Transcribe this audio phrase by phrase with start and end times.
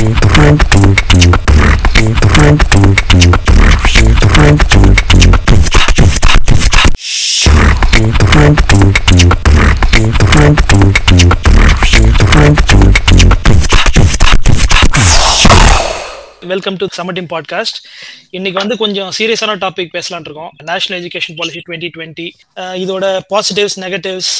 [0.00, 0.94] どっ
[1.40, 1.47] ち?
[16.58, 17.76] Welcome to summer team podcast
[18.36, 20.52] இன்னைக்கு வந்து கொஞ்சம் சீரியஸான டாபிக் பேசலாம்னு இருக்கோம்.
[20.68, 22.26] National education policy twenty twenty
[22.82, 24.30] இதோட பாசிட்டிவ்ஸ் நெகட்டிவ்ஸ்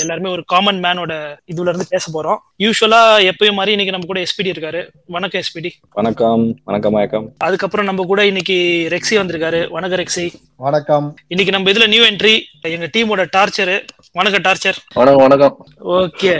[0.00, 1.12] எல்லாருமே ஒரு காமன் மேனோட
[1.52, 2.38] இதுல இருந்து பேச போறோம்.
[2.64, 4.80] யூஸ்வலா எப்பயும் மாதிரி இன்னைக்கு நம்ம கூட எஸ்பிடி இருக்காரு.
[5.16, 6.44] வணக்கம் எஸ்பிடி வணக்கம்.
[6.70, 8.58] வணக்கம் வணக்கம் அதுக்கப்புறம் நம்ம கூட இன்னைக்கு
[8.96, 9.60] ரெக்ஸி வந்திருக்காரு.
[9.76, 10.26] வணக்கம் ரெக்ஸி
[10.68, 11.08] வணக்கம்.
[11.32, 12.34] இன்னைக்கு நம்ம இதுல நியூ என்ட்ரி
[12.76, 13.74] எங்க டீமோட டார்ச்சர்
[14.20, 15.54] வணக்கம் டார்ச்சர் வணக்கம் வணக்கம்.
[16.00, 16.34] ஓகே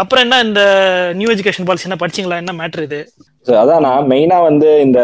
[0.00, 0.62] அப்புறம் என்ன இந்த
[1.18, 2.40] நியூ எஜுகேஷன் பாலிசி என்ன படிச்சீங்களா?
[2.42, 2.98] என்ன மேட்ரு இது?
[3.60, 5.00] அதான் நான் மெயினா வந்து இந்த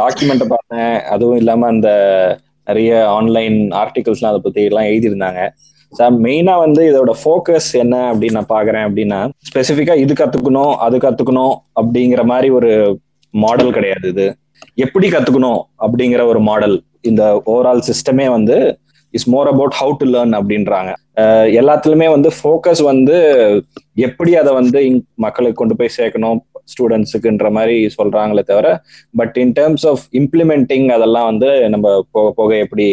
[0.00, 0.94] டாக்குமெண்ட்டை பார்த்தேன்.
[1.14, 1.90] அதுவும் இல்லாம அந்த
[2.68, 5.42] நிறைய ஆன்லைன் ஆர்டிகல்ஸ்லாம் அதை பத்தி எல்லாம் எழுதியிருந்தாங்க.
[5.92, 11.54] சார் மெயினா வந்து இதோட ஃபோக்கஸ் என்ன அப்படின்னு நான் பாக்குறேன் அப்படின்னா ஸ்பெசிஃபிக்கா இது கத்துக்கணும் அது கத்துக்கணும்
[11.80, 12.70] அப்படிங்கிற மாதிரி ஒரு
[13.34, 14.26] மாடல் கிடையாது இது.
[14.84, 16.76] எப்படி கத்துக்கணும் அப்படிங்கிற ஒரு மாடல்
[17.10, 18.56] இந்த ஓவரால் சிஸ்டமே வந்து
[19.18, 20.90] is more about how to learn அப்படின்றாங்க.
[21.60, 23.16] எல்லாத்துலயுமே வந்து ஃபோக்கஸ் வந்து
[24.06, 24.80] எப்படி அதை வந்து
[25.24, 26.40] மக்களுக்கு கொண்டு போய் சேர்க்கணும்
[26.72, 28.68] ஸ்டூடெண்ட்ஸுக்குன்ற மாதிரி சொல்றாங்களே தவிர
[29.20, 31.86] but in terms of implementing அதெல்லாம் வந்து நம்ம
[32.16, 32.86] போக போக எப்படி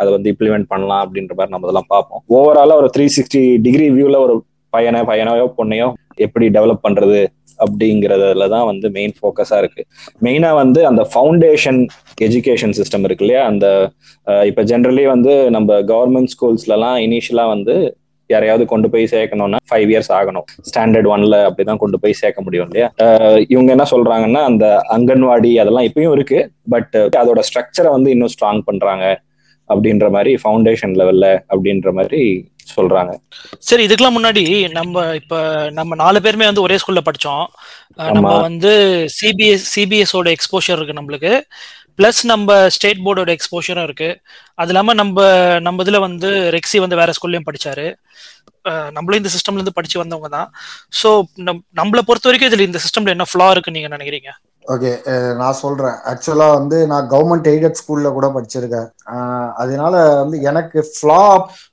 [0.00, 2.22] அதை வந்து இம்ப்ளிமெண்ட் பண்ணலாம் அப்படின்ற மாதிரி நம்ம அதெல்லாம் பார்ப்போம்.
[2.36, 4.36] ஓவராலா ஒரு த்ரீ சிக்ஸ்டி டிகிரி வியூல ஒரு
[4.76, 5.88] பையனை பையனையோ பொண்ணையோ
[6.26, 7.20] எப்படி டெவலப் பண்றது
[7.58, 9.82] அப்படிங்கிறதுல தான் வந்து மெயின் ஃபோக்கஸா இருக்கு.
[10.24, 11.80] மெயினா வந்து அந்த ஃபவுண்டேஷன்
[12.26, 13.42] எஜுகேஷன் சிஸ்டம் இருக்கு இல்லையா?
[13.50, 13.66] அந்த
[14.50, 17.76] இப்ப ஜென்ரலி வந்து நம்ம கவர்மெண்ட் ஸ்கூல்ஸ்லலாம் இனிஷியலா வந்து
[18.30, 20.46] யாரையாவது கொண்டு போய் சேர்க்கணும்னா ஃபைவ் இயர்ஸ் ஆகணும்.
[20.68, 22.88] ஸ்டாண்டர்ட் ஒன்ல அப்படிதான் கொண்டு போய் சேர்க்க முடியும் இல்லையா?
[23.54, 26.38] இவங்க என்ன சொல்றாங்கன்னா அந்த அங்கன்வாடி அதெல்லாம் இப்பயும் இருக்கு
[26.74, 29.04] பட் அதோட ஸ்ட்ரக்சரை வந்து இன்னும் ஸ்ட்ராங் பண்றாங்க.
[29.68, 33.12] அப்படின்ற மாதிரி ஃபவுண்டேஷன் லெவல்ல அப்படின்ற மாதிரி சொல்றாங்க.
[33.58, 37.46] சரி இதுக்கெல்லாம் முன்னாடி நம்ம இப்ப நம்ம நாலு பேருமே வந்து ஒரே ஸ்கூல்ல படிச்சோம்.
[37.94, 38.72] நம்ம வந்து
[39.16, 41.40] சிபிஎஸ் சிபிஎஸோட எக்ஸ்போஷர் இருக்கு நம்மளுக்கு.
[41.98, 44.08] பிளஸ் நம்ம ஸ்டேட் போர்டோட எக்ஸ்போஷரும் இருக்கு.
[44.60, 45.18] அது இல்லாம நம்ம
[45.66, 47.86] நம்ம இதுல வந்து ரெக்ஸி வந்து வேற ஸ்கூல்லயும் படிச்சாரு.
[48.96, 50.48] நம்மளும் இந்த சிஸ்டம்ல இருந்து படிச்சு வந்தவங்க தான்.
[51.00, 51.08] ஸோ
[51.80, 54.30] நம்மளை பொறுத்த வரைக்கும் இதுல இந்த சிஸ்டம்ல என்ன ஃபிளா இருக்குன்னு நீங்க நினைக்கிறீங்க?
[54.64, 54.90] ஓகே
[55.40, 55.96] நான் சொல்றேன்.
[56.10, 58.86] ஆக்சுவலா வந்து நான் கவர்மெண்ட் எய்டட் ஸ்கூல்ல கூட படிச்சிருக்கேன்.
[59.62, 61.20] அதனால வந்து எனக்கு ஃபிளா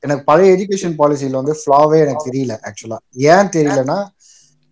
[0.06, 3.00] எனக்கு பழைய எஜுகேஷன் பாலிசியில வந்து ஃபிளாவே எனக்கு தெரியல ஆக்சுவலா
[3.36, 3.98] ஏன் தெரியலன்னா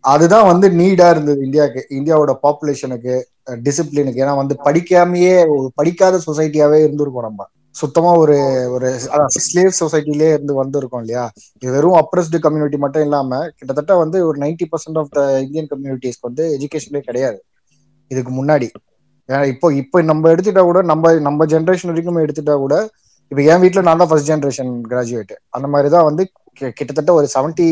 [0.10, 3.14] அதுதான் வந்து நீடா இருந்தது இந்தியாவுக்கு இந்தியாவோட பாப்புலேஷனுக்கு
[3.66, 5.34] டிசிப்ளினுக்கு ஏன்னா வந்து படிக்காமையே
[5.80, 7.42] படிக்காத சொசைட்டியாவே இருந்திருக்கோம் நம்ம.
[7.76, 8.36] சுத்தமா ஒரு
[8.76, 8.88] ஒரு
[9.40, 11.24] ஸ்லேவ் சொசைட்டிலே இருந்து வந்திருக்கோம் இல்லையா?
[11.64, 16.28] இது வெறும் அப்ரஸ்டு கம்யூனிட்டி மட்டும் இல்லாம கிட்டத்தட்ட வந்து ஒரு ninety percent of the Indian கம்யூனிட்டிஸ்க்கு
[16.30, 17.40] வந்து எஜுகேஷனே கிடையாது.
[18.12, 18.68] இதுக்கு முன்னாடி.
[19.30, 22.76] ஏன்னா இப்போ இப்போ நம்ம எடுத்துட்டா கூட நம்ம நம்ம ஜென்ரேஷன் வரைக்கும் எடுத்துட்டா கூட
[23.32, 26.24] இப்போ என் வீட்டுல நான் தான் ஃபர்ஸ்ட் ஜென்ரேஷன் கிராஜுவேட் அந்த மாதிரி தான் வந்து
[26.60, 27.68] கிட்டத்தட்ட ஒரு seventy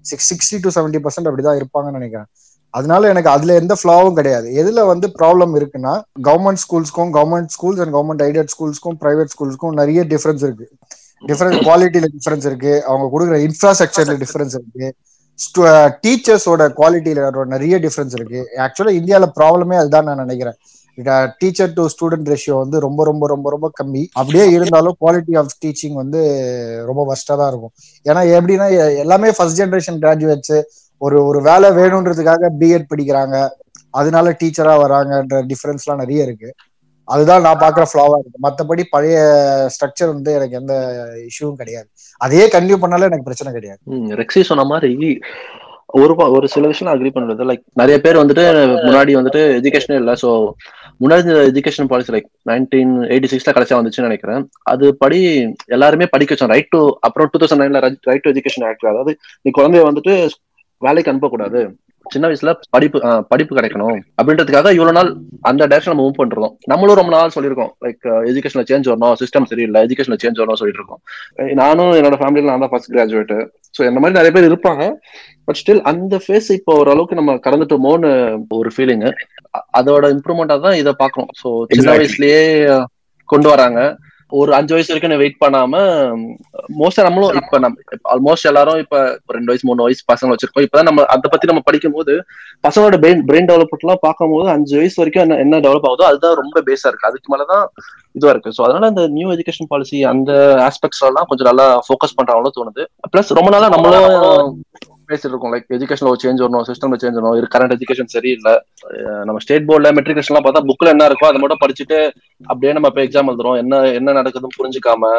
[0.00, 2.28] six sixty to seventy percent அப்படிதான் இருப்பாங்கன்னு நினைக்கிறேன்.
[2.70, 4.48] அதனால எனக்கு அதுல எந்த ஃபிளாவும் கிடையாது.
[4.62, 5.94] எதுல வந்து ப்ராப்ளம் இருக்குன்னா
[6.28, 10.68] government ஸ்கூல்ஸ்க்கும் government schools and government aided ஸ்கூல்ஸ்க்கும் private ஸ்கூல்ஸ்க்கும் நிறைய டிஃபரன்ஸ் இருக்கு.
[11.26, 12.72] டிஃபரன்ஸ் குவாலிட்டியில டிஃபரன்ஸ் இருக்கு.
[12.84, 14.94] அவங்க கொடுக்குற இன்ஃப்ராஸ்ட்ரக்சர்ல டிஃபரன்ஸ் இருக்கு.
[16.04, 18.40] டீச்சர்ஸோட குவாலிட்டியில நிறைய டிஃபரன்ஸ் இருக்கு.
[18.56, 20.58] ஆக்சுவலா இந்தியாவில ப்ராப்ளமே அதுதான் நான் நினைக்கிறேன்.
[21.40, 24.02] டீச்சர் டு ஸ்டூடெண்ட் ரேஷியோ வந்து ரொம்ப ரொம்ப ரொம்ப ரொம்ப கம்மி.
[24.20, 26.20] அப்படியே இருந்தாலும் குவாலிட்டி ஆஃப் டீச்சிங் வந்து
[26.90, 27.74] ரொம்ப வஸ்டா தான் இருக்கும்.
[28.06, 28.68] ஏன்னா எப்படின்னா
[29.04, 30.56] எல்லாமே ஃபர்ஸ்ட் ஜென்ரேஷன் கிராஜுவேட்ஸ்
[31.02, 33.36] ஒரு ஒரு வேலை வேணுன்றதுக்காக பிஎட் படிக்கிறாங்க.
[34.00, 36.50] அதனால டீச்சரா வராங்கன்ற டிஃபரன்ஸ்லாம் நிறைய இருக்கு.
[37.08, 38.38] அதுதான் நான் பாக்குற ஃபிளாவா இருக்கு.
[38.46, 39.18] மத்தபடி பழைய
[39.74, 40.74] ஸ்ட்ரக்சர் வந்து எனக்கு எந்த
[41.28, 41.88] இஷ்யூவும் கிடையாது.
[42.20, 43.80] அதையே கண்டினியூ பண்ணாலும் எனக்கு பிரச்சனை கிடையாது.
[44.22, 44.92] ரெக்ஸி சொன்ன மாதிரி
[46.00, 48.44] ஒரு ஒரு சில விஷயம் அக்ரி பண்றது லைக் நிறைய பேர் வந்துட்டு
[48.86, 50.14] முன்னாடி வந்துட்டு எஜுகேஷனே இல்லை.
[50.22, 50.30] ஸோ
[51.02, 54.44] முன்னாடி education policy like nineteen eighty சிக்ஸ்ல கடைசியா வந்துச்சுன்னு நினைக்கிறேன்.
[54.72, 55.18] அது படி
[55.76, 59.50] எல்லாருமே படிக்க வச்சோம் ரைட் டு அப்புறம் டூ தௌசண்ட் நைன்ல ரைட் டு எஜுகேஷன் ஆக்ட் அதாவது நீ
[59.58, 60.14] குழந்தைய வந்துட்டு
[60.82, 61.60] வேலைக்கு அனுப்பக்கூடாது.
[62.14, 62.98] சின்ன வயசுல படிப்பு
[63.32, 65.10] படிப்பு கிடைக்கணும் அப்படின்றதுக்காக இவ்வளவு நாள்
[65.50, 67.72] அந்த டைரக்ஷன் நம்ம மூவ் பண்றோம் நம்மளும் ரொம்ப நாள் சொல்லியிருக்கோம்.
[67.84, 71.02] லைக் எஜுகேஷன்ல சேஞ்ச் வரணும் சிஸ்டம் சரியில்லை எஜுகேஷன்ல சேஞ்ச் வரணும் சொல்லிட்டு இருக்கோம்
[71.62, 73.34] நானும் என்னோட ஃபேமிலியில நான் தான் ஃபர்ஸ்ட் கிராஜுவேட்
[73.74, 74.82] ஸோ இந்த மாதிரி நிறைய பேர் இருப்பாங்க.
[75.46, 78.10] பட் ஸ்டில் அந்த ஃபேஸ் இப்போ ஓரளவுக்கு நம்ம கடந்துட்டோமோன்னு
[78.60, 79.04] ஒரு ஃபீலிங்
[79.78, 82.40] அதோட இம்ப்ரூவ்மெண்டா தான் இதை பாக்குறோம் ஸோ சின்ன வயசுலயே
[83.28, 83.80] கொண்டு வராங்க.
[84.32, 85.80] ஒரு அஞ்சு வயசு வரைக்கும் வெயிட் பண்ணாம
[86.78, 87.76] மோஸ்டா நம்மளும் இப்ப நம்ம
[88.12, 88.96] ஆல்மோஸ்ட் எல்லாரும் இப்ப
[89.36, 90.64] ரெண்டு வயசு மூணு வயசு பசங்க வச்சிருக்கோம்.
[90.66, 92.14] இப்பதான் நம்ம அதை பத்தி நம்ம படிக்கும் போது
[92.66, 96.36] பசங்களோட பிரெயின் பிரெயின் டெவலப்மெண்ட் எல்லாம் பார்க்கும் போது அஞ்சு வயசு வரைக்கும் என்ன என்ன டெவலப் ஆகுதோ அதுதான்
[96.42, 97.08] ரொம்ப பேஸா இருக்கு.
[97.10, 97.64] அதுக்கு மேலதான்
[98.16, 98.54] இதுவா இருக்கு.
[98.56, 100.32] ஸோ அதனால இந்த நியூ எஜுகேஷன் பாலிசி அந்த
[100.68, 102.84] ஆஸ்பெக்ட்ஸ் எல்லாம் கொஞ்சம் நல்லா ஃபோக்கஸ் பண்றாங்களோ தோணுது.
[103.14, 104.50] பிளஸ் ரொம்ப நாளா நம்மளும்
[105.10, 105.54] பேசிட்டு இருக்கோம்.
[105.54, 107.38] லைக் எஜுகேஷன்ல ஒரு சேஞ்ச் வரணும் சிஸ்டம்ல சேஞ்ச் வரணும்.
[107.40, 108.54] இது கரண்ட் எஜுகேஷன் சரியில்லை.
[109.28, 111.98] நம்ம ஸ்டேட் போர்ட்ல மெட்ரிகுலேஷன்லாம் பார்த்தா புக்ல என்ன இருக்கோ அதை மட்டும் படிச்சுட்டு
[112.50, 113.58] அப்படியே நம்ம இப்போ எக்ஸாம் எழுதுறோம்.
[113.64, 115.12] என்ன என்ன நடக்குதுன்னு புரிஞ்சுக்காம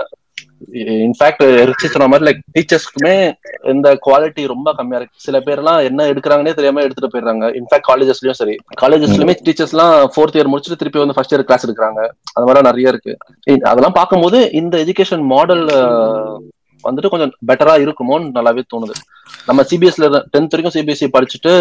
[1.07, 3.13] இன்ஃபேக்ட் ரிச்சி சொன்ன மாதிரி லைக் டீச்சர்ஸ்க்குமே
[3.71, 5.23] இந்த குவாலிட்டி ரொம்ப கம்மியா இருக்கு.
[5.25, 7.45] சில பேர் எல்லாம் என்ன எடுக்கிறாங்கன்னே தெரியாம எடுத்துட்டு போயிடுறாங்க.
[7.59, 8.55] இன்ஃபேக்ட் காலேஜஸ்லயும் சரி.
[8.81, 12.01] காலேஜஸ்லயுமே டீச்சர்ஸ் எல்லாம் ஃபோர்த் இயர் முடிச்சுட்டு திருப்பி வந்து ஃபர்ஸ்ட் இயர் கிளாஸ் எடுக்கிறாங்க.
[12.35, 13.15] அது மாதிரி நிறைய இருக்கு.
[13.71, 15.65] அதெல்லாம் பார்க்கும்போது இந்த எஜுகேஷன் மாடல்
[16.83, 18.95] வந்துட்டு கொஞ்சம் பெட்டரா இருக்குமோன்னு நல்லாவே தோணுது.
[19.45, 21.51] நம்ம சிபிஎஸ்ல டென்த் வரைக்கும் சிபிஎஸ்சி படிச்சுட்டு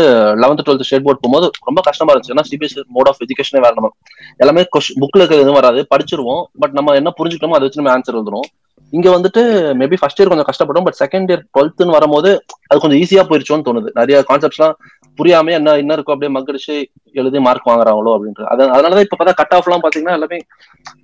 [0.42, 2.34] லெவன்த் டுவெல்த் ஸ்டேட் போர்ட் போகும்போது ரொம்ப கஷ்டமா இருந்துச்சு.
[2.34, 3.90] ஏன்னா சிபிஎஸ்சி மோட் ஆஃப் எஜுகேஷனே வேற நம்ம
[4.36, 5.86] எல்லாமே புக்ல இருக்கிறது எதுவும் வராது.
[5.94, 6.44] படிச்சிருவோம்.
[6.58, 8.48] பட் நம்ம என்ன புரிஞ்சுக்கணுமோ அதை வச்சு நம்ம ஆன்சர் எழுதுறோம்.
[8.90, 9.42] இங்க வந்துட்டு
[9.78, 13.88] மேபி ஃபர்ஸ்ட் இயர் கொஞ்சம் கஷ்டப்படும் பட் செகண்ட் இயர் டுவெல்த்னு வரும்போது அது கொஞ்சம் ஈஸியா போயிருச்சோன்னு தோணுது.
[13.94, 14.74] நிறைய கான்செப்ட்ஸ்லாம்
[15.18, 16.74] புரியாம என்ன என்ன இருக்கோ அப்படியே மக்கடிச்சு
[17.14, 20.38] எழுதி மார்க் வாங்குறாங்களோ அப்படின்றது அது அதனாலதான் இப்ப பார்த்தா கட் ஆஃப் எல்லாம் பாத்தீங்கன்னா எல்லாமே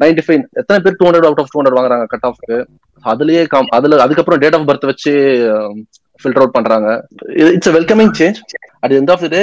[0.00, 2.58] நைன்டி ஃபைவ் எத்தனை பேர் two hundred out of two hundred வாங்குறாங்க கட் ஆஃப்க்கு
[3.04, 5.14] அதுலயே கம் அதுல அதுக்கப்புறம் டேட் ஆஃப் பர்த் வச்சு
[5.52, 5.76] um,
[6.22, 6.88] ஃபில்டர் அவுட் பண்றாங்க.
[7.54, 8.36] It's welcoming change
[8.84, 9.40] at end of the day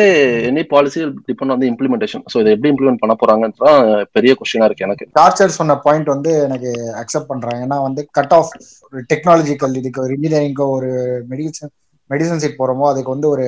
[0.50, 3.74] any policy depend on implementation so இதை எப்படி இம்ப்ளிமெண்ட் பண்ண போறாங்கன்னு
[4.16, 5.06] பெரிய கொஸ்டினா இருக்கு எனக்கு.
[5.20, 8.54] டார்ச்சர் சொன்ன பாயிண்ட் வந்து எனக்கு அக்செப்ட் பண்றேன் ஏன்னா வந்து கட் ஆஃப்
[8.86, 10.92] ஒரு டெக்னாலஜிக்கல் இதுக்கு ஒரு இன்ஜினியரிங்கோ ஒரு
[11.32, 11.74] மெடிசன்
[12.10, 13.48] மெடிசன் சீட் போறோமோ அதுக்கு வந்து ஒரு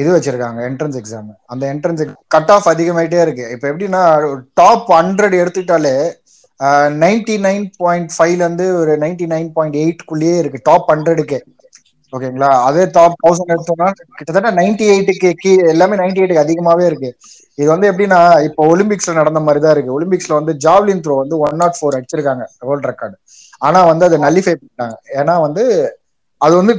[0.00, 2.02] இது வச்சிருக்காங்க என்ட்ரன்ஸ் எக்ஸாம் அந்த என்ட்ரன்ஸ்
[2.34, 3.46] கட் ஆஃப் அதிகமாயிட்டே இருக்கு.
[3.54, 4.02] இப்போ எப்படின்னா
[4.60, 5.96] டாப் ஹண்ட்ரட் எடுத்துக்கிட்டாலே
[7.04, 11.40] நைன்டி நைன் பாயிண்ட் ஃபைவ்ல இருந்து ஒரு நைன்டி நைன் பாயிண்ட் எயிட்குள்ளேயே இருக்கு டாப் ஹண்ட்ரடுக்கு
[12.12, 12.48] ஓகேங்களா?
[12.68, 13.86] அதே டாப் தௌசண்ட் எடுத்தோம்னா
[14.16, 17.10] கிட்டத்தட்ட நைன்டி எயிட்டுக்கு கீ எல்லாமே நைன்டி எயிட்டுக்கு அதிகமாவே இருக்கு.
[17.58, 18.18] இது வந்து எப்படின்னா
[18.48, 19.94] இப்போ ஒலிம்பிக்ஸ்ல நடந்த மாதிரி தான் இருக்கு.
[19.98, 23.16] ஒலிம்பிக்ஸ்ல வந்து ஜாவ்லின் த்ரோ வந்து ஒன் நாட் ஃபோர் அடிச்சிருக்காங்க வேர்ல்ட் ரெக்கார்டு
[23.68, 24.96] ஆனா வந்து அதை நல்லிஃபை பண்ணிட்டாங்க.
[25.20, 25.64] ஏன்னா வந்து
[26.42, 26.74] அது வந்து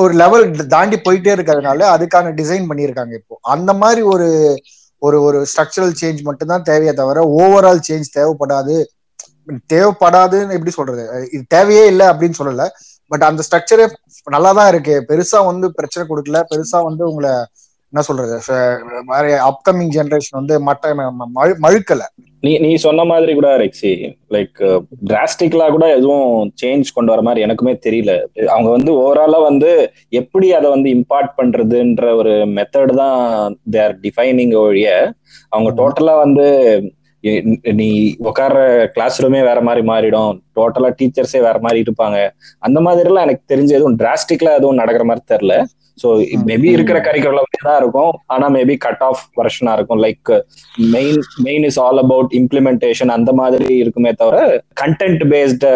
[0.00, 3.38] ஒரு லெவல் தாண்டி போயிட்டே இருக்கிறதுனால அதுக்கான டிசைன் பண்ணியிருக்காங்க இப்போ.
[3.54, 4.28] அந்த மாதிரி ஒரு
[5.02, 8.76] ஒரு ஒரு ஸ்ட்ரக்சரல் சேஞ்ச் மட்டும்தான் தேவையே தவிர ஓவரால் சேஞ்ச் தேவைப்படாது.
[9.72, 11.02] தேவைப்படாதுன்னு எப்படி சொல்றது?
[11.32, 12.64] இது தேவையே இல்லை அப்படின்னு சொல்லல.
[13.10, 13.86] பட் அந்த ஸ்ட்ரக்சரே
[14.26, 14.94] நல்லா தான் இருக்கு.
[15.08, 16.40] பெருசா வந்து பிரச்சனை கொடுக்கல.
[16.52, 17.32] பெருசா வந்து உங்களை
[17.94, 18.36] என்ன சொல்றது?
[19.10, 20.94] மாதிரி அப்கமிங் ஜெனரேஷன் வந்து மட்ட
[21.64, 22.04] மழுக்கல.
[22.44, 23.92] நீ நீ சொன்ன மாதிரி கூட ரெக்ஸி
[24.34, 24.58] லைக்
[25.10, 26.32] டிராஸ்டிக்கலா கூட எதுவும்
[26.62, 28.12] சேஞ்ச் கொண்டு வர மாதிரி எனக்குமே தெரியல.
[28.54, 29.70] அவங்க வந்து ஓவராலா வந்து
[30.20, 34.90] எப்படி அதை வந்து இம்பார்ட் பண்றதுன்ற ஒரு மெத்தட் தான் தேர் டிஃபைனிங் ஒழிய
[35.54, 36.46] அவங்க டோட்டலா வந்து
[37.80, 37.88] நீ
[38.28, 38.60] உட்கார்ற
[38.96, 40.34] கிளாஸ் ரூமே வேற மாதிரி மாறிடும்.
[40.58, 42.18] டோட்டலா டீச்சர்ஸே வேற மாதிரி இருப்பாங்க.
[42.66, 45.56] அந்த மாதிரி எல்லாம் எனக்கு தெரிஞ்ச எதுவும் டிராஸ்டிக்லா எதுவும் நடக்கிற மாதிரி தெரியல.
[46.02, 46.08] ஸோ
[46.50, 48.12] மேபி இருக்கிற கரிக்குலம் தான் இருக்கும்.
[48.34, 50.00] ஆனா மேபி கட் ஆஃப் வருஷனா இருக்கும்.
[50.06, 50.30] Like
[50.94, 54.38] main main is all about implementation அந்த மாதிரி இருக்குமே தவிர
[54.82, 55.70] கண்டென்ட் பேஸ்டு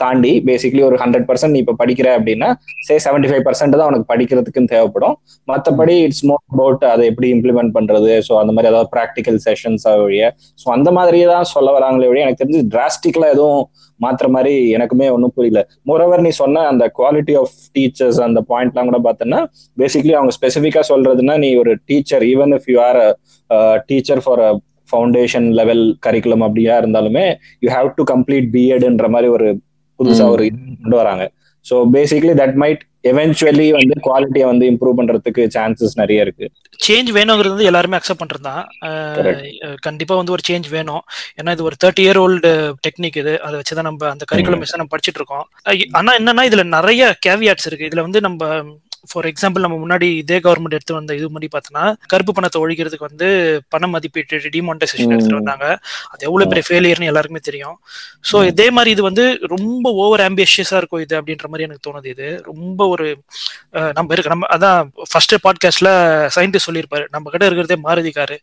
[0.00, 2.48] தாண்டி பேசிக்லி ஒரு ஹண்ட்ரட் பர்சன்ட் நீ இப்ப படிக்கிற அப்படின்னா
[2.86, 5.14] சே செவன்டி ஃபைவ் பர்சன்ட் தான் உனக்கு படிக்கிறதுக்குன்னு தேவைப்படும்.
[5.48, 8.12] மற்றபடி இட்ஸ் மோர் அபவுட் அதை எப்படி இம்ப்ளிமெண்ட் பண்றது?
[8.26, 10.24] ஸோ அந்த மாதிரி ஏதாவது ப்ராக்டிக்கல் செஷன்ஸ் வழிய.
[10.62, 13.62] ஸோ அந்த மாதிரியே தான் சொல்ல வராங்களே வழிய எனக்கு தெரிஞ்சு டிராஸ்டிக்ல எதுவும்
[14.00, 15.60] மாத்துற மாதிரி எனக்குமே ஒன்றும் புரியல.
[15.88, 19.40] மோரோவர் நீ சொன்ன அந்த குவாலிட்டி ஆஃப் டீச்சர்ஸ் அந்த பாயிண்ட்லாம் கூட பார்த்தோன்னா
[19.76, 23.00] பேசிக்லி அவங்க ஸ்பெசிஃபிக்காக சொல்றதுன்னா நீ ஒரு teacher even if you are
[23.90, 24.50] teacher for a
[24.88, 27.24] foundation level curriculum அப்படியா இருந்தாலுமே
[27.64, 29.48] யூ ஹாவ் டு கம்ப்ளீட் பிஎட்ன்ற மாதிரி ஒரு
[29.98, 30.44] புதுசா ஒரு
[30.82, 31.24] கொண்டு வராங்க.
[31.66, 36.46] So basically that might eventually வந்து குவாலிட்டியை வந்து இம்ப்ரூவ் பண்றதுக்கு சான்சஸ் நிறைய இருக்கு.
[36.86, 38.62] சேஞ்ச் வேணுங்கிறது வந்து எல்லாருமே அக்செப்ட் பண்றது தான்
[39.18, 39.42] Correct.
[39.86, 41.02] கண்டிப்பா வந்து ஒரு சேஞ்ச் வேணும்.
[41.38, 42.50] ஏன்னா இது ஒரு தேர்ட்டி இயர் ஓல்டு
[42.86, 43.34] டெக்னிக் இது.
[43.46, 45.46] அதை வச்சுதான் நம்ம அந்த கரிக்குலம் நம்ம படிச்சிட்டு இருக்கோம்.
[46.00, 47.88] ஆனா என்னன்னா இதுல நிறைய கேவியாட்ஸ் இருக்கு.
[47.90, 48.42] இதுல வந்து நம்ம
[49.10, 53.28] ஃபார் எக்ஸாம்பிள் நம்ம முன்னாடி இதே கவர்மெண்ட் எடுத்து வந்த இது மாதிரி பார்த்தோன்னா கருப்பு பணத்தை ஒழிக்கிறதுக்கு வந்து
[53.74, 55.66] பண மதிப்பீட்டு டிமானிட்டைசேஷன் எடுத்துட்டு வந்தாங்க.
[56.12, 57.76] அது எவ்வளவு பெரிய ஃபெயிலியர்னு எல்லாருக்குமே தெரியும்.
[58.30, 59.24] ஸோ இதே மாதிரி இது வந்து
[59.54, 62.28] ரொம்ப ஓவர் ஆம்பிஷியஸா இருக்கும் இது அப்படின்ற மாதிரி எனக்கு தோணுது இது.
[62.50, 63.06] ரொம்ப ஒரு
[63.98, 65.90] நம்ம இருக்கு நம்ம அதான் ஃபர்ஸ்ட் பாட்காஸ்ட்ல
[66.36, 67.06] சயின்டிஸ்ட் சொல்லியிருப்பாரு.
[67.16, 68.38] நம்ம கிட்ட இருக்கிறதே மாருதி காரு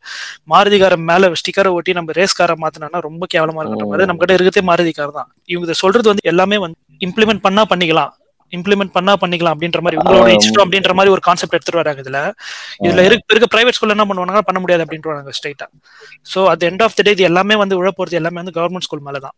[0.53, 4.37] மாருதி காரை மேல ஸ்டிக்கரை ஒட்டி நம்ம ரேஸ் காரை மாத்தினோம்னா ரொம்ப கேவலமா இருக்குன்ற மாதிரி நம்ம கிட்ட
[4.37, 5.29] இருக்கிறதே மாருதி கார் தான்.
[5.53, 8.13] இவங்க சொல்றது வந்து எல்லாமே வந்து இம்ப்ளிமெண்ட் பண்ணா பண்ணிக்கலாம்.
[8.57, 10.27] இம்ப்ளிமெண்ட் பண்ணா பண்ணிக்கலாம் அப்படின்ற மாதிரி உங்களோட.
[10.37, 12.21] இஷ்டம் அப்படின்ற மாதிரி ஒரு கான்செப்ட் எடுத்துட்டு வராங்க இதுல.
[12.85, 15.67] இதுல இருக்க இருக்க பிரைவேட் ஸ்கூல்ல என்ன பண்ணுவாங்க பண்ண முடியாது அப்படின்ட்டு ஸ்ட்ரைட்டா
[16.33, 19.05] so at end of the day இது எல்லாமே வந்து உழ போறது எல்லாமே வந்து கவர்மெண்ட் ஸ்கூல்
[19.07, 19.35] மேலதான்.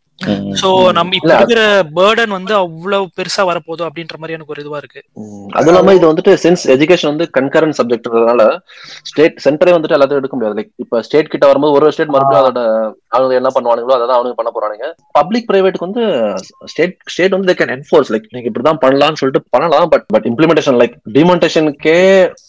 [0.61, 5.01] சோ நம்ம இப்ப இருக்கிற பேர்டன் வந்து அவ்வளவு பெருசா வரப்போதோ அப்படின்ற மாதிரி எனக்கு ஒரு இதுவா இருக்கு.
[5.49, 8.57] அதுவும் இல்லாம இது வந்துட்டு சின்ஸ் எஜுகேஷன் வந்து கன்கரண்ட் சப்ஜெக்ட்னால
[9.03, 10.61] ஸ்டேட் சென்டரே வந்துட்டு எல்லாத்தையும் எடுக்க முடியாது.
[10.61, 14.33] லைக் இப்ப ஸ்டேட் கிட்ட வரும்போது ஒரு ஸ்டேட் மறுபடியும் அதோட அவங்க என்ன பண்ணுவானுங்களோ அதை தான் அவனுங்க
[14.35, 14.85] பண்ண போறானுங்க.
[15.11, 16.33] பப்ளிக் பிரைவேட்டுக்கு வந்து
[16.65, 20.93] ஸ்டேட் ஸ்டேட் வந்து கேன் என்ஃபோர்ஸ் லைக் நீங்க இப்படிதான் பண்ணலாம்னு சொல்லிட்டு பண்ணலாம் பட் பட் இம்ப்ளிமெண்டேஷன் லைக்
[21.13, 21.97] டிமான்டேஷனுக்கே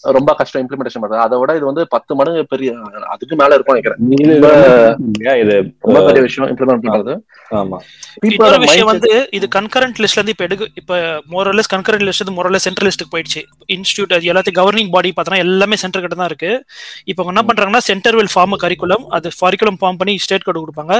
[0.01, 1.17] ரொம்ப கஷ்டம் இம்ப்ளிமெண்டேஷன் பண்றது.
[1.17, 2.75] அதை விட இது வந்து பத்து மடங்கு பெரிய
[3.09, 4.11] அதுக்கு மேல இருக்கும் நினைக்கிறேன்.
[4.11, 4.47] இது
[5.13, 7.17] ரொம்ப- இது ரொம்ப பெரிய விஷயம் இம்ப்ளிமெண்ட் பண்றது.
[8.29, 10.93] இன்னொரு விஷயம் வந்து இது கன்கரண்ட் லிஸ்ட்ல இருந்து இப்ப எடுக்க இப்ப
[11.33, 13.41] மோரலஸ் கன்கரண்ட் லிஸ்ட் வந்து மோரலஸ் சென்ட்ரல் லிஸ்ட்டுக்கு போயிடுச்சு.
[13.75, 16.51] இன்ஸ்டியூட் எல்லாத்தையும் கவர்னிங் பாடி பார்த்தோன்னா எல்லாமே சென்டர் கிட்ட தான் இருக்கு.
[17.11, 20.95] இப்போ என்ன பண்றாங்கன்னா சென்டர் வில் ஃபார்ம் கரிக்குலம் அது கரிக்குலம் ஃபார்ம் பண்ணி ஸ்டேட் கோடு கொடுப்பாங்க.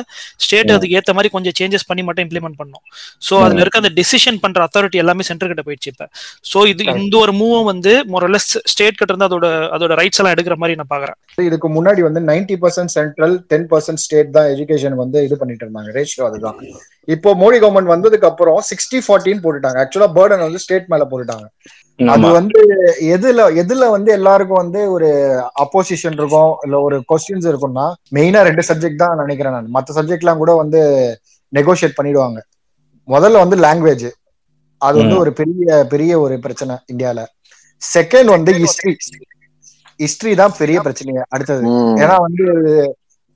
[0.46, 2.84] ஸ்டேட் அதுக்கு ஏத்த மாதிரி கொஞ்சம் சேஞ்சஸ் பண்ணி மட்டும் இம்ப்ளிமெண்ட் பண்ணும்.
[3.28, 6.08] சோ அதுல இருக்க அந்த டிசிஷன் பண்ற அத்தாரிட்டி எல்லாமே சென்டர் கிட்ட போயிடுச்சு இப்ப.
[6.52, 9.48] சோ இது இந்த ஒரு மூவும் வந்து மோரலஸ் ஸ்டேட் கிட்ட இருந்து அதோட
[9.78, 11.18] அதோட ரைட்ஸ் எல்லாம் எடுக்கிற மாதிரி நான் பாக்குறேன்
[11.50, 15.92] இதுக்கு முன்னாடி வந்து ninety percent central ten percent state தான் எஜுகேஷன் வந்து இது பண்ணிட்டு இருந்தாங்க.
[15.98, 16.49] ரேஷியோ அதுதான்.
[16.52, 19.78] இருக்கான் இப்போ மோடி கவர்மெண்ட் வந்ததுக்கு அப்புறம் சிக்ஸ்டி ஃபார்ட்டின்னு போட்டுட்டாங்க.
[19.84, 21.46] ஆக்சுவலா பேர்டன் வந்து ஸ்டேட் மேல போட்டுட்டாங்க.
[22.00, 22.60] அது வந்து
[23.16, 25.08] எதுல எதுல வந்து எல்லாருக்கும் வந்து ஒரு
[25.64, 27.86] அப்போசிஷன் இருக்கும் இல்ல ஒரு கொஸ்டின்ஸ் இருக்கும்னா
[28.18, 29.74] மெயினா ரெண்டு சப்ஜெக்ட் தான் நினைக்கிறேன் நான்.
[29.78, 30.82] மத்த சப்ஜெக்ட்லாம் கூட வந்து
[31.54, 32.40] நெகோஷியேட் பண்ணிடுவாங்க.
[33.08, 34.08] முதல்ல வந்து லாங்குவேஜ்
[34.82, 35.18] அது வந்து.
[35.24, 37.20] ஒரு பெரிய பெரிய ஒரு பிரச்சனை இந்தியால.
[37.82, 38.94] செகண்ட் வந்து ஹிஸ்டரி
[40.00, 41.24] ஹிஸ்டரி தான் பெரிய பிரச்சனையே.
[41.36, 41.64] அடுத்தது.
[42.04, 42.46] ஏன்னா வந்து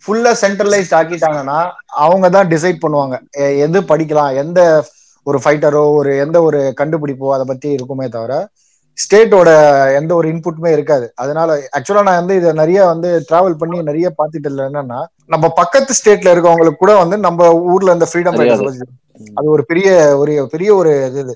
[0.03, 1.60] ஃபுல்லா சென்ட்ரலைஸ்ட் ஆக்கிட்டாங்கன்னா
[2.03, 3.15] அவங்க தான் டிசைட் பண்ணுவாங்க
[3.65, 4.60] எது படிக்கலாம் எந்த
[5.27, 8.33] ஒரு ஃபைட்டரோ ஒரு எந்த ஒரு கண்டுபிடிப்போ அதை பத்தி இருக்குமே தவிர
[8.98, 9.50] ஸ்டேட்டோட
[10.00, 11.05] எந்த ஒரு இன்புட்டுமே இருக்காது.
[11.15, 15.98] அதனால ஆக்சுவலா நான் வந்து இதை நிறைய வந்து டிராவல் பண்ணி நிறைய பார்த்துட்டு இல்லை என்னன்னா நம்ம பக்கத்து
[16.00, 18.38] ஸ்டேட்ல இருக்கவங்களுக்கு கூட வந்து நம்ம ஊர்ல இந்த ஃப்ரீடம்.
[19.38, 19.88] அது ஒரு பெரிய
[20.22, 20.91] ஒரு பெரிய ஒரு
[21.22, 21.33] இது.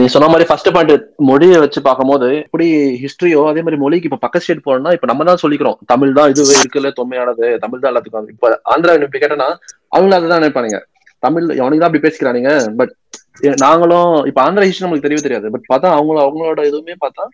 [0.00, 0.92] நீ சொன்ன மாதிரி ஃபர்ஸ்ட் பாயிண்ட்
[1.28, 2.66] மொழியை வச்சு பார்க்கும்போது இப்படி
[3.02, 5.78] ஹிஸ்டரியோ அதே மாதிரி மொழிக்கு இப்ப பக்க ஸ்டேட் போனோம்னா இப்ப நம்ம தான் சொல்லிக்கிறோம்.
[5.92, 9.48] தமிழ் தான் இதுவே இருக்குல்ல தொன்மையானது தமிழ் தான் எல்லாத்துக்கும் இப்ப ஆந்திரா இப்ப கேட்டனா
[9.96, 10.78] அவங்க அதுதான் நினைப்பானுங்க.
[11.22, 12.50] தமிழ் அவனுக்கு தான் அப்படி பேசிக்கிறானுங்க.
[12.80, 12.92] பட்
[13.64, 15.48] நாங்களும் இப்ப ஆந்திரா ஹிஸ்டரி நம்மளுக்கு தெரியவே தெரியாது.
[15.54, 17.24] பட் பார்த்தா அவங்களும் அவங்களோட இதுவுமே பார்த்தா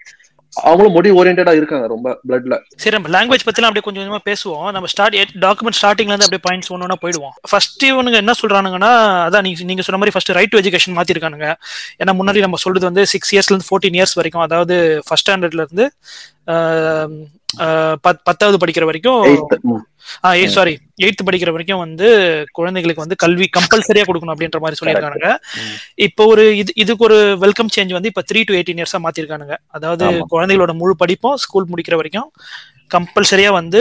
[0.63, 4.73] அவங்களும் மொழி ஓரியன்டா இருக்காங்க ரொம்ப பிளட்ல சரி நம்ம லாங்குவேஜ் பத்திலாம் அப்படியே கொஞ்சம் கொஞ்சமா பேசுவோம்.
[4.73, 7.35] நம்ம ஸ்டார்ட் டாக்குமெண்ட் ஸ்டார்டிங்ல இருந்து அப்படியே பாயிண்ட்ஸ் ஒன்னு போயிடுவோம்.
[7.51, 8.93] ஃபர்ஸ்ட் இவனுங்க என்ன சொல்றானுங்கன்னா
[9.27, 11.55] அதான் நீங்க நீங்க சொன்ன மாதிரி ஃபர்ஸ்ட் ரைட் டு எஜுகேஷன் மாத்திருக்கானுங்க.
[11.99, 15.87] ஏன்னா முன்னாடி நம்ம சொல்றது வந்து சிக்ஸ் இயர்ஸ்ல இருந்து ஃபோர்டீன் இயர்ஸ் வரைக்கும் அதாவது ஃபர்ஸ்ட் ஸ்டாண்டர்ட்ல இருந்து
[18.27, 19.23] பத்தாவது படிக்கிற வரைக்கும்
[20.49, 20.73] சாரி
[21.05, 22.09] எயித்து படிக்கிற வரைக்கும் வந்து
[22.53, 25.31] குழந்தைகளுக்கு வந்து கல்வி கம்பல்சரியா கொடுக்கணும் அப்படின்ற மாதிரி சொல்லியிருக்கானுங்க.
[26.07, 29.57] இப்போ ஒரு இது இதுக்கு ஒரு வெல்கம் சேஞ்ச் வந்து இப்ப த்ரீ டு எயிட்டீன் இயர்ஸா மாத்திருக்கானுங்க.
[29.69, 30.05] அதாவது.
[30.35, 32.29] குழந்தைகளோட முழு படிப்பும் ஸ்கூல் முடிக்கிற வரைக்கும்
[32.95, 33.81] கம்பல்சரியா வந்து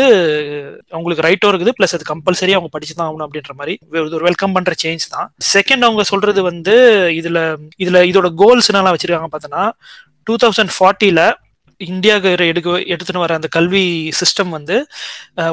[0.91, 3.73] அவங்களுக்கு ரைட்டும் இருக்குது பிளஸ் அது கம்பல்சரியா அவங்க படிச்சு தான் ஆகணும் அப்படின்ற மாதிரி
[4.17, 5.27] ஒரு வெல்கம் பண்ற சேஞ்ச் தான்.
[5.53, 6.75] செகண்ட் அவங்க சொல்றது வந்து
[7.19, 7.39] இதுல
[7.83, 9.63] இதுல இதோட கோல்ஸ் என்னெல்லாம் வச்சிருக்காங்க பார்த்தோன்னா
[10.27, 11.21] டூ தௌசண்ட் ஃபார்ட்டில
[11.81, 13.83] இந்தியாவுக்கு எடுக்க எடுத்துன்னு வர அந்த கல்வி
[14.19, 14.75] சிஸ்டம் வந்து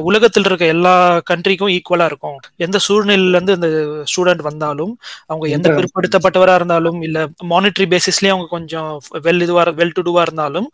[0.05, 0.95] உலகத்தில் இருக்க எல்லா
[1.31, 3.71] கண்ட்ரிக்கும் ஈக்குவலா இருக்கும் எந்த சூழ்நிலையில இருந்து இந்த
[4.11, 4.93] ஸ்டூடெண்ட் வந்தாலும்
[5.31, 5.69] அவங்க எந்த.
[5.79, 7.19] பிற்படுத்தப்பட்டவரா இருந்தாலும் இல்ல
[7.53, 8.91] மானிட்டரி பேசிஸ்லயே அவங்க கொஞ்சம்
[9.25, 10.69] வெல் இதுவா வெல் டு டூவா இருந்தாலும்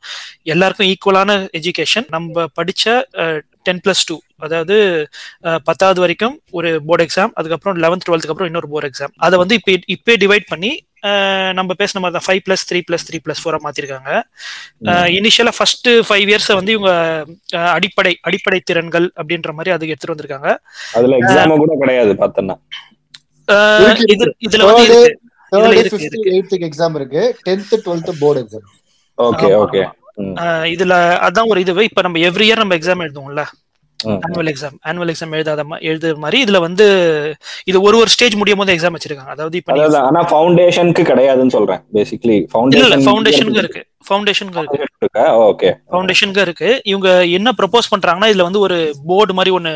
[0.46, 2.84] எல்லாருக்கும் ஈக்குவலான எஜுகேஷன் நம்ம படிச்ச
[3.66, 4.76] டென் பிளஸ் டூ அதாவது
[5.66, 9.72] பத்தாவது வரைக்கும் ஒரு போர்டு எக்ஸாம் அதுக்கப்புறம் லெவன்த் டுவெல்த்துக்கு அப்புறம் இன்னொரு போர்டு எக்ஸாம் அதை வந்து இப்போ
[9.88, 10.70] இப்போ டிவைட் பண்ணி
[11.58, 14.10] நம்ம பேசின மாதிரி தான் five plus three plus three plus ஃபோரா மாத்திருக்காங்க.
[15.18, 16.92] இனிஷியலா ஃபர்ஸ்ட் ஃபைவ் இயர்ஸ் வந்து இவங்க
[17.76, 20.50] அடிப்படை அடிப்படை திறன்கள் அப்படின்ற மாதிரி அதுக்கு எடுத்துட்டு வந்திருக்காங்க.
[20.98, 22.56] அதுல எக்ஸாம் கூட கிடையாது பார்த்தோன்னா.
[24.14, 24.98] இது இதுல வந்து
[26.68, 27.22] எக்ஸாம் இருக்கு.
[27.46, 28.66] Tenth twelfth board exam
[29.18, 29.84] okay okay
[30.74, 30.94] இதுல
[31.26, 33.42] அதான் ஒரு இதுவே இப்ப நம்ம எவ்ரி இயர் நம்ம எக்ஸாம் எழுதுவோம்ல.
[34.06, 36.84] ஆனுவல் எக்ஸாம் ஆனுவல் எக்ஸாம் எழுதாத எழுதுற மாதிரி இதுல வந்து
[37.64, 39.34] இது ஒரு ஒரு ஸ்டேஜ் முடியும் போது எக்ஸாம் வச்சிருக்காங்க.
[39.36, 41.82] அதாவது இப்ப ஆனா ஃபவுண்டேஷனுக்கு கிடையாதுன்னு சொல்றேன்.
[41.94, 43.82] பேசிக்கலி ஃபவுண்டேஷன் ஃபவுண்டேஷனுக்கு இருக்கு.
[44.06, 45.24] ஃபவுண்டேஷனுக்கு இருக்கு.
[45.48, 46.68] ஓகே ஃபவுண்டேஷனுக்கு இருக்கு.
[46.90, 48.76] இவங்க என்ன ப்ரப்போஸ் பண்றாங்கன்னா இதுல வந்து ஒரு
[49.08, 49.72] போர்டு மாதிரி ஒன்னு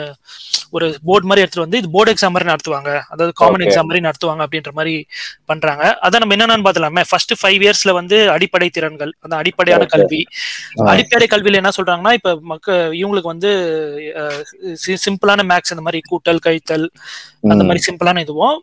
[0.77, 2.91] ஒரு போர்டு மாதிரி எடுத்துட்டு வந்து இது போர்டு எக்ஸாம் மாதிரி நடத்துவாங்க.
[3.13, 3.65] அதாவது காமன்.
[3.65, 4.95] எக்ஸாம் மாதிரி நடத்துவாங்க அப்படின்ற மாதிரி
[5.51, 5.85] பண்றாங்க.
[6.05, 9.89] அதான் நம்ம என்னென்னு பார்த்தலாமே ஃபர்ஸ்ட் ஃபைவ் இயர்ஸ்ல வந்து அடிப்படை திறன்கள் அந்த அடிப்படையான.
[9.95, 10.21] கல்வி.
[10.93, 13.53] அடிப்படை கல்வியில என்ன சொல்றாங்கன்னா இப்ப மக்க இவங்களுக்கு வந்து
[15.07, 16.87] சிம்பிளான மேக்ஸ் அந்த மாதிரி கூட்டல் கழித்தல்
[17.53, 18.59] அந்த மாதிரி சிம்பிளான இதுவும்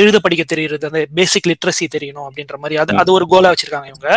[0.00, 2.76] எழுத படிக்க தெரியுறது அந்த பேசிக் லிட்ரஸி தெரியணும் அப்படின்ற மாதிரி.
[2.82, 4.08] அது அது ஒரு கோலா வச்சிருக்காங்க இவங்க.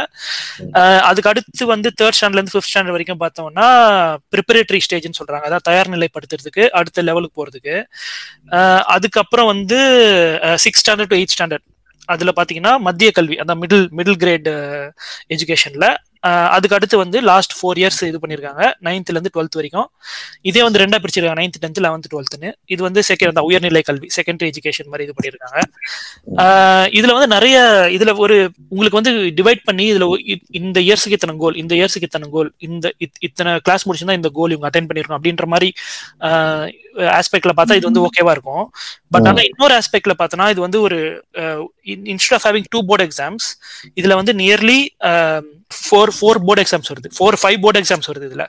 [1.09, 3.67] அதுக்கு அடுத்து வந்து தேர்ட் ஸ்டாண்டர்ட்ல இருந்து ஃபிஃப்த் ஸ்டாண்டர்ட் வரைக்கும் பார்த்தோம்னா
[4.35, 5.45] ப்ரிப்பரேட்டரி ஸ்டேஜ்னு சொல்றாங்க.
[5.49, 7.75] அதாவது தயார் நிலைப்படுத்துறதுக்கு அடுத்த லெவலுக்கு போறதுக்கு.
[8.95, 9.79] அதுக்கப்புறம் வந்து
[10.65, 11.67] six standard to eight standard
[12.13, 14.49] அதுல பாத்தீங்கன்னா மத்திய கல்வி அந்த மிடில் மிடில் கிரேட்
[15.35, 15.87] எஜுகேஷன்ல
[16.51, 19.87] அதுக்கு அடுத்து வந்து லாஸ்ட் ஃபோர் இயர்ஸ் இது பண்ணியிருக்காங்க நைன்த்ல இருந்து டுவெல்த் வரைக்கும்.
[20.43, 21.39] இதே வந்து ரெண்டா பிரிச்சிருக்காங்க.
[21.39, 25.59] நைன்த் டென்த் லெவன்த் டுவெல்த்னு இது வந்து செகண்ட் அந்த உயர்நிலை கல்வி செகண்டரி எஜுகேஷன் மாதிரி இது பண்ணியிருக்காங்க
[26.91, 27.55] இதில் இதுல வந்து நிறைய
[27.91, 28.35] இதுல ஒரு
[28.69, 30.07] உங்களுக்கு வந்து டிவைட் பண்ணி இதுல
[30.59, 34.51] இந்த இயர்ஸுக்கு இத்தனை கோல் இந்த இயர்ஸுக்கு இத்தனை கோல் இந்த இத்- இத்தனை கிளாஸ் முடிச்சுதான் இந்த கோல்
[34.51, 35.69] இவங்க அட்டைன் பண்ணிருக்கோம் அப்படின்ற மாதிரி
[37.17, 38.65] ஆஸ்பெக்ட்ல பார்த்தா இது வந்து ஓகேவா இருக்கும்.
[39.13, 40.99] பட் ஆனா இன்னொரு ஆஸ்பெக்ட்ல பார்த்தோன்னா இது வந்து ஒரு
[42.13, 43.47] instead of having two board exams
[43.99, 44.79] இதுல வந்து nearly
[45.81, 47.11] four four board exams வருது.
[47.17, 48.45] ஃபோர் ஃபைவ் போர்டு எக்ஸாம்ஸ் வருது இதுல.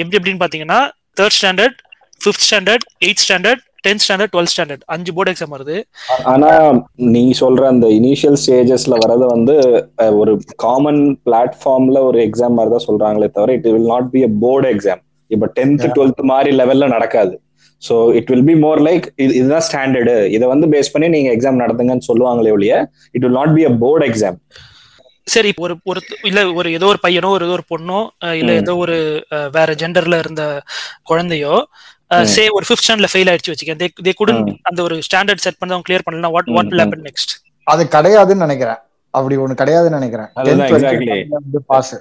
[0.00, 0.80] எப்படி எப்படின்னு பாத்தீங்கன்னா
[1.20, 1.78] third standard
[2.20, 5.76] fifth standard eight standard tenth standard twelfth standard அஞ்சு போர்டு எக்ஸாம் வருது.
[6.32, 6.50] ஆனா
[7.14, 9.54] நீ சொல்ற அந்த இனிஷியல் ஸ்டேஜஸ்ல வரது வந்து
[10.20, 10.32] ஒரு
[10.64, 15.02] காமன் பிளாட்ஃபார்ம்ல ஒரு எக்ஸாம் மாதிரி தான் சொல்றாங்களே தவிர it will not be a board exam
[15.30, 15.84] இப்ப டென்த்.
[15.96, 17.34] டுவெல்த் மாதிரி லெவல்ல நடக்காது.
[17.82, 19.04] So it will be more like
[19.38, 22.74] இதுதான் ஸ்டாண்டர்டு இதை வந்து பேஸ் பண்ணி நீங்க எக்ஸாம் நடத்துங்கன்னு சொல்லுவாங்களே ஒழிய
[23.14, 24.38] it will not be a board exam
[25.26, 27.98] சரி ஒரு ஒரு இல்ல ஒரு ஏதோ ஒரு பையனோ ஒரு ஏதோ ஒரு பொண்ணோ
[28.40, 28.50] இல்ல.
[28.62, 28.94] ஏதோ ஒரு
[29.56, 30.42] வேற ஜெண்டர்ல இருந்த
[31.10, 31.54] குழந்தையோ.
[32.34, 34.40] சே ஒரு ஃபிஃப்த் ஸ்டாண்டர்ட்ல ஃபெயில் ஆயிடுச்சு வச்சுக்கேன் தே தே குடன்.
[34.70, 36.82] அந்த ஒரு ஸ்டாண்டர்ட் செட் பண்ணி அவங்க கிளியர் பண்ணலாம் what what will.
[36.84, 37.34] Happen next
[37.66, 38.80] அது கிடையாதுன்னு நினைக்கிறேன்
[39.14, 41.18] அப்படி ஒண்ணு கிடையாதுன்னு நினைக்கிறேன் அதுதான் 10th வரைக்கும் exactly.
[41.20, 41.92] தமிழ்ல வந்து பாஸ்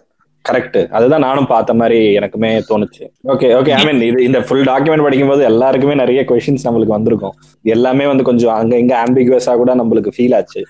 [0.50, 3.04] கரெக்ட் அதுதான் நானும் பார்த்த மாதிரி எனக்குமே தோணுச்சு.
[3.34, 7.36] ஓகே ஓகே ஐ மீன் இது இந்த ஃபுல் டாக்குமெண்ட் படிக்கும்போது எல்லாருக்குமே நிறைய கொஸ்டின்ஸ் நம்மளுக்கு வந்திருக்கும்.
[7.76, 10.64] எல்லாமே வந்து கொஞ்சம் அங்க இங்க ஆம்பிகுவஸா கூட நம்மளுக்கு ஃபீல் ஆச்சு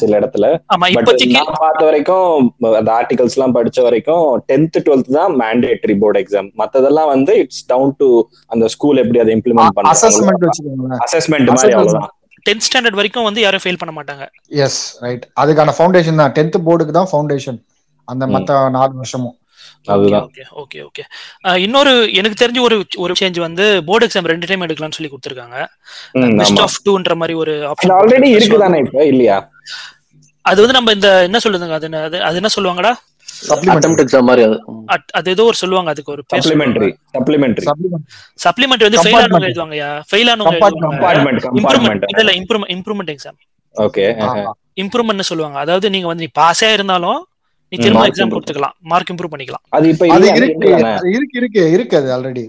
[0.00, 0.46] சில இடத்துல.
[0.96, 2.28] பட் நான் பார்த்த வரைக்கும்
[2.80, 7.94] அந்த ஆர்டிகல்ஸ் எல்லாம் படிச்ச வரைக்கும் டென்த் டுவெல்த் தான் மேண்டேட்டரி போர்டு எக்ஸாம் மத்ததெல்லாம் வந்து இட்ஸ் டவுன்
[8.02, 8.08] டு
[8.54, 11.00] அந்த ஸ்கூல் எப்படி அதை இம்ப்ளிமெண்ட் வச்சுக்கோங்களேன்.
[11.06, 11.78] அசஸ்மெண்ட் மாதிரி Assessment.
[11.78, 12.12] அவ்வளவுதான்.
[12.46, 14.24] டென்த் ஸ்டாண்டர்ட் வரைக்கும் வந்து யாரும் ஃபெயில் பண்ண மாட்டாங்க.
[14.64, 16.32] எஸ் ரைட் அதுக்கான ஃபவுண்டேஷன் தான்.
[16.36, 17.58] டென்த் போர்டுக்கு தான் ஃபவுண்டேஷன்
[18.06, 18.26] அந்த.
[18.26, 19.36] மத்த நாலு வருஷமும்.
[20.20, 21.02] Okay okay okay.
[21.58, 25.58] இன்னொரு எனக்கு தெரிஞ்ச ஒரு ஒரு சேஞ்ச் வந்து போர்டு எக்ஸாம் ரெண்டு டைம் எடுக்கலாம்னு சொல்லி கொடுத்துருக்காங்க.
[26.36, 29.04] பெஸ்ட் ஆஃப் டூன்ற மாதிரி ஒரு அது ஆப்ஷன் ஆல்ரெடி இருக்குதானே இப்ப?
[29.04, 29.36] இல்லையா?
[30.44, 31.70] அது வந்து நம்ம இந்த என்ன சொல்லுதுங்க?
[31.70, 32.92] அது என்ன- அது என்ன சொல்லுவாங்கடா?
[33.48, 34.42] சப்ளிமெண்ட் அட்டெம்ட் எக்ஸாம் மாதிரி
[35.12, 35.30] அது.
[35.30, 38.04] ஏதோ ஒரு சொல்லுவாங்க அதுக்கு ஒரு சப்ளிமெண்டரி சப்ளிமெண்டரி சப்ளிமெண்ட்
[38.44, 39.48] சப்ளிமெண்ட் வந்து ஃபெயில் ஆனவங்க.
[39.48, 42.32] எழுதுவாங்கயா ஃபெயில் ஆனவங்க இம்ப்ரூவ்மெண்ட் கம்பார்ட்மெண்ட் இல்ல
[42.74, 43.38] இம்ப்ரூவ்மெண்ட் எக்ஸாம்
[43.74, 44.04] ஓகே
[44.76, 45.58] இம்ப்ரூவ்மெண்ட் சொல்லுவாங்க.
[45.58, 47.20] அதாவது நீங்க வந்து நீ பாஸே இருந்தாலும்
[47.72, 48.32] நீ திரும்ப mark எக்ஸாம்.
[48.32, 50.06] கொடுத்துக்கலாம் மார்க் இம்ப்ரூவ் பண்ணிக்கலாம் அது இப்ப?
[50.38, 50.68] இருக்கு
[51.14, 52.44] இருக்கு இருக்கு இருக்கு அது ஆல்ரெடி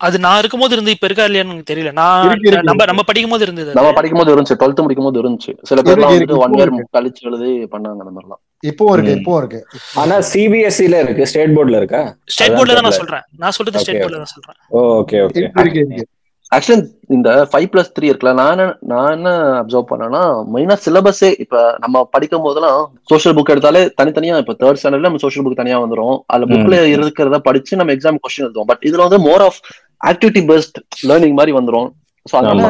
[0.00, 2.28] அது நான் இருக்கும்போது இருந்து இப்ப இருக்கா இல்லையான்னு எனக்கு தெரியல நான்
[2.68, 2.84] நம்ம.
[2.90, 3.96] நம்ம படிக்கும் போது இருந்தது நம்ம அது.
[3.98, 6.72] படிக்கும் போது இருந்துச்சு டுவெல்த் முடிக்கும் போது இருந்துச்சு சில வந்துட்டு இருக்கு, ஒன் இயர்.
[6.96, 9.18] கழிச்சு எழுதி பண்ணாங்க அந்த மாதிரிலாம் இப்பவும் இருக்கு ம்.
[9.18, 9.60] இப்பவும் இருக்கு
[10.00, 12.98] ஆனா சிபிஎஸ்சில இருக்கு ஸ்டேட் போர்டுல இருக்கா ஸ்டேட் போர்ட்ல தான் நான்.
[13.00, 16.06] சொல்றேன் நான் சொல்றது ஸ்டேட் Okay, போர்ட்ல தான் சொல்றேன் ஓகே ஓகே இருக்கு இருக்கு இருக்கு
[16.52, 19.30] ஆக்சுவலி இந்த ஃபைவ் பிளஸ் த்ரீ இருக்குல்ல நான் நான் என்ன
[19.60, 20.22] அப்சர்வ் பண்ணேன்னா
[20.54, 25.46] மெயினா சிலபஸே இப்ப நம்ம படிக்கும் போதெல்லாம் சோஷியல் புக் எடுத்தாலே தனித்தனியா இப்ப தேர்ட் ஸ்டாண்டர்ட்ல நம்ம சோஷியல்
[25.46, 26.16] புக் தனியா வந்துரும்.
[26.26, 28.70] அதுல புக்ல இருக்கிறத படிச்சு நம்ம எக்ஸாம் கொஸ்டின் எழுதுவோம்.
[28.72, 29.60] பட் இதுல வந்து more of
[30.04, 30.78] activity based
[31.08, 31.88] learning மாதிரி வந்துரும்.
[32.26, 32.68] ஸோ அதனால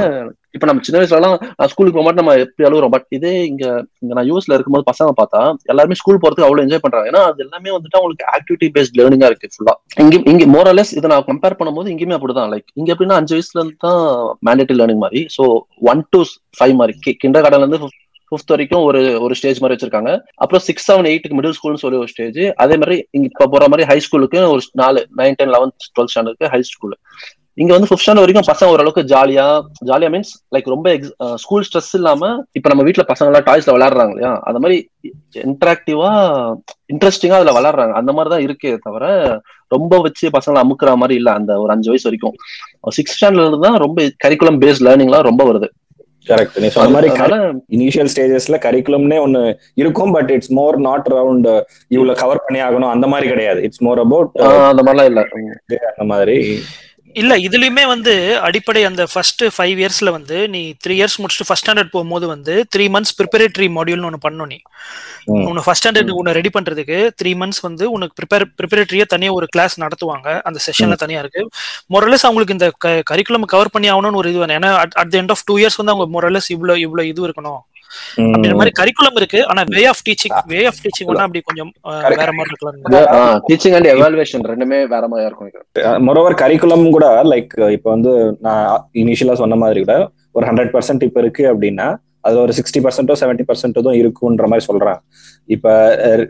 [0.57, 1.35] இப்ப நம்ம சின்ன வயசுல எல்லாம்
[1.73, 2.93] ஸ்கூலுக்கு போக மாட்டேன் நம்ம எப்படி அழுகுறோம்?
[2.95, 3.65] பட் இதே இங்க
[4.03, 5.41] இங்க நான் யூஎஸ்ல இருக்கும்போது பசங்க பார்த்தா
[5.73, 7.11] எல்லாருமே ஸ்கூல் போறதுக்கு அவ்வளவு என்ஜாய் பண்றாங்க.
[7.11, 11.29] ஏன்னா அது எல்லாமே வந்துட்டு அவங்களுக்கு ஆக்டிவிட்டி பேஸ்ட் லேர்னிங்கா இருக்கு ஃபுல்லா இங்க இங்க மோரலஸ் இதை நான்
[11.31, 12.53] கம்பேர் பண்ணும்போது இங்கேயுமே அப்படிதான்.
[12.55, 14.03] லைக் இங்க எப்படின்னா அஞ்சு வயசுல இருந்து தான்
[14.49, 15.23] மேண்டேட்டரி லேர்னிங் மாதிரி.
[15.37, 15.45] ஸோ
[15.93, 16.21] ஒன் டு
[16.59, 16.95] ஃபைவ் மாதிரி.
[17.25, 17.83] கிண்டர் கார்டன்ல இருந்து
[18.33, 20.11] ஃபிஃப்த் வரைக்கும் ஒரு ஒரு ஸ்டேஜ் மாதிரி வச்சிருக்காங்க.
[20.43, 23.87] அப்புறம் சிக்ஸ் செவன் எயிட்டுக்கு மிடில் ஸ்கூல்னு சொல்லி ஒரு ஸ்டேஜ் அதே மாதிரி இங்க இப்ப போற மாதிரி
[23.91, 26.95] ஹை ஸ்கூலுக்கு ஒரு நாலு நைன் டென் லெவன்த் டுவெல்த் ஸ்டாண்டர்டுக்கு ஹை ஸ்கூல்
[27.59, 29.45] இங்க வந்து ஃபிஃப்த் ஸ்டாண்டர்ட் வரைக்கும் பசங்க ஓரளவுக்கு ஜாலியா
[29.89, 30.89] ஜாலியா மீன்ஸ் லைக் ரொம்ப
[31.37, 32.23] ஸ்கூல் ஸ்ட்ரெஸ் இல்லாம
[32.59, 34.33] இப்ப நம்ம வீட்ல பசங்க எல்லாம் டாய்ஸ்ல விளையாடுறாங்க இல்லையா?
[34.49, 34.77] அந்த மாதிரி
[35.45, 36.11] இன்டராக்டிவா
[36.93, 37.95] இன்ட்ரெஸ்டிங்கா அதுல விளையாடுறாங்க.
[38.01, 39.05] அந்த மாதிரி தான் இருக்கே தவிர
[39.73, 42.37] ரொம்ப வச்சு பசங்களை அமுக்குற மாதிரி இல்ல அந்த ஒரு அஞ்சு வயசு வரைக்கும்.
[42.91, 45.69] சிக்ஸ் ஸ்டாண்டர்ட்ல தான் ரொம்ப கரிக்குலம் பேஸ்ட் லேர்னிங்லாம் ரொம்ப வருது.
[46.27, 47.11] கரெக்ட் நீ சொன்ன மாதிரி
[47.77, 49.41] இனிஷியல் ஸ்டேஜஸ்ல கரிக்குலம்னே ஒன்னு
[49.77, 51.49] இருக்கும் but it's more not around
[51.89, 53.63] இவ்வளவு கவர் பண்ணி ஆகணும் அந்த மாதிரி கிடையாது.
[53.63, 54.31] இட்ஸ் மோர் அபவுட்
[54.71, 55.23] அந்த மாதிரிலாம் இல்ல.
[55.93, 56.37] அந்த மாதிரி.
[57.15, 58.13] இல்ல இதுலயுமே வந்து
[58.47, 62.85] அடிப்படை அந்த ஃபர்ஸ்ட் ஃபைவ் இயர்ஸ்ல வந்து நீ த்ரீ இயர்ஸ் முடிச்சுட்டு ஃபர்ஸ்ட் ஸ்டாண்டர்ட் போகும்போது வந்து த்ரீ
[62.95, 64.59] மந்த்ஸ் ப்ரிப்பரேட்டரி மாடியூல்னு ஒன்று பண்ணணும் நீ.
[65.49, 69.77] உன்னை ஃபர்ஸ்ட் ஸ்டாண்டர்ட் உன்னை ரெடி பண்றதுக்கு த்ரீ மந்த்ஸ் வந்து உனக்கு ப்ரிப்பேர் ப்ரிப்பரேட்டரியா தனியா ஒரு கிளாஸ்
[69.85, 70.29] நடத்துவாங்க.
[70.51, 71.43] அந்த செஷன்ல தனியா இருக்கு.
[71.95, 72.69] மொரலஸ் அவங்களுக்கு இந்த
[73.13, 74.57] கரிக்குலம் கவர் பண்ணி ஆகணும்னு ஒரு இது வேணும்.
[74.61, 77.61] ஏன்னா at the end of two years வந்து அவங்க மொரலஸ் இவ்வளவு இவ்வளவு இது இருக்கணும்.
[78.25, 79.41] அப்படின்ற மாதிரி கரிக்குலம் இருக்கு.
[79.51, 81.73] ஆனா way of teaching way of teaching அப்படி கொஞ்சம்.
[82.21, 83.41] வேற மாதிரி இருக்கலாம்.
[83.49, 86.05] டீச்சிங் அண்ட் எவாலுவேஷன் ரெண்டுமே வேற மாதிரியா இருக்கும்.
[86.09, 88.13] மொரோவர் கரிக்குலம் கூட லைக் இப்போ வந்து
[88.47, 88.67] நான்
[89.03, 89.97] இனிஷியலா சொன்ன மாதிரி கூட
[90.39, 91.89] ஒரு ஹண்ட்ரட் பர்சன்ட் இப்போ இருக்கு அப்படின்னா
[92.27, 95.01] அதுல ஒரு சிக்ஸ்டி பர்சன்டோ செவன்டி பர்சன்டோ தான் இருக்குன்ற மாதிரி சொல்றாங்க.
[95.55, 95.69] இப்ப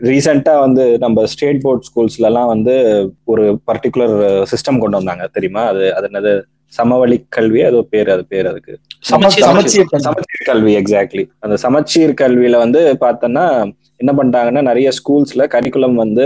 [0.09, 2.73] ரீசெண்டா வந்து நம்ம ஸ்டேட் போர்ட் ஸ்கூல்ஸ்ல எல்லாம் வந்து
[3.31, 4.15] ஒரு பர்டிகுலர்
[4.51, 5.63] சிஸ்டம் கொண்டு வந்தாங்க தெரியுமா?
[5.71, 6.33] அது அது என்னது?
[6.71, 8.73] சமவழி கல்வி அது பேர் அது பேர் அதுக்கு.
[9.09, 10.73] சமச்சீர் கல்வி.
[10.81, 13.45] எக்ஸாக்ட்லி அந்த சமச்சீர் கல்வியில வந்து பார்த்தோன்னா
[13.97, 16.25] என்ன பண்ணிட்டாங்கன்னா நிறைய ஸ்கூல்ஸ்ல கரிக்குலம் வந்து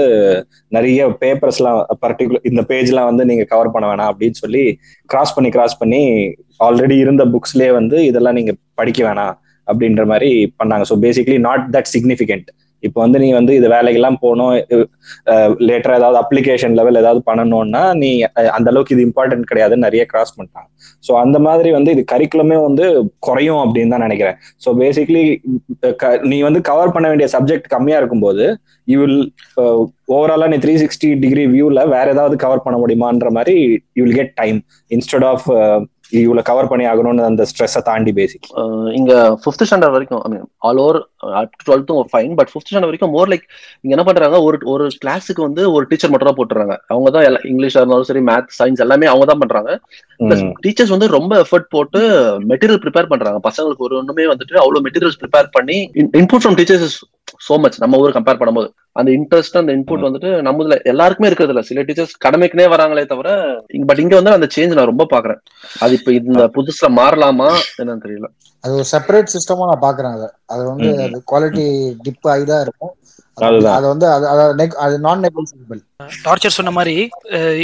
[0.67, 4.63] நிறைய பேப்பர்ஸ் எல்லாம் பர்டிகுலர் இந்த பேஜ் எல்லாம் வந்து நீங்க கவர் பண்ண வேணாம் அப்படின்னு சொல்லி
[5.10, 6.01] கிராஸ் பண்ணி கிராஸ் பண்ணி
[6.60, 9.34] ஆல்ரெடி இருந்த புக்ஸ்லயே வந்து இதெல்லாம் நீங்க படிக்க வேணாம்
[9.67, 10.29] அப்படின்ற மாதிரி
[10.63, 10.86] பண்ணாங்க.
[10.89, 12.49] So basically not that significant
[12.83, 14.53] இப்போ வந்து நீ வந்து இது வேலைக்கெல்லாம் போகணும்
[15.67, 18.09] லேட்டரா ஏதாவது அப்ளிகேஷன் லெவல் ஏதாவது பண்ணணும்னா நீ
[18.57, 20.69] அந்த அளவுக்கு இது இம்பார்ட்டன்ட் கிடையாதுன்னு நிறைய கிராஸ் பண்ணிட்டாங்க.
[21.07, 22.85] ஸோ அந்த மாதிரி வந்து இது கரிக்குலமே வந்து
[23.27, 24.38] குறையும் அப்படின்னு தான் நினைக்கிறேன்.
[24.63, 25.23] ஸோ பேசிக்லி
[26.31, 28.45] நீ வந்து கவர் பண்ண வேண்டிய சப்ஜெக்ட் கம்மியா இருக்கும்போது
[28.88, 29.21] யூ வில்
[30.15, 33.55] ஓவராலா நீ த்ரீ சிக்ஸ்டி டிகிரி வியூல வேற ஏதாவது கவர் பண்ண முடியுமான்ற மாதிரி
[33.97, 34.57] you will get time
[34.91, 35.45] instead of
[36.11, 40.45] இவ்வளவு கவர் பண்ணி ஆகணும்னு அந்த ஸ்ட்ரெஸ்ஸை தாண்டி பேசிக் ஆஹ் இங்க ஃபிஃப்த் ஸ்டாண்டர்ட் வரைக்கும் ஐ மீன்
[40.67, 40.99] ஆல் ஓவர்
[41.63, 43.45] டுவெல்த்தும் ஃபைன் பட் ஃபிஃப்த் ஸ்டாண்டர்ட் வரைக்கும் மோர் லைக்
[43.83, 46.75] இங்க என்ன பண்றாங்க ஒரு ஒரு கிளாஸுக்கு வந்து ஒரு டீச்சர் மட்டும் தான் போட்டுறாங்க.
[46.93, 49.71] அவங்க தான் எல்லா இங்கிலீஷா இருந்தாலும் சரி மேத் சயின்ஸ் எல்லாமே அவங்க தான் பண்றாங்க.
[50.65, 52.01] டீச்சர்ஸ் வந்து ரொம்ப எஃபர்ட் போட்டு
[52.51, 53.39] மெட்டீரியல் ப்ரிப்பேர் பண்றாங்க.
[53.47, 55.77] பசங்களுக்கு ஒரு ஒண்ணுமே வந்துட்டு அவ்வளவு மெட்டீரியல்ஸ் ப்ரிப்பேர் பண்ணி
[56.19, 56.97] input from teachers
[57.47, 58.69] so much நம்ம ஊர் கம்பேர் பண்ணும்போது.
[58.95, 61.62] அந்த இன்ட்ரெஸ்ட் அந்த இன்புட் வந்துட்டு நம்மதுல எல்லாருக்குமே இருக்கிறது இல்ல.
[61.62, 63.29] சில டீச்சர்ஸ் கடமைக்குனே வராங்களே தவிர
[63.86, 65.39] பட் இங்க வந்து அந்த சேஞ்ச் நான் ரொம்ப பாக்குறேன்.
[65.79, 68.27] அது இப்ப இந்த புதுசுல மாறலாமா என்னன்னு தெரியல.
[68.62, 70.27] அது ஒரு செப்பரேட் சிஸ்டமா நான் பாக்குறேன் அதை.
[70.45, 70.89] அது வந்து.
[71.01, 72.93] அது குவாலிட்டி டிப் ஆகி தான் இருக்கும்.
[73.41, 74.08] அது- வந்து
[74.75, 75.79] அது நான் நெகோசியபிள்
[76.25, 77.10] டார்ச்சர் சொன்ன மாதிரி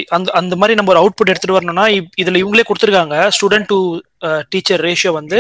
[0.08, 3.78] அந்த அந்த மாதிரி நம்ம ஒரு அவுட்புட் எடுத்துட்டு வரணும்னா இப்- இதுல இவங்களே கொடுத்துருக்காங்க ஸ்டூடெண்ட் டு
[4.50, 5.38] டீச்சர் ரேஷியோ வந்து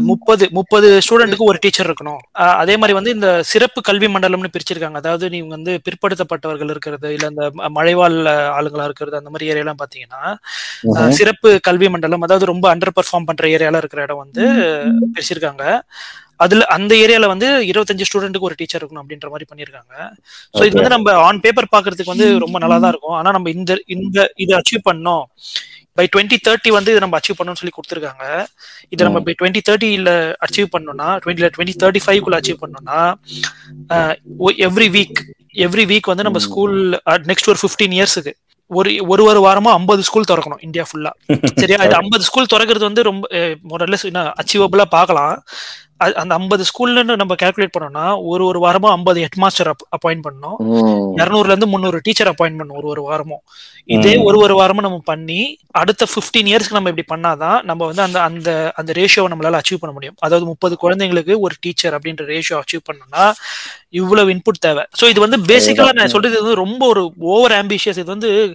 [0.00, 2.20] முப்பது முப்பது ஸ்டூடெண்ட்டுக்கு ஒரு டீச்சர் இருக்கணும்.
[2.34, 4.94] அதே மாதிரி வந்து இந்த சிறப்பு கல்வி மண்டலம்னு பிரிச்சிருக்காங்க.
[4.94, 8.18] அதாவது நீங்க வந்து பிற்படுத்தப்பட்டவர்கள் இருக்கிறது இல்ல இந்த ம- மலைவாழ்
[8.58, 10.22] ஆளுங்களா இருக்கிறது அந்த மாதிரி ஏரியாலாம் பாத்தீங்கன்னா
[11.10, 14.44] சிறப்பு கல்வி மண்டலம் அதாவது ரொம்ப அண்டர் பெர்ஃபார்ம் பண்ற ஏரியால இருக்கிற இடம் வந்து
[15.08, 15.64] பிரிச்சிருக்காங்க.
[16.36, 19.94] அதுல அந்த ஏரியால வந்து இருபத்தஞ்சு ஸ்டூடெண்ட்டுக்கு ஒரு டீச்சர் இருக்கணும் அப்படின்ற மாதிரி பண்ணிருக்காங்க.
[20.54, 23.10] சோ இது வந்து நம்ம ஆன் பேப்பர் பாக்குறதுக்கு வந்து ரொம்ப நல்லா தான் இருக்கும்.
[23.10, 25.24] ஆனா நம்ம இந்த இந்த இதை அச்சீவ் பண்ணோம்.
[25.98, 28.24] பை டுவெண்ட்டி தேர்ட்டி வந்து இதை நம்ம அச்சீவ் பண்ணணும்னு சொல்லி கொடுத்துருக்காங்க.
[28.94, 30.12] இதை நம்ம பை டுவெண்ட்டி தேர்ட்டில
[30.46, 32.98] அச்சீவ் பண்ணோம்னா டுவெண்ட்டி டுவெண்ட்டி தேர்ட்டி ஃபைவ் குள்ள அச்சீவ் பண்ணோம்னா
[34.68, 35.20] எவ்ரி வீக்
[35.66, 36.76] எவ்ரி வீக் வந்து நம்ம ஸ்கூல்
[37.30, 38.32] நெக்ஸ்ட் ஒரு ஃபிஃப்டீன் இயர்ஸுக்கு
[38.70, 41.12] ஒரு ஒரு ஒரு வாரமா ஐம்பது ஸ்கூல் திறக்கணும் இந்தியா ஃபுல்லா
[41.60, 41.78] சரியா?
[41.86, 43.24] இது ஐம்பது ஸ்கூல் திறக்கிறது வந்து ரொம்ப
[43.70, 44.04] மொரலஸ்
[44.40, 45.34] அச்சீவபிளா பார்க்கலாம்.
[45.98, 50.56] அந்த ஐம்பது ஸ்கூல்னு நம்ம கால்குலேட் பண்ணோம்னா ஒரு ஒரு வாரமா ஐம்பது ஹெட் மாஸ்டர் அப்பாயிண்ட் பண்ணணும்.
[51.16, 53.40] இரநூறுல இருந்து முந்நூறு டீச்சர் அப்பாயிண்ட் பண்ணணும் ஒரு ஒரு வாரமும்.
[53.84, 54.16] இதே.
[54.16, 58.72] ஒரு ஒரு வாரமும் நம்ம பண்ணி அடுத்த 15 இயர்ஸ்க்கு நம்ம இப்படி பண்ணாதான் நம்ம வந்து அந்த அந்த
[58.74, 60.14] அந்த ரேஷியோவை நம்மளால அச்சீவ் பண்ண முடியும்.
[60.18, 63.32] அதாவது முப்பது குழந்தைங்களுக்கு ஒரு டீச்சர் அப்படின்ற ரேஷியோ அச்சீவ் பண்ணணும்னா
[63.88, 64.84] இவ்வளவு இன்புட் தேவை.
[65.00, 68.54] ஸோ இது வந்து பேசிக்கலா நான் சொல்றது வந்து ரொம்ப ஒரு ஓவர் ஆம்பிஷியஸ் இது வந்து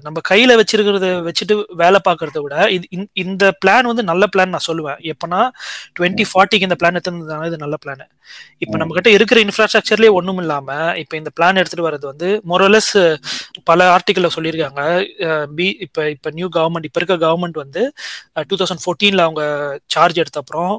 [0.00, 4.66] நம்ம கையில வச்சிருக்கிறத வச்சுட்டு வேலை பார்க்கறத விட இது இந்த- இந்த பிளான் வந்து நல்ல பிளான் நான்
[4.72, 5.12] சொல்லுவேன்.
[5.12, 5.50] எப்பனா
[5.96, 8.04] டுவெண்ட்டி ஃபார்ட்டிக்கு இந்த பிளான் எடுத்துருந்ததுனால இது நல்ல பிளான்
[8.64, 10.68] இப்போ நம்ம கிட்ட இருக்கிற இன்ஃப்ராஸ்ட்ரக்சர்லயே ஒண்ணும் இல்லாம
[11.02, 12.92] இப்போ இந்த பிளான் எடுத்துட்டு வர்றது வந்து மொரலஸ்
[13.70, 14.82] பல ஆர்டிக்கல்ல சொல்லியிருக்காங்க.
[15.58, 17.82] பி இப்போ இப்போ நியூ கவர்மெண்ட் இப்போ இருக்க கவர்மெண்ட் வந்து
[18.50, 19.42] டூ தௌசண்ட் ஃபோர்டீன்ல அவங்க
[19.94, 20.72] சார்ஜ் எடுத்த அப்புறம்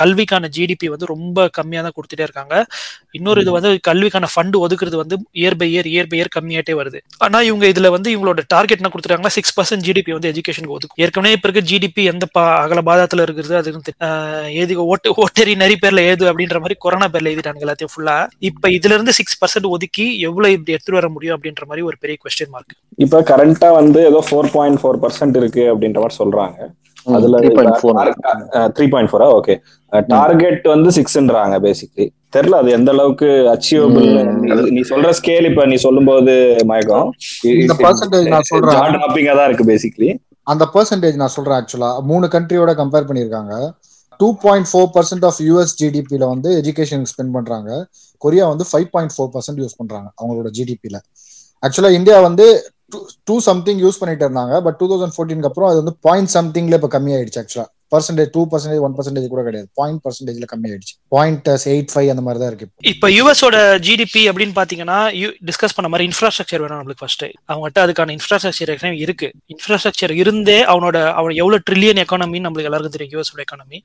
[0.00, 2.54] கல்விக்கான ஜிடிபி வந்து ரொம்ப கம்மியாக தான் கொடுத்துட்டே இருக்காங்க.
[3.18, 6.98] இன்னொரு இது வந்து கல்விக்கான ஃபண்ட் ஒதுக்குறது வந்து year by year year by year கம்மியாட்டே வருது.
[7.24, 11.00] ஆனா இவங்க இதுல வந்து இவங்களோட டார்கெட் என்ன கொடுத்துருக்காங்கன்னா சிக்ஸ் பர்சன்ட் ஜிடிபி வந்து எஜுகேஷனுக்கு ஒதுக்கும்.
[11.04, 12.26] ஏற்கனவே இப்ப இருக்க ஜிடிபி எந்த
[12.64, 13.70] அகல பாதத்துல இருக்கிறது அது
[14.60, 18.16] ஏது ஓட்டு ஓட்டரி நரி பேர்ல ஏது அப்படின்ற மாதிரி கொரோனா பேர்ல எழுதிட்டாங்க எல்லாத்தையும் ஃபுல்லா
[18.50, 22.16] இப்ப இதுல இருந்து சிக்ஸ் பர்சன்ட் ஒதுக்கி எவ்வளவு இப்படி எடுத்துட்டு வர முடியும் அப்படின்ற மாதிரி ஒரு பெரிய
[22.24, 26.58] கொஸ்டின் மார்க் இப்ப கரண்டா வந்து ஏதோ ஃபோர் பாயிண்ட் ஃபோர் பர்சன்ட் இருக்கு அப்படின்ற மாதிரி சொல்றாங்க.
[27.16, 27.36] அதுல
[28.76, 29.54] three point four okay
[30.12, 34.06] target வந்து சிக்ஸ்ன்றாங்க பேசிக்லி தெரியல அது எந்த அளவுக்கு அச்சீவபிள்
[34.76, 36.34] நீ சொல்ற ஸ்கேல் இப்ப நீ சொல்லும்போது
[36.70, 37.08] மயக்கம்.
[37.62, 38.76] இந்த percentage நான் சொல்றேன்.
[38.78, 40.10] ஜாட் டாப்பிங்கா தான் இருக்கு பேசிக்லி
[40.52, 43.52] அந்த பெர்சன்டேஜ் நான் சொல்றேன் ஆக்சுவலா மூணு கண்ட்ரியோட கம்பேர் பண்ணியிருக்காங்க.
[44.22, 47.70] Two point four percent of US ஜிடிபியில வந்து எஜுகேஷனுக்கு ஸ்பெண்ட் பண்றாங்க.
[48.22, 50.98] கொரியா வந்து five point four percent use பண்றாங்க அவங்களோட ஜிடிபியில
[51.62, 52.46] ஆக்சுவலா இந்தியா வந்து
[53.28, 56.90] டூ சம்திங் யூஸ் பண்ணிட்டு இருந்தாங்க பட் டூ தௌசண்ட் ஃபோர்டீனுக்கு அப்புறம் அது வந்து பாயிண்ட் சம்திங்ல இப்போ
[56.96, 59.68] கம்மியாயிடுச்சு ஆக்சுவலா percentage two percentage one percentage கூட கிடையாது.
[59.80, 60.94] பாயிண்ட் பர்சன்டேஜ்ல கம்மியாயிடுச்சு.
[61.14, 62.88] பாயிண்ட் எயிட் ஃபைவ் அந்த மாதிரி தான் இருக்கு இப்போ.
[62.92, 64.98] இப்ப யூஎஸோட ஜிடிபி அப்படின்னு பாத்தீங்கன்னா
[65.50, 69.30] டிஸ்கஸ் பண்ண மாதிரி இன்ஃப்ராஸ்ட்ரக்சர் வேணும் நம்மளுக்கு ஃபர்ஸ்ட் அவங்ககிட்ட அதுக்கான இன்ஃப்ராஸ்ட்ரக்சர் ஏற்கனவே இருக்கு.
[69.54, 73.80] இன்ஃப்ராஸ்ட்ரக்சர் இருந்தே அவனோட அவன் எவ்வளவு ட்ரில்லியன் எக்கானமின்னு நம்மளுக்கு எல்லாருக்கும் தெரியும் யூஎஸோட எக்கானமி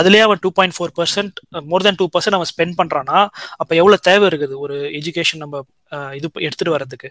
[0.00, 1.36] அதுலயே அவன் two point four percent
[1.72, 3.18] more than two percent அவன் ஸ்பெண்ட் பண்றானா
[3.62, 4.54] அப்ப எவ்வளவு தேவை இருக்குது?
[4.64, 5.62] ஒரு எஜுகேஷன் நம்ம
[6.18, 7.08] இது எடுத்துட்டு வர்றதுக்கு.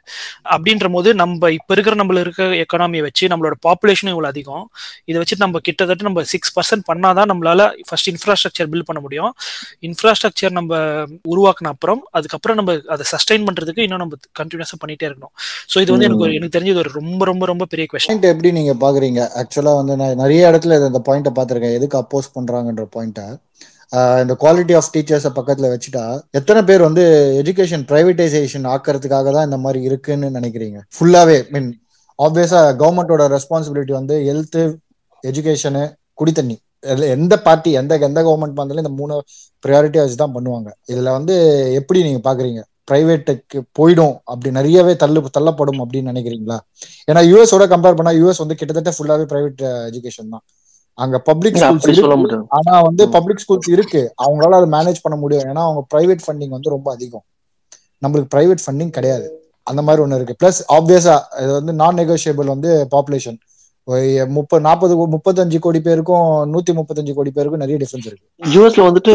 [0.56, 4.66] அப்படின்ற போது நம்ம இப்ப இருக்கிற நம்மள இருக்க எக்கனாமியை வச்சு நம்மளோட பாப்புலேஷனும் இவ்வளவு அதிகம்.
[5.10, 9.32] இதை வச்சு நம்ம கிட்டத்தட்ட நம்ம சிக்ஸ் பர்சன்ட் பண்ணாதான் நம்மளால ஃபர்ஸ்ட் இன்ஃப்ராஸ்ட்ரக்சர் பில்ட் பண்ண முடியும்.
[9.90, 10.74] இன்ஃப்ராஸ்ட்ரக்சர் நம்ம
[11.34, 15.34] உருவாக்கின அப்புறம் அதுக்கப்புறம் நம்ம அதை சஸ்டைன் பண்றதுக்கு இன்னும் நம்ம கண்டினியூஸா பண்ணிட்டே இருக்கணும்.
[15.72, 19.22] ஸோ இது வந்து எனக்கு எனக்கு தெரிஞ்சது ஒரு ரொம்ப ரொம்ப ரொம்ப பெரிய கொஸ்டின் எப்படி நீங்க பாக்குறீங்க?
[19.42, 23.28] ஆக்சுவலா வந்து நான் நிறைய இடத்துல இந்த பாயிண்ட பாத்திருக்கேன் எதுக்கு அப்போஸ் பண்றாங்கன்ற பாயிண்ட்டை
[24.24, 26.04] இந்த குவாலிட்டி ஆஃப் டீச்சர்ஸை பக்கத்தில் வச்சுட்டா
[26.40, 27.04] எத்தனை பேர் வந்து
[27.42, 30.80] எஜுகேஷன் ப்ரைவேட்டைசேஷன் ஆக்கிறதுக்காக தான் இந்த மாதிரி இருக்குன்னு நினைக்கிறீங்க?
[30.96, 31.70] ஃபுல்லாகவே மீன்
[32.20, 34.64] ஆப்வியஸா கவர்மெண்டோட ரெஸ்பான்சிபிலிட்டி வந்து ஹெல்த்து
[35.24, 35.84] எஜுகேஷனு
[36.22, 36.58] குடித்தண்ணி.
[37.16, 39.16] எந்த பார்ட்டி எந்த எந்த கவர்மெண்ட் வந்தாலும் இந்த மூணு
[39.64, 40.70] ப்ரையாரிட்டி வச்சு தான் பண்ணுவாங்க.
[40.92, 41.36] இதில் வந்து
[41.80, 46.58] எப்படி நீங்கள் பார்க்குறீங்க பிரைவேட்டுக்கு போயிடும் அப்படி நிறையவே தள்ளு தள்ளப்படும் அப்படின்னு நினைக்கிறீங்களா?
[47.10, 50.44] ஏன்னா யூஎஸோட கம்பேர் பண்ணால் யூஎஸ் வந்து கிட்டத்தட்ட ஃபுல்லாகவே பிரைவேட் எஜுகேஷன் தான்.
[51.04, 54.02] அங்க பப்ளிக் ஸ்கூல்ஸ் ஆனா வந்து பப்ளிக் ஸ்கூல்ஸ் இருக்கு.
[54.24, 55.46] அவங்களால அதை மேனேஜ் பண்ண முடியும்.
[55.52, 57.26] ஏன்னா அவங்க பிரைவேட் ஃபண்டிங் வந்து ரொம்ப அதிகம்.
[58.06, 59.28] நம்மளுக்கு பிரைவேட் ஃபண்டிங் கிடையாது.
[59.70, 60.40] அந்த மாதிரி ஒண்ணு இருக்கு.
[60.42, 63.40] பிளஸ் ஆப்வியஸா இது வந்து நான் நெகோஷியபிள் வந்து பாப்புலேஷன்
[64.36, 68.26] முப்பது நாற்பது முப்பத்தஞ்சு கோடி பேருக்கும் நூத்தி முப்பத்தஞ்சு கோடி பேருக்கும் நிறைய டிஃபரன்ஸ் இருக்கு.
[68.56, 69.14] யூஎஸ்ல வந்துட்டு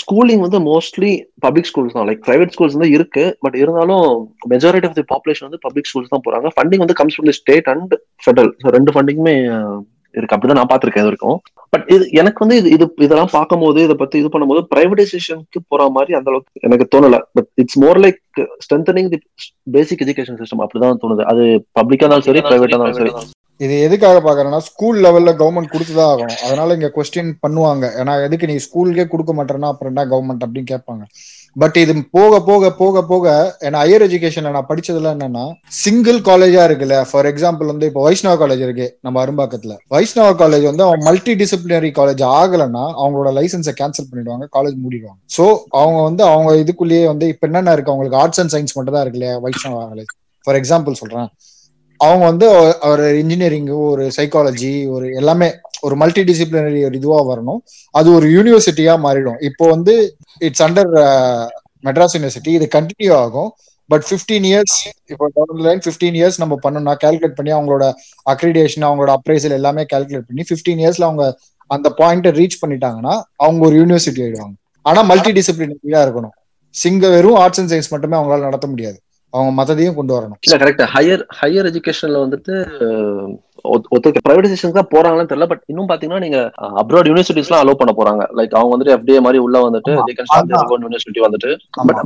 [0.00, 1.10] ஸ்கூலிங் வந்து மோஸ்ட்லி
[1.44, 2.06] பப்ளிக் ஸ்கூல்ஸ் தான்.
[2.10, 3.24] லைக் பிரைவேட் ஸ்கூல்ஸ் வந்து இருக்கு.
[3.44, 4.06] பட் இருந்தாலும்
[4.52, 6.52] மெஜாரிட்டி ஆஃப் தி பாப்புலேஷன் வந்து பப்ளிக் ஸ்கூல்ஸ் தான் போறாங்க.
[6.56, 9.36] ஃபண்டிங் வந்து comes from the state and federal ரெண்டு ஃபண்டிங்குமே
[10.16, 10.36] இருக்கு.
[10.36, 11.38] அப்படிதான் நான் பார்த்திருக்கேன் இது வரைக்கும்.
[11.72, 16.14] பட் இது எனக்கு வந்து இது இது இதெல்லாம் பார்க்கும்போது இதை பத்தி இது பண்ணும்போது பிரைவேடைசேஷனுக்கு போற மாதிரி
[16.18, 17.18] அந்த அளவுக்கு எனக்கு தோணல.
[17.32, 18.20] But it's more like
[18.64, 19.20] strengthening the
[19.76, 21.24] basic education system அப்படிதான் தோணுது.
[21.32, 21.44] அது
[21.80, 23.14] பப்ளிக்கா இருந்தாலும் சரி பிரைவேட்டா இருந்தாலும் சரி.
[23.64, 26.40] இது எதுக்காக பாக்குறேன்னா ஸ்கூல் லெவல்ல கவர்மெண்ட் கொடுத்துதான் ஆகணும்.
[26.46, 27.84] அதனால இங்க கொஸ்டின் பண்ணுவாங்க.
[28.00, 31.04] ஏன்னா எதுக்கு நீ ஸ்கூலுக்கே கொடுக்க மாட்டேன்னா அப்புறம் என்ன கவர்மெண்ட் அப்படின்னு கேட்பாங்க.
[31.56, 33.26] பட் இது போக போக போக போக
[33.66, 35.44] ஏன்னா ஹையர் எஜுகேஷன்ல நான் படிச்சதுல என்னன்னா
[35.82, 36.96] சிங்கிள் காலேஜா இருக்குல்ல.
[37.10, 39.74] ஃபார் எக்ஸாம்பிள் வந்து இப்போ வைஷ்ணவ காலேஜ் இருக்கு நம்ம அரும்பாக்கத்துல.
[39.88, 45.20] வைஷ்ணவ காலேஜ் வந்து அவன் மல்டி டிசிப்ளினரி காலேஜ் ஆகலைன்னா அவங்களோட லைசன்ஸை கேன்சல் பண்ணிடுவாங்க காலேஜ் மூடிடுவாங்க.
[45.36, 45.46] ஸோ
[45.82, 47.92] அவங்க வந்து அவங்க இதுக்குள்ளேயே வந்து இப்ப என்னென்ன இருக்கு?
[47.92, 49.36] அவங்களுக்கு ஆர்ட்ஸ் அண்ட் சயின்ஸ் மட்டும் தான் இருக்கு இல்லையா?
[49.46, 50.12] வைஷ்ணவ காலேஜ்
[50.46, 51.28] ஃபார் எக்ஸாம்பிள் சொல்றேன்.
[52.00, 52.46] அவங்க வந்து
[52.90, 55.48] ஒரு இன்ஜினியரிங் ஒரு சைக்காலஜி ஒரு எல்லாமே
[55.80, 57.60] ஒரு மல்டி டிசிப்ளினரி ஒரு இதுவா வரணும்.
[57.90, 59.38] அது ஒரு யூனிவர்சிட்டியா மாறிடும்.
[59.40, 60.92] இப்போ வந்து இட்ஸ் அண்டர்
[61.84, 63.50] மெட்ராஸ் யூனிவர்சிட்டி இது கண்டினியூ ஆகும்.
[63.90, 64.76] பட் 15 இயர்ஸ்
[65.12, 67.86] இப்போ லைன் ஃபிஃப்டீன் இயர்ஸ் நம்ம பண்ணோம்னா கால்குலேட் பண்ணி அவங்களோட
[68.32, 71.24] அக்ரிடேஷன் அவங்களோட அப்ரைசல் எல்லாமே கால்குலேட் பண்ணி 15 இயர்ஸ்ல அவங்க
[71.70, 74.54] அந்த பாயிண்ட்டை ரீச் பண்ணிட்டாங்கன்னா அவங்க ஒரு யூனிவர்சிட்டி ஆயிடுவாங்க.
[74.82, 76.34] ஆனா மல்டி டிசிப்ளினரியா இருக்கணும்.
[76.74, 78.98] சிங்க வெறும் ஆர்ட்ஸ் அண்ட் சயின்ஸ் மட்டுமே அவங்களால நடத்த முடியாது.
[79.34, 80.40] அவங்க மதத்தையும் கொண்டு வரணும்.
[80.40, 82.54] இல்ல கரெக்ட் ஹையர் ஹையர் எஜுகேஷன்ல வந்துட்டு
[83.64, 86.38] ஒருத்தருக்கு பிரைவேடைசேஷன் தான் போறாங்கன்னு தெரியல பட் இன்னும் பாத்தீங்கன்னா நீங்க
[86.82, 88.22] அப்ராட் யூனிவர்சிட்டிஸ்லாம் அலோவ் பண்ண போறாங்க.
[88.38, 89.92] லைக் அவங்க வந்துட்டு எஃப்டிஏ மாதிரி உள்ள வந்துட்டு
[90.88, 91.50] university வந்துட்டு.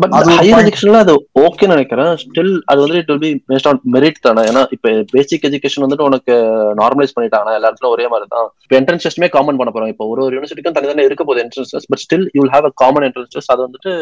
[0.03, 0.61] But higher.
[0.62, 1.14] எஜுகேஷன்ல அது
[1.47, 2.12] ஓகே நினைக்கிறேன்.
[2.25, 4.44] ஸ்டில் அது வந்து it will be based on merit தானே.
[4.51, 6.37] ஏன்னா இப்ப பேசிக் எஜுகேஷன் வந்துட்டு உனக்கு
[6.83, 8.49] நார்மலைஸ் பண்ணிட்டாங்கன்னா எல்லா இடத்துல ஒரே மாதிரி தான்.
[8.66, 11.90] இப்போ என்ட்ரன்ஸ் டெஸ்ட்மே காமன் பண்ண போறோம் இப்போ ஒரு ஒரு யூனிவர்சிட்டிக்கும் தனித்தனி இருக்க போகுது entrance test
[11.94, 13.92] but still you have a common entrance test அது வந்துட்டு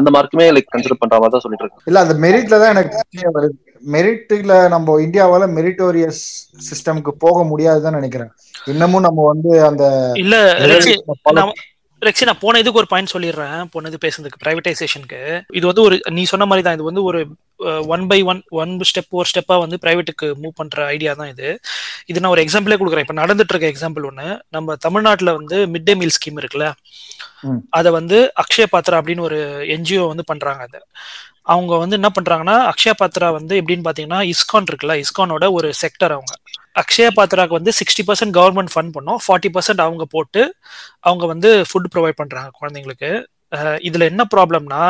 [0.00, 3.56] அந்த மார்க்குமே லைக் கன்சிடர் பண்ற மாதிரி தான் சொல்லிட்டு இருக்கேன் இல்ல அந்த மெரிட்ல தான் எனக்கு வருது.
[3.94, 6.22] மெரிட்ல நம்ம இந்தியாவால மெரிட்டோரியஸ்
[6.68, 8.30] சிஸ்டம்க்கு போக முடியாதுதான் நினைக்கிறேன்.
[8.72, 9.84] இன்னமும் நம்ம வந்து அந்த
[10.22, 10.36] இல்ல
[12.02, 13.60] ரெக்ஸி நான் போன இதுக்கு ஒரு பாயிண்ட் சொல்லிடுறேன்.
[13.72, 15.20] போன இது பேசுனதுக்கு பிரைவேடைசேஷனுக்கு
[15.58, 17.20] இது வந்து ஒரு நீ சொன்ன மாதிரி தான் இது வந்து ஒரு
[17.94, 21.48] one by one one step ஒரு ஸ்டெப்பா வந்து பிரைவேட்டுக்கு மூவ் பண்ற ஐடியா தான் இது.
[22.10, 23.06] இது நான் ஒரு எக்ஸாம்பிளே கொடுக்குறேன்.
[23.06, 26.68] இப்ப நடந்துட்டு இருக்க எக்ஸாம்பிள் ஒண்ணு நம்ம தமிழ்நாட்டுல வந்து மிட் டே மீல் ஸ்கீம் இருக்குல்ல.
[27.78, 29.38] அதை வந்து அக்ஷய பாத்ரா அப்படின்னு ஒரு
[29.76, 30.80] என்ஜிஓ வந்து பண்றாங்க அதை.
[31.46, 36.32] அவங்க வந்து என்ன பண்றாங்கன்னா அக்ஷய பாத்ரா வந்து எப்படின்னு பாத்தீங்கன்னா இஸ்கான் இருக்குல்ல இஸ்கானோட ஒரு செக்டர் அவங்க.
[36.82, 39.20] அக்ஷய பாத்ராக்கு வந்து சிக்ஸ்டி பர்சன்ட் கவர்மெண்ட் ஃபண்ட் பண்ணோம்.
[39.26, 40.42] ஃபார்ட்டி பர்சன்ட் அவங்க போட்டு
[41.08, 43.10] அவங்க வந்து ஃபுட் ப்ரொவைட் பண்றாங்க குழந்தைங்களுக்கு.
[43.88, 44.82] இதுல என்ன ப்ராப்ளம்னா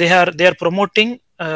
[0.00, 1.12] they are they are promoting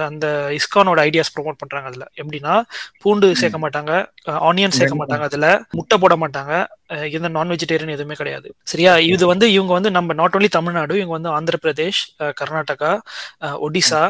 [0.06, 2.04] அந்த இஸ்கானோட ஐடியாஸ் ப்ரோமோட் பண்றாங்க அதுல.
[2.20, 2.54] எப்படின்னா
[3.02, 3.92] பூண்டு சேர்க்க மாட்டாங்க
[4.48, 6.52] ஆனியன் சேர்க்க மாட்டாங்க அதுல முட்டை போட மாட்டாங்க
[7.16, 8.48] எந்த நான் வெஜிடேரியன் எதுவுமே கிடையாது.
[8.72, 8.92] சரியா?
[9.14, 12.02] இது வந்து இவங்க வந்து நம்ம நாட் only தமிழ்நாடு இவங்க வந்து ஆந்திர பிரதேஷ்
[12.40, 12.92] கர்நாடகா
[13.66, 14.02] ஒடிசா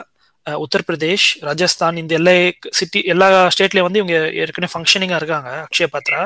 [0.46, 6.24] உத்தரப்பிரதேஷ் ராஜஸ்தான் இந்த எல்லா சிட்டி எல்லா ஸ்டேட்லயும் வந்து இவங்க ஏற்கனவே ஃபங்க்ஷனிங்கா இருக்காங்க அக்ஷய பாத்ரா.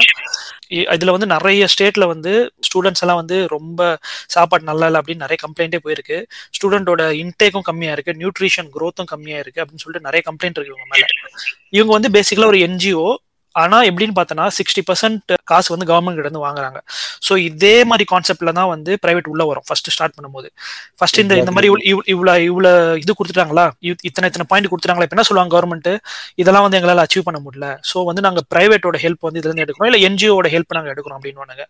[0.70, 5.36] இ- இதுல வந்து நிறைய ஸ்டேட்ல வந்து ஸ்டூடெண்ட்ஸ் எல்லாம் வந்து ரொம்ப சாப்பாடு நல்லா இல்லை அப்படின்னு நிறைய
[5.48, 6.26] கம்ப்ளைண்டே போயிருக்கு.
[6.50, 11.04] ஸ்டூடெண்டோட இன்டேக்கும் கம்மியா இருக்கு நியூட்ரிஷன் க்ரோத்தும் கம்மியா இருக்கு அப்படின்னு சொல்லிட்டு நிறைய கம்ப்ளைண்ட் இருக்கு இவங்க மேல.
[11.68, 13.14] இவங்க வந்து பேசிக்கலா ஒரு என்ஜிஓ
[13.58, 16.78] ஆனா எப்படின்னு பார்த்தோன்னா சிக்ஸ்டி பர்சன்ட் காசு வந்து கவர்மெண்ட் கிட்ட இருந்து வாங்குறாங்க.
[17.28, 19.62] ஸோ இதே மாதிரி கான்செப்ட்ல தான் வந்து பிரைவேட் உள்ள வரும்.
[19.66, 20.48] ஃபர்ஸ்ட் ஸ்டார்ட் பண்ணும்போது.
[20.96, 21.72] ஃபர்ஸ்ட் இந்த இந்த மாதிரி
[22.06, 23.70] இவ்வளோ இவ்வளோ இது கொடுத்துட்டாங்களா?
[23.78, 25.02] இத்தனை இத்தனை பாயிண்ட் கொடுத்துட்டாங்களா?
[25.02, 25.96] இப்ப என்ன சொல்லுவாங்க கவர்மெண்ட்
[26.34, 27.78] இதெல்லாம் வந்து எங்களால் அச்சீவ் பண்ண முடியல.
[27.94, 29.94] ஸோ வந்து நாங்கள் பிரைவேட்டோட ஹெல்ப் வந்து இதுலேருந்து எடுக்கிறோம்.
[29.94, 31.62] இல்லை என்ஜிஓட ஹெல்ப் நாங்கள் எடுக்கிறோம் அப்படின்னு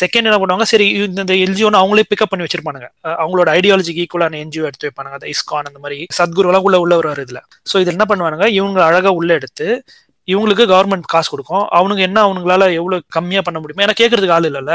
[0.00, 0.62] செகண்ட் என்ன பண்ணுவாங்க?
[0.62, 2.86] சரி இந்த- எல்ஜிஓன்னு அவங்களே பிக்கப் பண்ணி வச்சிருப்பானுங்க.
[3.06, 5.10] அவங்களோட ஐடியாலஜிக்கு ஈக்குவலான என்ஜிஓ எடுத்து வைப்பானுங்க.
[5.10, 7.40] அந்த இஸ்கான் அந்த மாதிரி சத்குரு உள்ள உள்ள வருவார் இதுல.
[7.72, 8.46] ஸோ இது என்ன பண்ணுவானுங்க?
[8.46, 9.84] இவங்க அழகா உள்ள எடுத்து
[10.28, 11.64] இவங்களுக்கு கவர்மெண்ட் காசு கொடுக்கும்.
[11.78, 14.74] அவனுங்க என்ன அவனுங்களால எவ்வளவு கம்மியா பண்ண முடியுமோ ஏன்னா கேட்கறதுக்கு ஆள் இல்லைல்ல.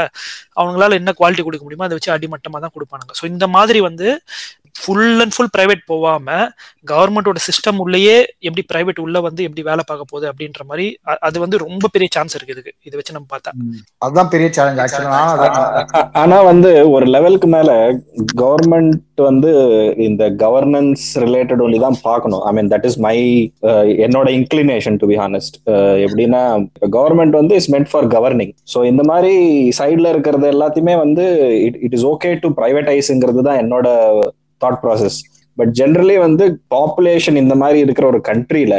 [0.60, 3.12] அவங்களால என்ன குவாலிட்டி கொடுக்க முடியுமோ அதை வச்சு அடிமட்டமா தான் கொடுப்பானுங்க.
[3.20, 4.08] ஸோ இந்த மாதிரி வந்து
[4.80, 6.38] ஃபுல் அண்ட் ஃபுல் பிரைவேட் போகாம
[6.90, 8.16] கவர்மெண்டோட சிஸ்டம் உள்ளேயே
[8.48, 10.86] எப்படி பிரைவேட் உள்ள வந்து எப்படி வேலை பார்க்க போகுது அப்படின்ற மாதிரி
[11.28, 12.72] அது வந்து ரொம்ப பெரிய சான்ஸ் இருக்கு இதுக்கு.
[12.88, 13.50] இதை வச்சு நம்ம பார்த்தா.
[14.04, 14.96] அதுதான் பெரிய சேலஞ்ச்
[16.22, 17.70] ஆனா வந்து ஒரு லெவலுக்கு மேல
[18.42, 18.96] கவர்மெண்ட்
[19.28, 19.50] வந்து
[20.08, 22.42] இந்த கவர்னன்ஸ் ரிலேட்டட் ஒன்லி தான் பார்க்கணும்.
[22.48, 23.16] I mean that is my
[24.06, 25.56] என்னோட இன்க்ளினேஷன் டு பி ஹானஸ்ட்
[26.06, 26.42] எப்படின்னா
[26.98, 29.32] கவர்மெண்ட் வந்து is meant for governing so இந்த மாதிரி
[29.80, 31.24] சைட்ல இருக்கிறது எல்லாத்தையுமே வந்து
[31.68, 33.88] it it is okay to பிரைவேடைஸுங்கிறது தான் என்னோட
[34.64, 35.18] தாட் ப்ராசஸ்
[35.56, 36.44] பட் ஜென்ரலி வந்து
[36.74, 38.74] பாப்புலேஷன் இந்த மாதிரி இருக்கிற ஒரு கண்ட்ரில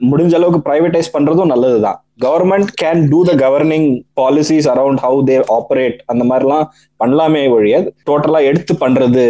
[0.00, 1.98] முடிஞ்ச அளவுக்கு பிரைவேடைஸ் பண்றதும் நல்லதுதான்.
[2.22, 3.88] Government can do the governing
[4.20, 6.66] policies around how they operate அந்த மாதிரிலாம்
[7.04, 9.24] பண்ணலாமே ஒழிய டோட்டலா எடுத்து பண்றது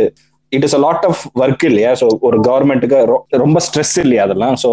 [0.57, 1.93] it is a lot of work இல்லையா?
[2.01, 2.99] ஸோ ஒரு கவர்மெண்ட்டுக்கு
[3.45, 4.57] ரொம்ப ஸ்ட்ரெஸ் இல்லையா அதெல்லாம்?
[4.63, 4.71] ஸோ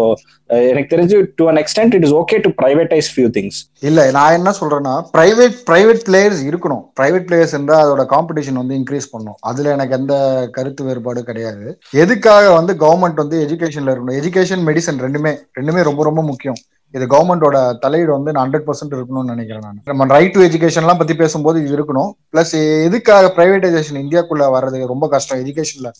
[0.70, 4.52] எனக்கு தெரிஞ்சு to an extent it is okay to privatise few things இல்ல நான் என்ன
[4.60, 6.82] சொல்றேன்னா பிரைவேட் பிரைவேட் பிளேயர்ஸ் இருக்கணும்.
[7.00, 9.38] பிரைவேட் பிளேயர்ஸ் என்றால் அதோட காம்படிஷன் வந்து இன்க்ரீஸ் பண்ணும்.
[9.50, 10.14] அதுல எனக்கு எந்த
[10.56, 11.66] கருத்து வேறுபாடு கிடையாது.
[12.04, 14.18] எதுக்காக வந்து கவர்மெண்ட் வந்து எஜுகேஷன்ல இருக்கணும்?
[14.22, 16.60] எஜுகேஷன் மெடிசன் ரெண்டுமே ரெண்டுமே ரொம்ப ரொம்ப முக்கியம்.
[16.96, 19.80] இது கவர்மெண்டோட தலையீடு வந்து ஹண்ட்ரட் பர்சன்ட் இருக்கணும்னு நினைக்கிறேன் நான்.
[19.92, 22.10] நம்ம ரைட் டு எஜுகேஷன்லாம் பத்தி பேசும்போது இது இருக்கணும்.
[22.32, 22.56] பிளஸ்
[22.88, 25.40] எதுக்காக பிரைவேடைசேஷன் இந்தியாக்குள்ள வர்றது ரொம்ப கஷ்டம்.
[25.44, 25.90] எஜுகேஷன்ல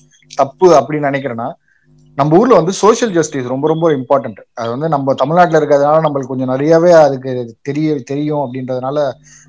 [0.43, 1.49] தப்பு அப்படின்னு நினைக்கிறேன்னா
[2.19, 6.51] நம்ம ஊர்ல வந்து சோஷியல் ஜஸ்டிஸ் ரொம்ப ரொம்ப இம்பார்ட்டன்ட் அது வந்து நம்ம தமிழ்நாட்டில் இருக்கிறதுனால நம்மளுக்கு கொஞ்சம்
[6.53, 7.33] நிறையவே அதுக்கு
[7.69, 8.97] தெரிய தெரியும் அப்படின்றதுனால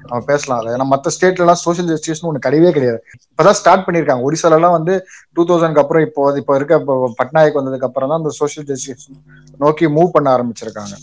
[0.10, 0.60] நம்ம பேசலாம்.
[0.62, 3.00] அதை ஏன்னா மற்ற ஸ்டேட்லலாம் சோசியல் சோஷியல் ஜஸ்டிஸ்னு ஒன்று கிடையவே கிடையாது.
[3.30, 4.24] இப்பதான் ஸ்டார்ட் பண்ணியிருக்காங்க.
[4.30, 4.94] ஒரிசாலலாம் வந்து
[5.36, 9.08] டூ தௌசண்ட்க்கு அப்புறம் இப்போ இப்போ இருக்க இப்போ பட்நாயக் வந்ததுக்கு அப்புறம் தான் அந்த சோஷியல் ஜஸ்டிஸ்
[9.64, 10.96] நோக்கி மூவ் பண்ண ஆரம்பிச்சிருக்காங்க.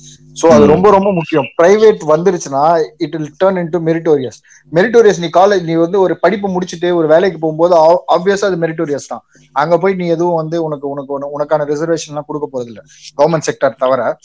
[0.43, 1.45] சோ அது ரொம்ப ரொம்ப முக்கியம்.
[1.63, 4.39] பிரைவேட் வந்துருச்சுன்னா it will turn into meritorious
[4.75, 7.77] meritorious நீ காலேஜ் நீ வந்து ஒரு படிப்பு முடிச்சுட்டு ஒரு வேலைக்கு போகும்போது
[8.17, 9.25] ஆப்வியஸா அது மெரிட்டோரியஸ் தான்.
[9.53, 12.83] அங்க போய் நீ எதுவும் வந்து உனக்கு உனக்கு உன- உனக்கான ரிசர்வேஷன் எல்லாம் கொடுக்க போறது இல்ல.
[13.19, 14.17] கவர்மெண்ட் செக்டர் தவிர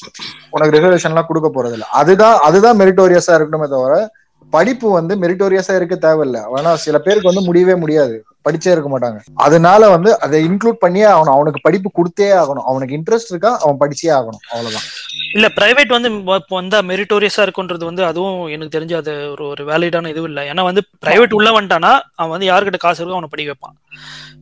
[0.49, 1.85] உனக்கு ரிசர்வேஷன் எல்லாம் கொடுக்க போறது இல்ல.
[1.85, 4.11] அதுதான் அதுதான் மெரிட்டோரியஸா இருக்கணுமே தவிர
[4.49, 6.37] படிப்பு வந்து மெரிட்டோரியஸா இருக்க தேவையில்ல.
[6.57, 8.23] ஆனா சில பேருக்கு வந்து முடியவே முடியாது.
[8.45, 9.19] படிச்சே இருக்க மாட்டாங்க.
[9.45, 11.35] அதனால வந்து அதை இன்க்ளூட் பண்ணியே ஆகணும்.
[11.37, 12.67] அவனுக்கு படிப்பு கொடுத்தே ஆகணும்.
[12.71, 14.43] அவனுக்கு இன்ட்ரெஸ்ட் இருக்கா அவன் படிச்சே ஆகணும்.
[14.53, 14.87] அவ்வளவுதான்.
[15.35, 16.09] இல்ல பிரைவேட் வந்து
[16.55, 20.43] வந்தா மெரிட்டோரியஸா இருக்குன்றது வந்து அதுவும் எனக்கு தெரிஞ்சு அது ஒரு ஒரு வேலிடான இதுவும் இல்லை.
[20.53, 23.77] ஏன்னா வந்து பிரைவேட் உள்ள வந்துட்டானா அவன் வந்து யாருக்கிட்ட காசு இருக்கோ அவனை படிக்க வைப்பான்.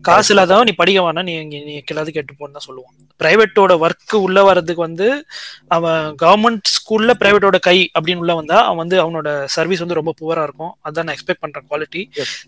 [0.07, 2.93] காசு இல்லாதவன் நீ படிக்க வேணா நீ இங்க நீ எல்லாத்தையும் கேட்டு போன்னு தான் சொல்லுவான்.
[3.21, 5.07] பிரைவேட்டோட ஒர்க் உள்ள வர்றதுக்கு வந்து
[5.75, 10.43] அவன் கவர்மெண்ட் ஸ்கூல்ல பிரைவேட்டோட கை அப்படின்னு உள்ள வந்தா அவன் வந்து அவனோட சர்வீஸ் வந்து ரொம்ப புவரா
[10.47, 10.71] இருக்கும்.
[10.87, 12.03] அதான் நான் எக்ஸ்பெக்ட் பண்றேன் குவாலிட்டி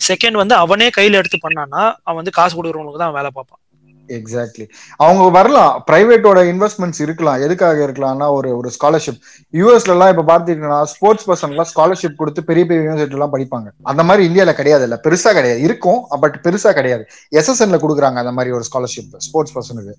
[0.09, 3.59] செகண்ட் வந்து அவனே கையில எடுத்து பண்ணானா அவன் வந்து காசு கொடுக்குறவங்களுக்கு தான் வேலை பார்ப்பான்.
[4.07, 5.83] எக்ஸாக்ட்லி அவங்க வரலாம்.
[5.91, 7.41] பிரைவேட்டோட இன்வெஸ்ட்மெண்ட்ஸ் இருக்கலாம்.
[7.41, 9.19] எதுக்காக இருக்கலாம்னா ஒரு ஒரு ஸ்காலர்ஷிப்
[9.51, 13.69] யூஎஸ்ல எல்லாம் இப்ப பாத்தீங்கன்னா ஸ்போர்ட்ஸ் பர்சன் எல்லாம் ஸ்காலர்ஷிப் கொடுத்து பெரிய பெரிய யூனிவர்சிட்டி எல்லாம் படிப்பாங்க.
[13.83, 14.99] அந்த மாதிரி இந்தியால கிடையாது இல்ல.
[15.03, 15.61] பெருசா கிடையாது.
[15.61, 17.05] இருக்கும் பட் பெருசா கிடையாது.
[17.35, 19.93] எஸ்எஸ்என்ல கொடுக்குறாங்க அந்த மாதிரி ஒரு ஸ்காலர்ஷிப் ஸ்போர்ட்ஸ் பர்சனுக்கு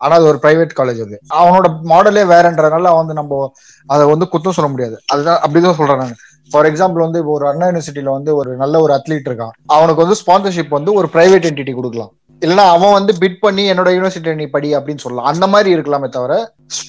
[0.00, 1.20] ஆனா அது ஒரு பிரைவேட் காலேஜ் அது.
[1.34, 3.52] அவனோட மாடலே வேறன்றதுனால வந்து நம்ம
[3.86, 5.00] அதை வந்து குத்தம் சொல்ல முடியாது.
[5.06, 6.16] அதுதான் அப்படிதான் சொல்றேன் நான்.
[6.50, 9.54] ஃபார் எக்ஸாம்பிள் வந்து இப்போ ஒரு அண்ணா யூனிவர்சிட்டியில வந்து ஒரு நல்ல ஒரு அத்லீட் இருக்கான்.
[9.76, 12.12] அவனுக்கு வந்து ஸ்பான்சர்ஷிப் வந்து ஒரு பிரைவேட் என்டிட்டி கொடுக்கலாம்.
[12.44, 15.28] இல்லைன்னா அவன் வந்து பிட் பண்ணி என்னோட யூனிவர்சிட்டி நீ படி அப்படின்னு சொல்லலாம்.
[15.32, 16.34] அந்த மாதிரி இருக்கலாமே தவிர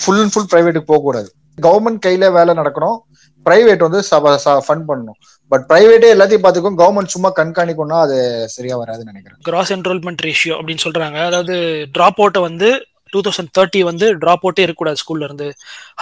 [0.04, 1.30] ஃபுல் அண்ட் ஃபுல் பிரைவேட்டுக்கு போகக்கூடாது.
[1.62, 2.98] கவர்மெண்ட் கையில வேலை நடக்கணும்.
[3.46, 4.00] பிரைவேட் வந்து
[4.68, 5.18] ஃபண்ட் பண்ணணும்.
[5.52, 8.18] பட் பிரைவேட்டே எல்லாத்தையும் பார்த்துக்கும் கவர்மெண்ட் சும்மா கண்காணிக்கணும்னா அது
[8.56, 9.40] சரியா வராதுன்னு நினைக்கிறேன்.
[9.42, 11.26] கிராஸ் என்ரோல்மெண்ட் ரேஷியோ அப்படின்னு சொல்றாங்க.
[11.26, 11.56] அதாவது
[11.92, 12.70] டிராப் அவுட்டை வந்து
[13.14, 15.48] டூ தௌசண்ட் தேர்ட்டி வந்து ட்ராப் அவுட்டே இருக்கக்கூடாது ஸ்கூல்ல இருந்து.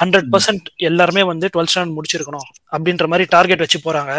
[0.01, 4.13] ஹண்ட்ரட் பர்சன்ட் எல்லாருமே வந்து டுவெல்த் ஸ்டாண்டர்ட் முடிச்சிருக்கணும் அப்படின்ற மாதிரி டார்கெட் வச்சு போறாங்க.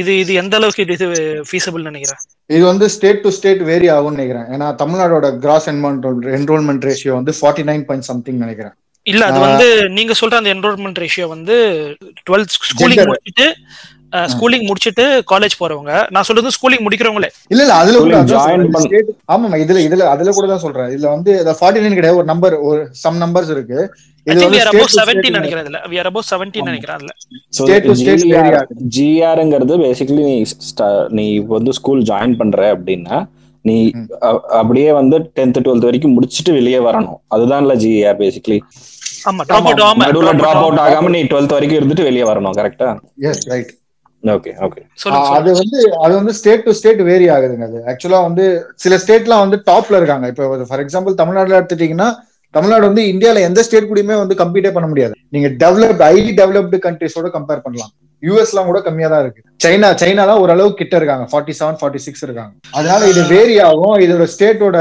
[0.00, 1.08] இது இது எந்த அளவுக்கு இது இது
[1.50, 2.20] ஃபீஸபிள் நினைக்கிறேன்?
[2.56, 4.48] இது வந்து ஸ்டேட் டு ஸ்டேட் வேரி ஆகும்னு நினைக்கிறேன்.
[4.54, 8.76] ஏன்னா தமிழ்நாடோட கிராஸ் என்ரோல்மெண்ட் ரேஷியோ வந்து ஃபார்ட்டி நைன் பாயிண்ட் சம்திங் நினைக்கிறேன்.
[9.06, 9.66] இல்ல அது வந்து
[9.98, 11.54] நீங்க சொல்ற அந்த என்ரோல்மெண்ட் ரேஷியோ வந்து
[12.26, 13.46] டுவெல்த் ஸ்கூலிங் முடிச்சுட்டு
[14.32, 15.92] ஸ்கூலிங் முடிச்சிட்டு காலேஜ் போறவங்க.
[16.10, 17.28] நான் சொல்றது ஸ்கூலிங் முடிக்கிறவங்களே.
[17.52, 18.16] இல்ல இல்ல அதுல கூட
[19.28, 20.90] ஆமாமா இதுல இதுல அதுல கூட தான் சொல்றேன்.
[20.94, 23.78] இதுல வந்து ஃபார்ட்டி நைன் கிடையாது ஒரு நம்பர் ஒரு சம் நம்பர்ஸ் இருக்கு.
[24.26, 25.80] ஐ இது திங்க் வந்து we are state above to 17 state நினைக்கிறேன் இதுல.
[25.92, 26.68] We are above 17 ஆமா.
[26.70, 27.12] நினைக்கிறேன் அதுல.
[27.58, 28.88] State to state vary ஆகுது.
[28.96, 30.36] ஜிஆர்ங்கிறது பேசிக்கலி நீ
[31.18, 33.18] நீ இப்ப வந்து ஸ்கூல் ஜாயின் பண்ற அப்படின்னா
[33.64, 33.76] நீ
[34.60, 37.18] அப்படியே வந்து டென்த் டுவெல்த் வரைக்கும் முடிச்சுட்டு வெளியே வரணும்.
[37.36, 38.58] அதுதான்ல ஜிஆர் பேசிக்கலி
[39.28, 40.02] ஆமா டிராப் அவுட் ஆமா, ஆகாம.
[40.04, 41.10] நடுவுல டிராப் அவுட் ஆகாம.
[41.14, 42.88] நீ டுவெல்த் வரைக்கும் இருந்துட்டு வெளியே வரணும் கரெக்டா
[43.30, 43.72] எஸ் ரைட்
[45.38, 45.50] அது.
[45.60, 47.78] வந்து அது வந்து ஸ்டேட் டு ஸ்டேட் வேரி ஆகுதுங்க அது.
[47.90, 50.26] ஆக்சுவலா வந்து சில ஸ்டேட்லாம் வந்து டாப்ல இருக்காங்க.
[50.26, 52.08] இப்போ ஃபார் எக்ஸாம்பிள் தமிழ்நாடுல எடுத்துட்டீங்கன்னா
[52.50, 55.14] தமிழ்நாடு வந்து இந்தியால எந்த ஸ்டேட் கூடயுமே வந்து கம்பீட்டே பண்ண முடியாது.
[55.28, 57.92] நீங்க டெவலப்டு ஹைலி டெவலப்டு கண்ட்ரிஸோட கம்பேர் பண்ணலாம்.
[58.22, 59.42] யூஎஸ்லாம் கூட கம்மியா தான் இருக்கு.
[59.64, 61.24] சைனா சைனா தான் ஓரளவு கிட்ட இருக்காங்க.
[61.32, 62.52] ஃபார்ட்டி செவன் ஃபார்ட்டி சிக்ஸ் இருக்காங்க.
[62.72, 63.96] அதனால இது வேரி ஆகும்.
[64.04, 64.78] இதோட ஸ்டேட்டோட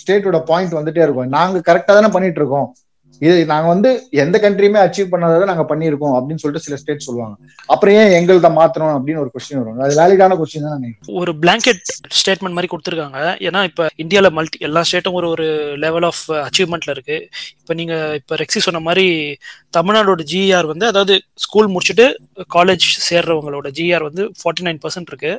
[0.00, 1.28] ஸ்டேட்டோட பாயிண்ட் வந்துட்டே இருக்கும்.
[1.28, 2.74] நாங்க கரெக்டா தானே பண்ணிட்டு இருக்கோம்.
[3.18, 7.36] இது நாங்க வந்து எந்த கண்ட்ரியுமே அச்சீவ் பண்ணாததை நாங்க பண்ணிருக்கோம் அப்படின்னு சொல்லிட்டு சில ஸ்டேட் சொல்லுவாங்க.
[7.66, 9.78] அப்புறம் ஏன் எங்கள்த மாத்தணும் அப்படின்னு ஒரு கொஸ்டின் வரும்.
[9.78, 11.82] அது வேலிடான கொஸ்டின் தான் ஒரு பிளாங்கெட்
[12.20, 13.20] ஸ்டேட்மெண்ட் மாதிரி கொடுத்துருக்காங்க.
[13.48, 15.46] ஏன்னா இப்ப இந்தியால மல்டி எல்லா ஸ்டேட்டும் ஒரு ஒரு
[15.76, 17.28] லெவல் ஆஃப் அச்சீவ்மெண்ட்ல இருக்கு.
[17.62, 19.06] இப்போ நீங்க இப்போ ரெக்ஸி சொன்ன மாதிரி
[19.76, 22.06] தமிழ்நாடோட ஜிஆர் வந்து அதாவது ஸ்கூல் முடிச்சுட்டு
[22.54, 25.30] காலேஜ் சேர்றவங்களோட ஜிஆர் வந்து ஃபார்ட்டி நைன் பர்சன்ட் இருக்கு.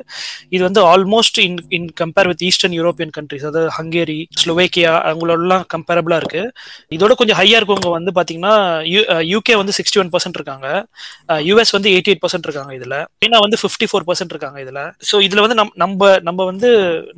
[0.54, 6.18] இது வந்து almost in in compare with eastern European countries அதாவது ஹங்கேரி ஸ்லோவேக்கியா அவங்களோடலாம் கம்பேரபிளா
[6.22, 6.42] இருக்கு.
[6.96, 8.54] இதோட கொஞ்சம் ஹையா இருக்கவங்க வந்து பாத்தீங்கன்னா
[9.32, 10.66] யூகே வந்து சிக்ஸ்டி ஒன் பர்சன்ட் இருக்காங்க
[11.50, 12.96] யூஎஸ் வந்து எயிட்டி எயிட் பர்சன்ட் இருக்காங்க இதுல.
[13.22, 14.80] சீனா வந்து ஃபிஃப்டி ஃபோர் பர்சன்ட் இருக்காங்க இதுல.
[15.10, 16.70] ஸோ இதுல வந்து நம் நம்ம நம்ம வந்து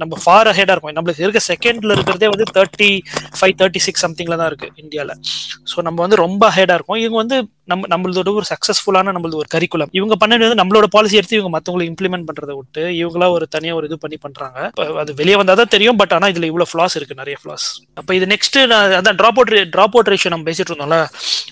[0.04, 0.96] நம்ம ஃபார் அஹெடா இருக்கோம்.
[0.98, 2.90] நம்மளுக்கு இருக்க செகண்ட்ல இருக்கிறதே வந்து தேர்ட்டி
[3.38, 4.70] ஃபைவ் தேர்ட்டி சிக்ஸ் சம்திங்ல தான் இருக்கு.
[4.96, 5.22] இந்தியாவில்
[5.70, 6.96] ஸோ நம்ம வந்து ரொம்ப அஹெடா இருக்கோம்.
[6.96, 7.36] இவங்க வந்து
[7.70, 11.86] நம்ம நம்மளோட ஒரு சக்சஸ்ஃபுல்லான நம்மளது ஒரு கரிக்குலம் இவங்க பண்ணது வந்து நம்மளோட பாலிசி எடுத்து இவங்க மத்தவங்களை
[11.90, 14.58] இம்ப்ளிமெண்ட் பண்றதை விட்டு இவங்களா ஒரு தனியா ஒரு இது பண்ணி பண்றாங்க.
[15.02, 17.66] அது வெளியே வந்தாதான் தெரியும் பட் ஆனா இதுல இவ்வளவு ஃபிளாஸ் இருக்கு நிறைய ஃபிளாஸ்
[18.00, 21.00] அப்ப இது நெக்ஸ்ட் நான் அதான் drop out drop out ratio நம்ம பேசிட்டு இருந்தோம்ல.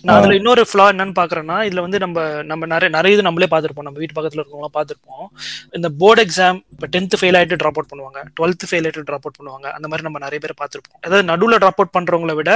[0.07, 3.87] நான் அதுல இன்னொரு ஃபிளா என்னன்னு பாக்குறேன்னா இதுல வந்து நம்ம நம்ம நிறைய நிறைய இது நம்மளே பார்த்திருப்போம்.
[3.89, 5.27] நம்ம வீட்டு பக்கத்துல இருக்கவங்க பார்த்திருப்போம்.
[5.79, 8.21] இந்த போர்டு எக்ஸாம் இப்போ டென்த் ஃபெயில் ஆயிட்டு ட்ராப் அவுட் பண்ணுவாங்க.
[8.39, 9.67] டுவெல்த் ஃபெயில் ஆயிட்டு டிராப் அவுட் பண்ணுவாங்க.
[9.77, 10.99] அந்த மாதிரி நம்ம நிறைய பேர் பார்த்திருப்போம்.
[11.05, 12.53] அதாவது நடுவில் டிராப் அவுட் பண்றவங்களை விட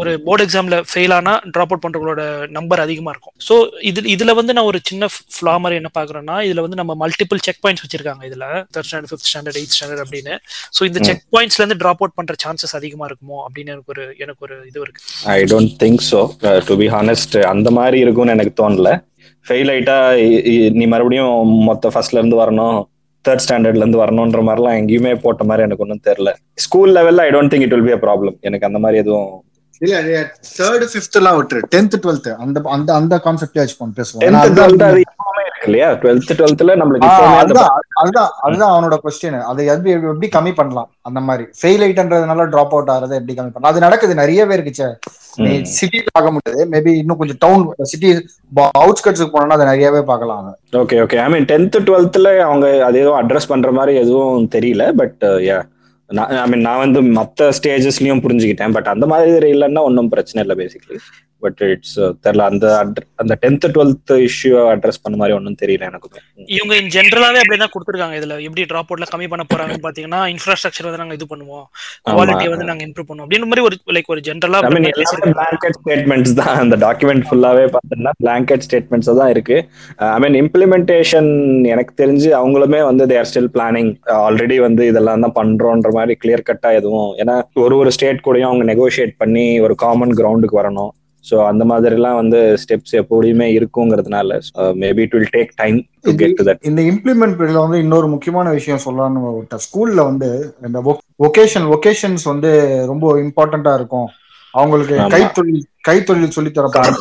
[0.00, 2.22] ஒரு போர்டு எக்ஸாம்ல ஃபெயில் ஆனா ட்ராப் அவுட் பண்றவங்களோட
[2.58, 3.34] நம்பர் அதிகமா இருக்கும்.
[3.48, 3.54] ஸோ
[3.90, 7.60] இது இதுல வந்து நான் ஒரு சின்ன ஃபிளா மாதிரி என்ன பாக்குறேன்னா இதுல வந்து நம்ம மல்டிபிள் செக்
[7.64, 8.44] பாயிண்ட்ஸ் வச்சிருக்காங்க இதுல.
[8.74, 10.34] Third standard fifth standard eight standard அப்படின்னு.
[10.76, 14.44] ஸோ இந்த செக் பாயிண்ட்ஸ்ல இருந்து ட்ராப் அவுட் பண்ற சான்சஸ் அதிகமா இருக்குமோ அப்படின்னு எனக்கு ஒரு எனக்கு
[14.48, 15.02] ஒரு இது இருக்கு.
[15.36, 16.20] I don't think so
[16.70, 18.90] to be honest அந்த மாதிரி இருக்கும்னு எனக்கு தோணல.
[19.46, 19.98] ஃபெயில் ஆயிட்டா
[20.78, 21.34] நீ மறுபடியும்
[21.68, 22.78] மொத்த ஃபர்ஸ்ட்ல இருந்து வரணும்
[23.24, 26.30] தேர்ட் ஸ்டாண்டர்ட்ல இருந்து வரணுன்ற மாதிரிலாம் எங்கேயுமே போட்ட மாதிரி எனக்கு ஒன்றும் தெரியல.
[26.64, 29.28] ஸ்கூல் லெவல்ல I don't think it will be a problem எனக்கு அந்த மாதிரி எதுவும்
[29.80, 29.98] இல்ல
[30.56, 31.60] தேர்ட் ஃபிஃப்த் எல்லாம் விட்டுரு.
[31.74, 34.24] டென்த் டுவெல்த் அந்த அந்த அந்த கான்செப்டே வச்சு பேசுவோம்.
[35.66, 35.88] இல்லையா?
[36.02, 37.08] டுவெல்த் டுவெல்த்ல நம்மளுக்கு
[37.40, 37.70] அதுதான்
[38.42, 40.88] அதுதான் அவனோட கொஸ்டின் அதை எப்படி எப்படி கம்மி பண்ணலாம்?
[41.02, 41.44] அந்த மாதிரி.
[41.58, 43.72] ஃபெயில் ஆயிட்டன்றதுனால டிராப் அவுட் ஆகிறத எப்படி கம்மி பண்ணலாம்?
[43.72, 44.88] அது நடக்குது நிறைய பேருக்கு ச்சே.
[45.38, 45.50] நீ.
[45.74, 46.62] சிட்டி பார்க்க முடியாது.
[46.72, 48.08] மேபி இன்னும் கொஞ்சம் டவுன் சிட்டி
[48.78, 50.46] அவுட்ஸ்கட்ஸுக்கு போனோம்னா அதை நிறையவே பார்க்கலாம்.
[50.82, 55.20] Okay okay I mean tenth டுவெல்த்ல அவங்க அது எதுவும் அட்ரஸ் பண்ற மாதிரி எதுவும் தெரியல பட்
[55.48, 55.58] யா
[56.10, 60.56] நான் ஐ மீன் நான் வந்து மற்ற ஸ்டேஜஸ்லயும் புரிஞ்சுக்கிட்டேன் பட் அந்த மாதிரி இல்லைன்னா ஒன்றும் பிரச்சனை இல்லை
[60.56, 60.98] பேசிக்கலி
[61.44, 62.44] பட் இட்ஸ் தெரியல.
[62.50, 62.66] அந்த
[63.22, 66.20] அந்த டென்த் டுவெல்த் இஷ்யூ அட்ரஸ் பண்ண மாதிரி ஒன்றும் தெரியல எனக்குமே
[66.56, 68.36] இவங்க இன் ஜென்ரலாவே அப்படிதான் கொடுத்துருக்காங்க இதுல.
[68.46, 71.66] எப்படி டிராப் அவுட்ல கம்மி பண்ண போறாங்கன்னு பாத்தீங்கன்னா இன்ஃப்ராஸ்ட்ரக்சர் வந்து நாங்க இது பண்ணுவோம்.
[72.10, 73.26] குவாலிட்டியை வந்து நாங்க இம்ப்ரூவ் பண்ணுவோம்.
[73.28, 76.54] அப்படின்ற மாதிரி ஒரு லைக் ஒரு ஜென்ரலா ஐ மீன் எல்லாமே பிளாங்கெட் ஸ்டேட்மெண்ட்ஸ் தான்.
[76.64, 79.58] அந்த டாக்குமெண்ட் ஃபுல்லாவே பார்த்தீங்கன்னா பிளாங்கெட் ஸ்டேட்மெண்ட்ஸ் தான் இருக்கு.
[80.14, 81.30] ஐ மீன் இம்ப்ளிமெண்டேஷன்
[81.74, 83.90] எனக்கு தெரிஞ்சு அவங்களுமே வந்து தேர் ஸ்டில் பிளானிங்
[84.26, 88.64] ஆல்ரெடி வந்து இதெல்லாம் தான் பண்றோன்ற மாதிரி கிளியர் கட்டா எதுவும் ஏன்னா ஒரு ஒரு ஸ்டேட் கூடயும் அவங்க
[88.72, 90.90] நெகோஷியேட் பண்ணி ஒரு காமன் கிரவுண்டுக்கு வரணும்.
[91.24, 94.38] ஸோ அந்த மாதிரிலாம் வந்து ஸ்டெப்ஸ் எப்படியுமே இருக்குங்கிறதுனால
[94.74, 98.50] maybe it will take time to get to that இந்த இம்ப்ளிமெண்ட் பீரியட்ல வந்து இன்னொரு முக்கியமான
[98.50, 100.30] விஷயம் சொல்லலாம்னு விட்ட ஸ்கூல்ல வந்து
[100.66, 100.80] இந்த
[101.20, 102.50] ஒகேஷன் ஒகேஷன்ஸ் வந்து
[102.86, 104.08] ரொம்ப இம்பார்ட்டண்டா இருக்கும்.
[104.54, 106.94] அவங்களுக்கு கைத்தொழில் கைத்தொழில் சொல்லி தரப்பாங்க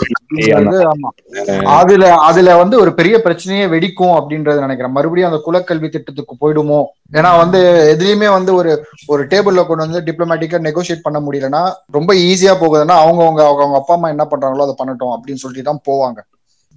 [1.77, 4.93] அதுல அதுல வந்து ஒரு பெரிய பிரச்சனையே வெடிக்கும் அப்படின்றது நினைக்கிறேன்.
[4.97, 6.79] மறுபடியும் அந்த குலக்கல்வி திட்டத்துக்கு போயிடுமோ?
[7.17, 7.59] ஏன்னா வந்து
[7.93, 8.71] எதுலயுமே வந்து ஒரு
[9.07, 11.63] ஒரு டேபிள்ல கொண்டு வந்து டிப்ளமேட்டிக்கா நெகோசியேட் பண்ண முடியலன்னா
[11.97, 16.19] ரொம்ப ஈஸியா போகுதுன்னா அவங்கவுங்க அவங்க அப்பா அம்மா என்ன பண்றாங்களோ அதை பண்ணட்டும் அப்படின்னு சொல்லிட்டு தான் போவாங்க.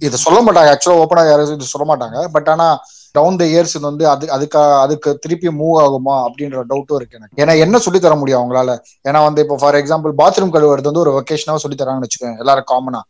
[0.01, 0.71] இதை சொல்ல மாட்டாங்க.
[0.73, 2.17] ஆக்சுவலா ஓப்பனா யாரும் இது சொல்ல மாட்டாங்க.
[2.37, 2.67] பட் ஆனா
[3.15, 7.37] டவுன் த இயர்ஸ் வந்து அது அதுக்கு அதுக்கு திருப்பி மூவ் ஆகுமா அப்படின்ற டவுட்டும் இருக்கு எனக்கு.
[7.41, 8.71] ஏன்னா என்ன சொல்லி தர முடியும் அவங்களால?
[9.09, 13.01] ஏன்னா வந்து இப்போ ஃபார் எக்ஸாம்பிள் பாத்ரூம் கழுவுறது வந்து ஒரு வெக்கேஷனாக சொல்லி தராங்கன்னு வச்சுக்கோங்க எல்லாரும் காமனா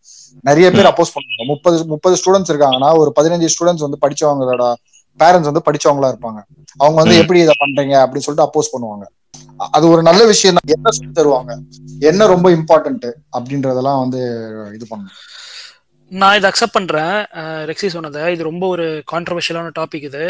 [0.50, 1.46] நிறைய பேர் அப்போஸ் பண்ணுவாங்க.
[1.54, 4.66] முப்பது முப்பது ஸ்டூடெண்ட்ஸ் இருக்காங்கன்னா ஒரு பதினஞ்சு ஸ்டூடெண்ட்ஸ் வந்து படிச்சவங்களோட
[5.20, 6.40] பேரண்ட்ஸ் வந்து படிச்சவங்களா இருப்பாங்க.
[6.84, 9.06] அவங்க வந்து எப்படி இதை பண்றீங்க அப்படின்னு சொல்லிட்டு அப்போஸ் பண்ணுவாங்க.
[9.76, 11.52] அது ஒரு நல்ல விஷயம் தான் என்ன சொல்லி தருவாங்க?
[12.10, 13.06] என்ன ரொம்ப இம்பார்ட்டன்ட்
[13.38, 14.22] அப்படின்றதெல்லாம் வந்து
[14.78, 15.20] இது பண்ணணும்
[16.22, 17.16] நான் இதை அக்செப்ட் பண்றேன்.
[17.70, 18.24] ரெக்ஸி சொன்னதை.
[18.34, 20.24] இது ரொம்ப ஒரு கான்ட்ரவர்ஷியலான டாபிக் இது.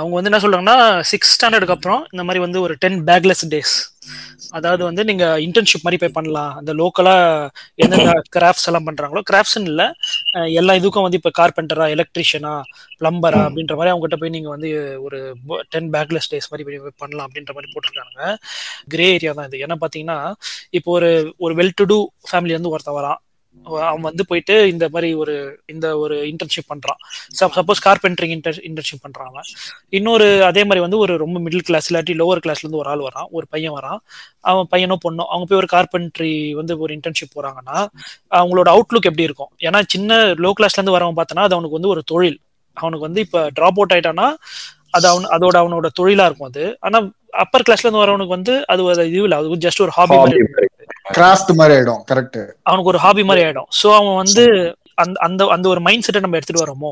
[0.00, 0.76] அவங்க வந்து என்ன சொல்றாங்கன்னா
[1.10, 3.74] சிக்ஸ் ஸ்டாண்டர்டுக்கு அப்புறம் இந்த மாதிரி வந்து ஒரு டென் பேக்லெஸ் டேஸ்
[4.58, 6.52] அதாவது வந்து நீங்க இன்டர்ன்ஷிப் மாதிரி போய் பண்ணலாம்.
[6.60, 7.16] அந்த லோக்கலா
[7.82, 9.82] எந்தெந்த கிராஃப்ட்ஸ் எல்லாம் பண்றாங்களோ கிராஃப்ட்ஸ்னு இல்ல
[10.60, 12.54] எல்லா இதுக்கும் வந்து இப்ப கார்பெண்டரா எலக்ட்ரிஷியனா
[13.00, 14.70] பிளம்பரா அப்படின்ற மாதிரி அவங்ககிட்ட போய் நீங்க வந்து
[15.06, 15.20] ஒரு
[15.74, 18.34] டென் பேக்லெஸ் டேஸ் மாதிரி போய் பண்ணலாம் அப்படின்ற மாதிரி போட்டிருக்காங்க
[18.94, 19.64] கிரே ஏரியா தான் இது.
[19.66, 20.20] ஏன்னா பாத்தீங்கன்னா
[20.78, 21.10] இப்போ ஒரு
[21.46, 22.00] ஒரு வெல் டு டூ
[22.30, 23.20] ஃபேமிலி வந்து ஒருத்தன் வரான்.
[23.86, 25.34] அவன் வந்து போயிட்டு இந்த மாதிரி ஒரு
[25.66, 27.00] இந்த ஒரு இன்டர்ன்ஷிப் பண்றான்.
[27.56, 29.48] சப்போஸ் கார்பென்டரிங் இன்டர் இன்டர்ன்ஷிப் பண்றான் அவன்.
[29.88, 33.28] இன்னொரு அதே மாதிரி வந்து ஒரு ரொம்ப மிடில் கிளாஸ் இல்லாட்டி லோவர் கிளாஸ்ல இருந்து ஒரு ஆள் வரான்.
[33.30, 34.00] ஒரு பையன் வரான்.
[34.40, 37.78] அவன் பையனோ பொண்ணோ அவங்க போய் ஒரு கார்பென்ட்ரி வந்து ஒரு இன்டர்ன்ஷிப் போறாங்கன்னா
[38.32, 39.52] அவங்களோட அவுட்லுக் எப்படி இருக்கும்?
[39.60, 40.12] ஏன்னா சின்ன
[40.44, 42.38] லோ கிளாஸ்ல இருந்து வரவன் பார்த்தனா அது அவனுக்கு வந்து ஒரு தொழில்.
[42.76, 44.26] அவனுக்கு வந்து இப்ப டிராப் அவுட் ஆயிட்டானா
[44.98, 46.64] அது அவன் அதோட அவனோட தொழிலா இருக்கும் அது.
[46.86, 46.98] ஆனா
[47.42, 49.38] அப்பர் கிளாஸ்ல இருந்து வரவனுக்கு வந்து அது இது இல்லை.
[49.40, 50.42] அது ஜஸ்ட் ஒரு ஹாபி மாதிரி.
[51.76, 52.38] ஆயிடும் கரெக்ட்
[52.68, 53.70] அவனுக்கு ஒரு ஹாபி மாதிரி ஆயிடும்.
[53.80, 54.44] சோ அவன் வந்து
[55.02, 56.90] அந்த அந்த அந்த ஒரு மைண்ட் செட்டை நம்ம எடுத்துட்டு வரோமோ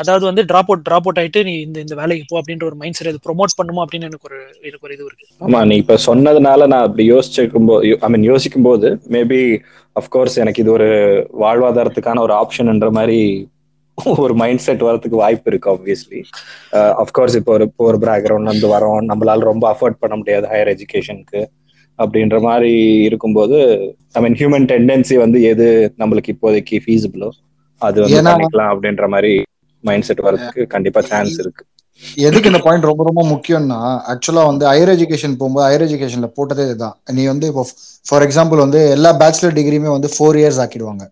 [0.00, 2.98] அதாவது வந்து டிராப் அவுட் டிராப் அவுட் ஆயிட்டு நீ இந்த இந்த வேலைக்கு போ அப்படின்ற ஒரு மைண்ட்
[2.98, 4.38] செட் ப்ரொமோட் பண்ணுமா அப்படின்னு எனக்கு ஒரு
[4.68, 5.26] எனக்கு ஒரு இது இருக்கு.
[5.40, 9.40] ஆமா நீ இப்ப சொன்னதுனால நான் அப்படி யோசிச்சிருக்கும் போது ஐ மீன் யோசிக்கும் போது மேபி
[9.96, 10.88] அஃப்கோர்ஸ் எனக்கு இது ஒரு
[11.44, 13.20] வாழ்வாதாரத்துக்கான ஒரு ஆப்ஷன்ன்ற மாதிரி
[14.24, 16.20] ஒரு மைண்ட் செட் வரதுக்கு வாய்ப்பு இருக்கு ஆப்வியஸ்லி
[17.02, 19.00] அஃப்கோர்ஸ் இப்போ ஒரு இப்போ ஒரு பேக்ரவுண்ட் வந்து வரோம்.
[19.10, 21.40] நம்மளால ரொம்ப அஃபோர்ட் பண்ண முடியாது ஹையர் எஜுகேஷனுக்கு
[21.98, 22.72] அப்படின்ற மாதிரி
[23.08, 23.56] இருக்கும்போது
[24.16, 25.66] ஐ மீன் ஹியூமன் டெண்டன்சி வந்து எது
[25.98, 27.30] நம்மளுக்கு இப்போதைக்கு ஃபீஸிபிளோ
[27.82, 29.32] அது வந்து பண்ணிக்கலாம் அப்படின்ற மாதிரி
[29.84, 31.64] மைண்ட் செட் வரதுக்கு கண்டிப்பா சான்ஸ் இருக்கு.
[32.26, 33.78] எதுக்கு இந்த பாயிண்ட் ரொம்ப ரொம்ப முக்கியம்னா
[34.12, 36.96] ஆக்சுவலா வந்து ஹையர் எஜுகேஷன் போகும்போது ஹையர் எஜுகேஷன்ல போட்டதே இதுதான்.
[37.16, 37.62] நீ வந்து இப்போ
[38.08, 41.04] ஃபார் எக்ஸாம்பிள் வந்து எல்லா பேச்சுலர் டிகிரியுமே வந்து ஃபோர் இயர்ஸ் ஆக்கிடுவாங்க.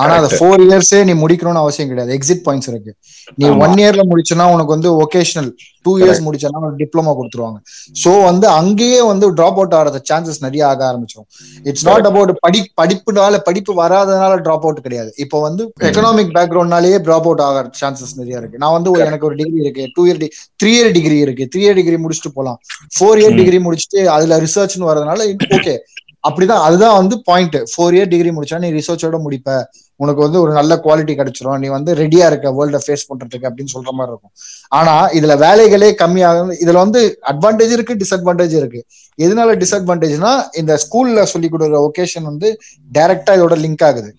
[0.00, 2.10] ஆனா அந்த ஃபோர் இயர்ஸே நீ முடிக்கணும்னு அவசியம் கிடையாது.
[2.18, 2.92] எக்ஸிட் பாயிண்ட்ஸ் இருக்கு.
[3.40, 5.50] நீ ஒன் இயர்ல முடிச்சுன்னா உனக்கு வந்து ஒகேஷனல்
[5.86, 7.58] டூ இயர்ஸ் முடிச்சனா உனக்கு டிப்ளமா கொடுத்துருவாங்க.
[8.02, 11.28] சோ வந்து அங்கேயே வந்து டிராப் அவுட் ஆகிறது சான்சஸ் நிறைய ஆக ஆரம்பிச்சிடும்
[11.70, 15.10] இட்ஸ் நாட் அபவுட் படி படிப்புனால படிப்பு வராதனால டிராப் அவுட் கிடையாது.
[15.24, 18.60] இப்போ வந்து எக்கனாமிக் பேக்ரவுண்ட்னாலேயே டிராப் அவுட் ஆகிற சான்சஸ் நிறைய இருக்கு.
[18.64, 19.86] நான் வந்து எனக்கு ஒரு டிகிரி இருக்கு.
[19.96, 20.20] Two year
[20.62, 21.46] three year degree இருக்கு.
[21.54, 22.60] த்ரீ இயர் டிகிரி முடிச்சுட்டு போலாம்.
[22.96, 25.20] ஃபோர் இயர் டிகிரி முடிச்சுட்டு அதுல ரிசர்ச்னு வரதுனால
[25.58, 25.76] ஓகே
[26.24, 29.56] அப்படிதான் அதுதான் வந்து பாயிண்ட் ஃபோர் இயர் டிகிரி முடிச்சா நீ ரிசர்ச்சோட முடிப்ப.
[30.02, 31.58] உனக்கு வந்து ஒரு நல்ல குவாலிட்டி கிடைச்சிரும்.
[31.62, 34.32] நீ வந்து ரெடியா இருக்க வேர்ல்ட ஃபேஸ் பண்றதுக்கு அப்படின்னு சொல்ற மாதிரி இருக்கும்.
[34.78, 36.52] ஆனா இதுல வேலைகளே கம்மியாகும்.
[36.64, 37.00] இதுல வந்து
[37.32, 38.80] அட்வான்டேஜ் இருக்கு டிஸ்அட்வான்டேஜ் இருக்கு.
[39.18, 42.50] எதனால டிஸ்அட்வான்டேஜ்னா இந்த ஸ்கூல்ல சொல்லி கொடுக்குற ஒகேஷன் வந்து
[42.98, 44.12] டைரக்டா இதோட லிங்க் ஆகுது.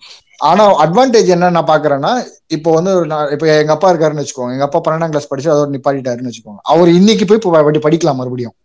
[0.50, 2.12] ஆனா அட்வான்டேஜ் என்ன நான் பாக்குறேன்னா
[2.56, 4.54] இப்போ வந்து நான் இப்போ எங்க அப்பா இருக்காருன்னு வச்சுக்கோங்க.
[4.56, 6.60] எங்க அப்பா பன்னெண்டாம் கிளாஸ் படிச்சு அதோட நிப்பாட்டிட்டாருன்னு வச்சுக்கோங்க.
[6.62, 8.56] அவர் இன்னைக்கு போய் இப்போ படிக்கலாம் மறுபடியும்.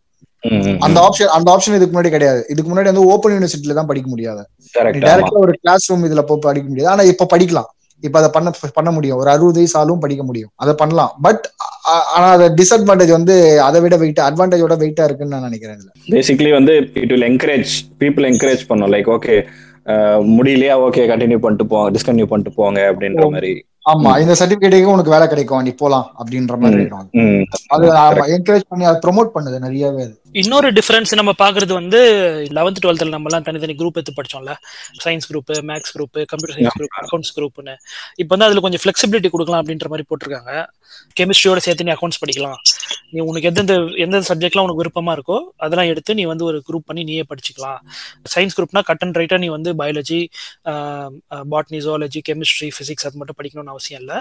[0.86, 2.42] அந்த ஆப்ஷன் அந்த ஆப்ஷன் இதுக்கு முன்னாடி கிடையாது.
[2.50, 4.44] இதுக்கு முன்னாடி வந்து ஓப்பன் யூனிவர்சிட்டில தான் படிக்க முடியாது.
[4.76, 6.92] டைரக்டா ஒரு கிளாஸ் ரூம் இதுல போய் படிக்க முடியாது.
[6.94, 7.70] ஆனா இப்ப படிக்கலாம்.
[8.04, 9.18] இப்ப அதை பண்ண பண்ண முடியும்.
[9.22, 10.52] ஒரு அறுபது வயசு ஆளும் படிக்க முடியும்.
[10.56, 11.12] அதை பண்ணலாம்.
[11.22, 11.46] பட்
[12.16, 13.36] ஆனா அது டிஸ்அட்வான்டேஜ் வந்து
[13.68, 15.82] அதை விட வெயிட் அட்வான்டேஜோட வெயிட்டா இருக்குன்னு நான் நினைக்கிறேன்
[16.12, 17.74] பேசிக்கலி வந்து it will encourage
[18.04, 19.36] people encourage பண்ணும் லைக் ஓகே
[20.36, 20.76] முடியலையா?
[20.88, 23.54] ஓகே கண்டினியூ பண்ணிட்டு போங்க டிஸ்கன்டினியூ பண்ணிட்டு போங்க அப்படின்ற மாதிரி.
[23.92, 26.84] ஆமா இந்த சர்டிபிகேட்டுக்கு உனக்கு வேலை கிடைக்கும் நீ போலாம் அப்படின்ற மாதிரி
[27.76, 27.86] அது
[28.36, 30.04] என்கரேஜ் பண்ணி அதை ப்ரொமோட் பண்ணுது நிறையவே
[30.42, 32.00] இன்னொரு டிஃபரன்ஸ் நம்ம பாக்குறது வந்து
[32.58, 34.54] லெவன்த் டுவெல்த்ல நம்ம எல்லாம் தனித்தனி குரூப் எடுத்து படிச்சோம்ல.
[35.04, 37.76] Science group maths group computer science group accounts குரூப்னு
[38.22, 40.54] இப்போ வந்து அதுல கொஞ்சம் ஃபிளெக்சிபிலிட்டி கொடுக்கலாம் அப்படின்ற மாதிரி போட்டிருக்காங்க.
[41.20, 42.60] கெமிஸ்ட்ரியோட சேர்த்து நீ அக்கௌண்ட்ஸ் படிக்கலாம்.
[43.14, 43.74] நீ உனக்கு எந்தெந்த
[44.04, 47.80] எந்தெந்த சப்ஜெக்ட்லாம் உனக்கு விருப்பமா இருக்கோ அதெல்லாம் எடுத்து நீ வந்து ஒரு குரூப் பண்ணி நீயே படிச்சுக்கலாம்.
[48.34, 50.20] சயின்ஸ் குரூப்னா கட் அண்ட் ரைட்டா நீ வந்து biology
[51.54, 54.20] botany zoology chemistry physics அது மட்டும் படிக்கணும்னு அவசியம் இல்லை.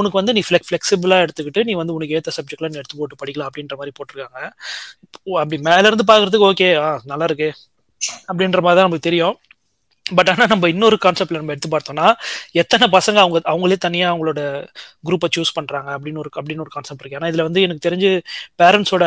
[0.00, 3.50] உனக்கு வந்து நீ ஃபிளெக் ஃபிளெக்சிபிளா எடுத்துக்கிட்டு நீ வந்து உனக்கு ஏற்ற சப்ஜெக்ட்லாம் நீ எடுத்து போட்டு படிக்கலாம்
[3.50, 4.40] அப்படின்ற மாதிரி போட்டிருக்காங்க.
[5.28, 7.50] ஓ, அப்படி மேல இருந்து பாக்குறதுக்கு ஓகே ஆ நல்லா இருக்கு
[8.30, 9.36] அப்படின்ற மாதிரி தான் நமக்கு தெரியும்.
[10.16, 12.06] பட் ஆனால் நம்ம இன்னொரு கான்செப்ட்ல நம்ம எடுத்து பார்த்தோம்னா
[12.52, 14.40] எத்தனை பசங்க அவங்க அவங்களே தனியாக அவங்களோட
[15.08, 17.18] குரூப்பை சூஸ் பண்ணுறாங்க அப்படின்னு ஒரு அப்படின்னு ஒரு கான்செப்ட் இருக்கு.
[17.18, 18.10] ஏன்னா இதில் வந்து எனக்கு தெரிஞ்சு
[18.62, 19.04] பேரண்ட்ஸோட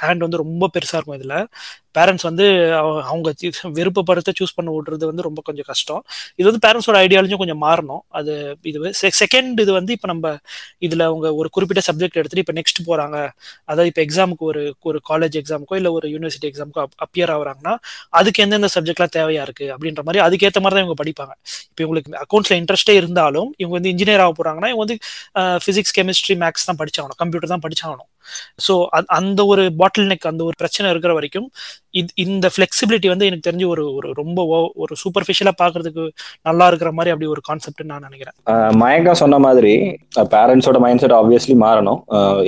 [0.00, 1.48] ஹேண்ட் வந்து ரொம்ப பெருசாக இருக்கும் இதில்.
[1.98, 2.46] பேரண்ட்ஸ் வந்து
[3.10, 3.28] அவங்க
[3.78, 6.02] விருப்பப்படுத்த சூஸ் பண்ண விடுறது வந்து ரொம்ப கொஞ்சம் கஷ்டம்.
[6.40, 8.02] இது வந்து பேரண்ட்ஸோட ஐடியாலஜியும் கொஞ்சம் மாறணும்.
[8.18, 8.32] அது
[8.70, 10.34] இது செகண்ட் இது வந்து இப்போ நம்ம
[10.88, 13.16] இதில் அவங்க ஒரு குறிப்பிட்ட சப்ஜெக்ட் எடுத்துட்டு இப்போ நெக்ஸ்ட் போகிறாங்க
[13.70, 17.74] அதாவது இப்போ எக்ஸாமுக்கு ஒரு ஒரு காலேஜ் எக்ஸாமுக்கோ இல்லை ஒரு யூனிவர்சிட்டி எக்ஸாமுக்கோ அப்பியர் ஆகுறாங்கன்னா
[18.20, 21.34] அதுக்கு எந்தெந்த சப்ஜெக்ட்லாம் தேவையாக இருக்குது அப்படின்ற மாதிரி அதுக்கேற்ற மாதிரி தான் இவங்க படிப்பாங்க.
[21.70, 24.98] இப்போ இவங்களுக்கு அக்கௌண்ட்ஸில் இன்ட்ரெஸ்டே இருந்தாலும் இவங்க வந்து இன்ஜினியர் ஆக போகிறாங்கன்னா இவங்க வந்து
[25.64, 27.20] ஃபிசிக்ஸ் கெமிஸ்ட்ரி மேக்ஸ் தான் படிச்சாகணும்.
[27.24, 28.09] கம்ப்யூட்டர் தான் படிச்சாகணும்.
[28.66, 28.74] ஸோ
[29.18, 31.48] அந்த ஒரு பாட்டில் நெக் அந்த ஒரு பிரச்சனை இருக்கிற வரைக்கும்
[32.00, 34.40] இது இந்த ஃப்ளெக்சிபிலிட்டி வந்து எனக்கு தெரிஞ்சு ஒரு ஒரு ரொம்ப
[34.82, 36.04] ஒரு சூப்பர்ஃபிஷியலா பாக்குறதுக்கு
[36.48, 38.36] நல்லா இருக்கிற மாதிரி அப்படி ஒரு கான்செப்ட் நான் நினைக்கிறேன்.
[38.82, 39.72] மயங்கா சொன்ன மாதிரி
[40.34, 42.00] பேரண்ட்ஸோட மைண்ட் செட் ஆப்வியஸ்லி மாறணும்.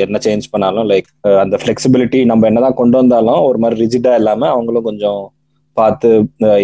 [0.05, 1.09] என்ன சேஞ்ச் பண்ணாலும் லைக்
[1.45, 5.21] அந்த ஃப்ளெக்சிபிலிட்டி நம்ம என்னதான் கொண்டு வந்தாலும் ஒரு மாதிரி ரிஜிட்டா இல்லாம அவங்களும் கொஞ்சம்
[5.77, 6.09] பார்த்து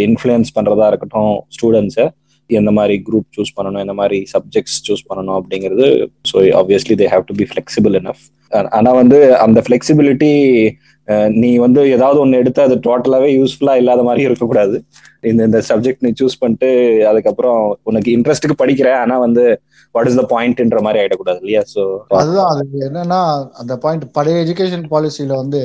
[0.06, 2.06] இன்ஃப்ளூயன்ஸ் பண்றதா இருக்கட்டும் ஸ்டூடெண்ட்ஸை
[2.50, 5.86] எந்த மாதிரி குரூப் சூஸ் பண்ணணும் எந்த மாதிரி சப்ஜெக்ட்ஸ் சூஸ் பண்ணணும் அப்படிங்கிறது
[6.30, 8.22] so obviously they have to be flexible enough
[8.72, 10.32] ஆனா வந்து அந்த ஃபிளெக்சிபிலிட்டி
[11.42, 14.76] நீ வந்து ஏதாவது ஒன்று எடுத்து அது டோட்டலாவே யூஸ்ஃபுல்லா இல்லாத மாதிரி இருக்கக்கூடாது.
[15.30, 16.70] இந்த இந்த சப்ஜெக்ட் நீ சூஸ் பண்ணிட்டு
[17.10, 19.44] அதுக்கப்புறம் உனக்கு இன்ட்ரெஸ்ட்டுக்கு படிக்கிற ஆனா வந்து
[19.94, 21.62] வாட் இஸ் த பாயிண்ட்ன்ற மாதிரி ஆயிடக்கூடாது இல்லையா?
[21.74, 21.82] ஸோ
[22.20, 23.20] அதுதான் அது என்னன்னா
[23.62, 25.62] அந்த பாயிண்ட் பழைய எஜுகேஷன் பாலிசியில வந்து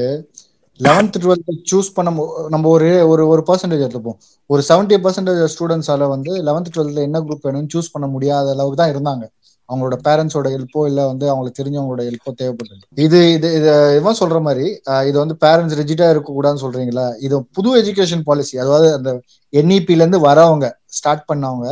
[0.80, 2.10] லெவன்த் டுவெல்த் சூஸ் பண்ண
[2.50, 4.18] நம்ம ஒரு ஒரு ஒரு பர்சன்டேஜ் எடுத்துப்போம்.
[4.50, 8.94] ஒரு செவன்டி பர்சன்டேஜ் ஸ்டூடெண்ட்ஸால வந்து லெவன்த் டுவெல்த்ல என்ன குரூப் வேணும்னு சூஸ் பண்ண முடியாத அளவுக்கு தான்
[8.94, 9.26] இருந்தாங்க.
[9.70, 12.82] அவங்களோட பேரண்ட்ஸோட ஹெல்ப்போ இல்ல வந்து அவங்களுக்கு தெரிஞ்சவங்களோட ஹெல்ப்போ தேவைப்பட்டது.
[13.06, 13.70] இது இது இது
[14.00, 14.66] இவன் சொல்ற மாதிரி
[15.10, 17.06] இது வந்து பேரண்ட்ஸ் ரிஜிட்டா இருக்கக்கூடாதுன்னு சொல்றீங்களா?
[17.26, 19.12] இது புது எஜுகேஷன் பாலிசி அதாவது அந்த
[19.54, 20.68] என்இபில இருந்து வரவங்க
[20.98, 21.68] ஸ்டார்ட் பண்ணவங்க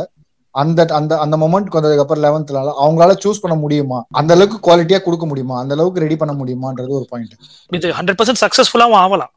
[0.60, 3.98] அந்த அந்த அந்த மொமெண்ட் வந்ததுக்கு அப்புறம் லெவன்த்னால அவங்களால சூஸ் பண்ண முடியுமா?
[4.20, 5.54] அந்த அளவுக்கு குவாலிட்டியா கொடுக்க முடியுமா?
[5.62, 7.36] அந்த அளவுக்கு ரெடி பண்ண முடியுமான்றது ஒரு பாயிண்ட்
[7.78, 9.32] இது ஹண்ட்ரட் பர்சன்ட் சக்சஸ்ஃபுல்லாவும் ஆகலாம்.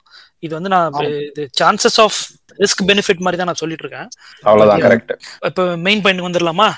[0.45, 0.97] இது வந்து நான்.
[1.29, 2.19] இது சான்சஸ் ஆஃப்
[2.63, 4.09] ரிஸ்க் பெனிஃபிட் மாதிரி தான் நான் சொல்லிட்டு இருக்கேன்.
[4.49, 5.13] அவ்வளவுதான் கரெக்ட்
[5.49, 6.69] இப்போ மெயின் பாயிண்ட் வந்துடலாமா?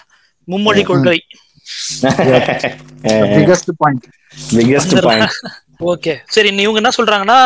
[0.48, 1.20] மும்மொழி கொள்கை.
[3.38, 4.06] Biggest point
[4.56, 5.36] biggest point
[5.92, 7.40] okay சரி இவங்க என்ன சொல்றாங்கன்னா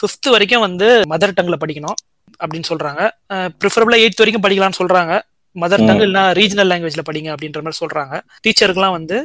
[0.00, 1.98] ஃபிஃப்த் வரைக்கும் வந்து மதர் டங்ல படிக்கணும்
[2.42, 3.02] அப்படின்னு சொல்றாங்க.
[3.60, 5.14] ப்ரிஃபரபிளா எயித் வரைக்கும் படிக்கலாம்னு சொல்றாங்க.
[5.54, 6.00] Mother tongue.
[6.04, 8.14] இல்லைனா ரீஜனல் லாங்குவேஜ்ல படிங்க அப்படின்ற மாதிரி சொல்றாங்க.
[8.44, 9.16] டீச்சருக்குலாம் வந்து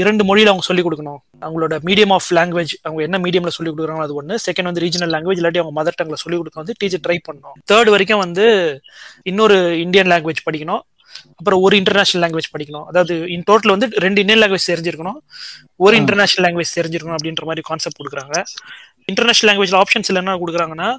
[0.00, 1.20] இரண்டு மொழியில அவங்க சொல்லிக் கொடுக்கணும்.
[1.44, 5.40] அவங்களோட மீடியம் ஆஃப் லாங்குவேஜ் அவங்க என்ன மீடியம்ல சொல்லிக் கொடுக்குறாங்களோ அது ஒன்று செகண்ட் வந்து ரீஜனல் லாங்குவேஜ்
[5.42, 8.46] இல்லாட்டி அவங்க மதர் டங்ல சொல்லிக் கொடுக்க வந்து டீச்சர் ட்ரை பண்ணணும் தேர்ட் வரைக்கும் வந்து
[9.22, 10.84] இன்னொரு இந்தியன் லாங்குவேஜ் படிக்கணும்.
[11.38, 12.86] அப்புறம் ஒரு இன்டர்நேஷனல் லாங்குவேஜ் படிக்கணும்.
[12.90, 15.18] அதாவது இன் டோட்டல் வந்து ரெண்டு இந்தியன் லாங்குவேஜ் தெரிஞ்சிருக்கணும்.
[15.84, 15.94] ஒரு.
[16.00, 18.36] இன்டர்நேஷனல் லாங்குவேஜ் தெரிஞ்சிருக்கணும் அப்படின்ற மாதிரி கான்செப்ட் கொடுக்குறாங்க.
[19.12, 20.90] இன்டர்நேஷனல் லாங்குவேஜ்ல ஆப்ஷன்ஸ் என்ன கொடுக்குறாங்கன்னா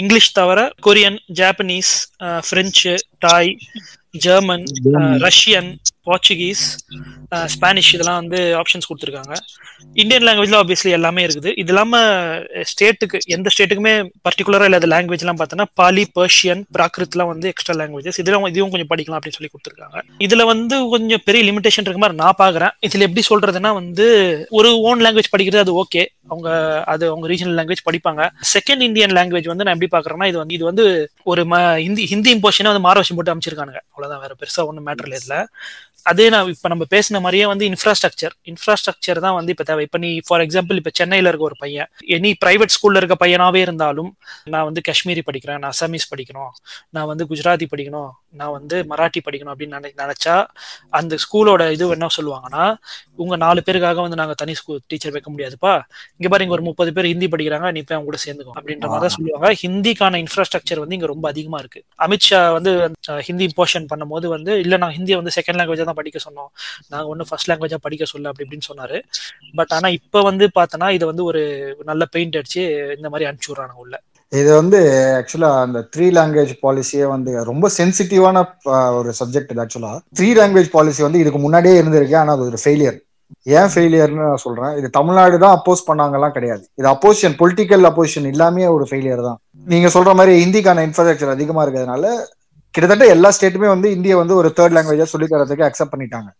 [0.00, 1.92] இங்கிலீஷ் தவிர Korean Japanese
[2.48, 2.94] French
[3.24, 3.52] Thai
[4.24, 4.64] German
[5.26, 5.70] Russian
[6.06, 6.62] Portuguese
[7.46, 9.34] Spanish uh, இதெல்லாம் வந்து ஆப்ஷன்ஸ் கொடுத்துருக்காங்க.
[9.94, 11.46] இந்தியன் லாங்குவேஜ்ல ஆப்வியஸ்லி எல்லாமே இருக்குது.
[11.46, 17.48] இது இல்லாம eh, ஸ்டேட்டுக்கு எந்த ஸ்டேட்டுக்குமே பர்டிகுலரா இல்லாத லாங்குவேஜ் எல்லாம் பார்த்தோன்னா பாலி பர்ஷியன் பிராகிருத்லாம் வந்து
[17.48, 19.98] எக்ஸ்ட்ரா லாங்குவேஜஸ் இதெல்லாம் இதுவும் கொஞ்சம் படிக்கலாம் அப்படின்னு சொல்லி கொடுத்துருக்காங்க.
[20.18, 24.06] இதுல வந்து கொஞ்சம் பெரிய லிமிடேஷன் இருக்க மாதிரி நான் பாக்குறேன் இதுல எப்படி சொல்றதுன்னா வந்து
[24.50, 26.48] ஒரு ஓன் லாங்குவேஜ் படிக்கிறது அது ஓகே அவங்க
[26.84, 28.30] அது அவங்க ரீஜனல் லாங்குவேஜ் படிப்பாங்க.
[28.54, 32.34] செகண்ட் இந்தியன் லாங்குவேஜ் வந்து நான் எப்படி பாக்குறேன்னா இது வந்து இது வந்து ஒரு ம- ஹிந்தி ஹிந்தி
[32.34, 33.80] இம்போஷனை வந்து மாற போட்டு அமைச்சிருக்கானுங்க.
[33.90, 35.46] அவ்வளவுதான் வேற பெருசா ஒன்றும் மேட்டர் இல்லை
[36.06, 39.82] அதே நான் இப்ப நம்ம பேசின மாதிரியே வந்து இன்ஃப்ராஸ்ட்ரக்சர் இன்ஃப்ராஸ்ட்ரக்சர் தான் வந்து இப்ப தேவை.
[39.88, 41.88] இப்ப நீ ஃபார் எக்ஸாம்பிள் இப்ப சென்னையில இருக்க ஒரு பையன்.
[42.16, 44.10] எனி பிரைவேட் ஸ்கூல்ல இருக்க பையனாவே இருந்தாலும்
[44.54, 46.52] நான் வந்து காஷ்மீரி படிக்கிறேன் நான் அசாமீஸ் படிக்கணும்
[46.96, 50.36] நான் வந்து குஜராத்தி படிக்கணும் நான் வந்து மராட்டி படிக்கணும் அப்படின்னு நினை நினைச்சா
[51.00, 52.64] அந்த ஸ்கூலோட இது என்ன சொல்லுவாங்கன்னா
[53.22, 55.72] உங்க நாலு பேருக்காக வந்து நாங்க தனி ஸ்கூல் டீச்சர் வைக்க முடியாதுப்பா.
[56.18, 59.04] இங்க பாரு இங்க ஒரு முப்பது பேர் ஹிந்தி படிக்கிறாங்க நீ போய் அவங்க கூட சேர்ந்துக்கோ அப்படின்ற மாதிரி
[59.06, 59.50] தான் சொல்லுவாங்க.
[59.62, 61.82] ஹிந்திக்கான இன்ஃப்ராஸ்ட்ரக்சர் வந்து இங்க ரொம்ப அதிகமா இருக்கு.
[62.06, 62.72] அமித்ஷா வந்து
[63.28, 66.50] ஹிந்தி இம்போஷன் பண்ணும்போது வந்து இல்ல நாங்க ஹிந்தியை வந்து செகண்ட் லாங்குவேஜா தான் படிக்க சொன்னோம்.
[66.92, 68.98] நாங்க ஒன்னும் ஃபர்ஸ்ட் லாங்குவேஜா படிக்க சொல்ல அப்படி இப்படின்னு சொன்னாரு.
[69.60, 71.42] பட் ஆனா இப்ப வந்து பார்த்தோன்னா இது வந்து ஒரு
[71.92, 72.64] நல்ல பெயிண்ட் அடிச்சு
[72.98, 73.94] இந்த மாதிரி அனுப்பிச்சு விடுறாங்க உள்ள.
[74.32, 74.78] இது வந்து
[75.16, 78.44] ஆக்சுவலா அந்த த்ரீ லாங்குவேஜ் பாலிசியே வந்து ரொம்ப சென்சிட்டிவான
[78.98, 82.98] ஒரு சப்ஜெக்ட் இது ஆக்சுவலா த்ரீ லாங்குவேஜ் பாலிசி வந்து இதுக்கு முன்னாடியே இருந்திருக்கு ஆனா அது ஒரு ஃபெயிலியர்
[83.58, 84.72] ஏன் ஃபெயிலியர்னு நான் சொல்றேன்.
[84.78, 86.64] இது தமிழ்நாடு தான் அப்போஸ் பண்ணாங்கலாம் கிடையாது.
[86.80, 89.38] இது அப்போசிஷன் பொலிட்டிக்கல் அப்போசிஷன் இல்லாமே ஒரு ஃபெயிலியர் தான்.
[89.72, 92.04] நீங்க சொல்ற மாதிரி ஹிந்திக்கான இன்ஃப்ராஸ்ட்ரக்சர் அதிகமா இருக்கிறதுனால
[92.74, 96.30] கிட்டத்தட்ட எல்லா ஸ்டேட்டுமே வந்து இந்திய வந்து ஒரு தேர்ட் லாங்குவேஜா சொல்லி தரதுக்கு அக்செப்ட் பண்ணிட்டாங்க.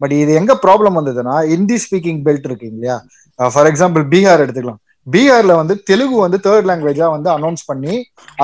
[0.00, 2.96] பட் இது எங்க ப்ராப்ளம் வந்ததுன்னா ஹிந்தி ஸ்பீக்கிங் பெல்ட் இருக்கு இல்லையா?
[3.38, 4.80] ஃபார் எக்ஸாம்பிள் பீகார் எடுத்துக்கலாம்.
[5.14, 7.94] பீகார்ல வந்து தெலுங்கு வந்து தேர்ட் லாங்குவேஜா வந்து அனௌன்ஸ் பண்ணி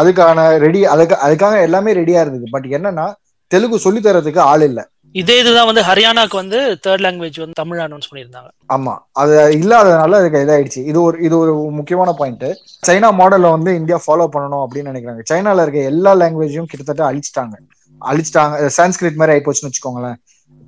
[0.01, 2.47] அதுக்கான ரெடி அதுக்கு அதுக்காக எல்லாமே ரெடியா இருந்தது.
[2.55, 3.07] பட் என்னன்னா
[3.55, 4.84] தெலுங்கு சொல்லி தரதுக்கு ஆள் இல்லை.
[5.14, 8.92] இதே இதுதான் வந்து ஹரியானாக்கு வந்து தேர்ட் லாங்குவேஜ் வந்து தமிழ் அனௌன்ஸ் பண்ணியிருந்தாங்க ஆமா.
[9.12, 10.80] அது இல்லாததுனால அதுக்கு இதாயிடுச்சு.
[10.90, 12.46] இது ஒரு இது ஒரு முக்கியமான பாயிண்ட்
[12.86, 15.22] சைனா மாடல்ல வந்து இந்தியா ஃபாலோ பண்ணணும் அப்படின்னு நினைக்கிறாங்க.
[15.30, 17.56] சைனால இருக்க எல்லா லாங்குவேஜும் கிட்டத்தட்ட அழிச்சிட்டாங்க.
[18.00, 18.54] அழிச்சிட்டாங்க.
[18.76, 20.18] சான்ஸ்கிரிட் மாதிரி ஆயிப்போச்சுன்னு வச்சுக்கோங்களேன்.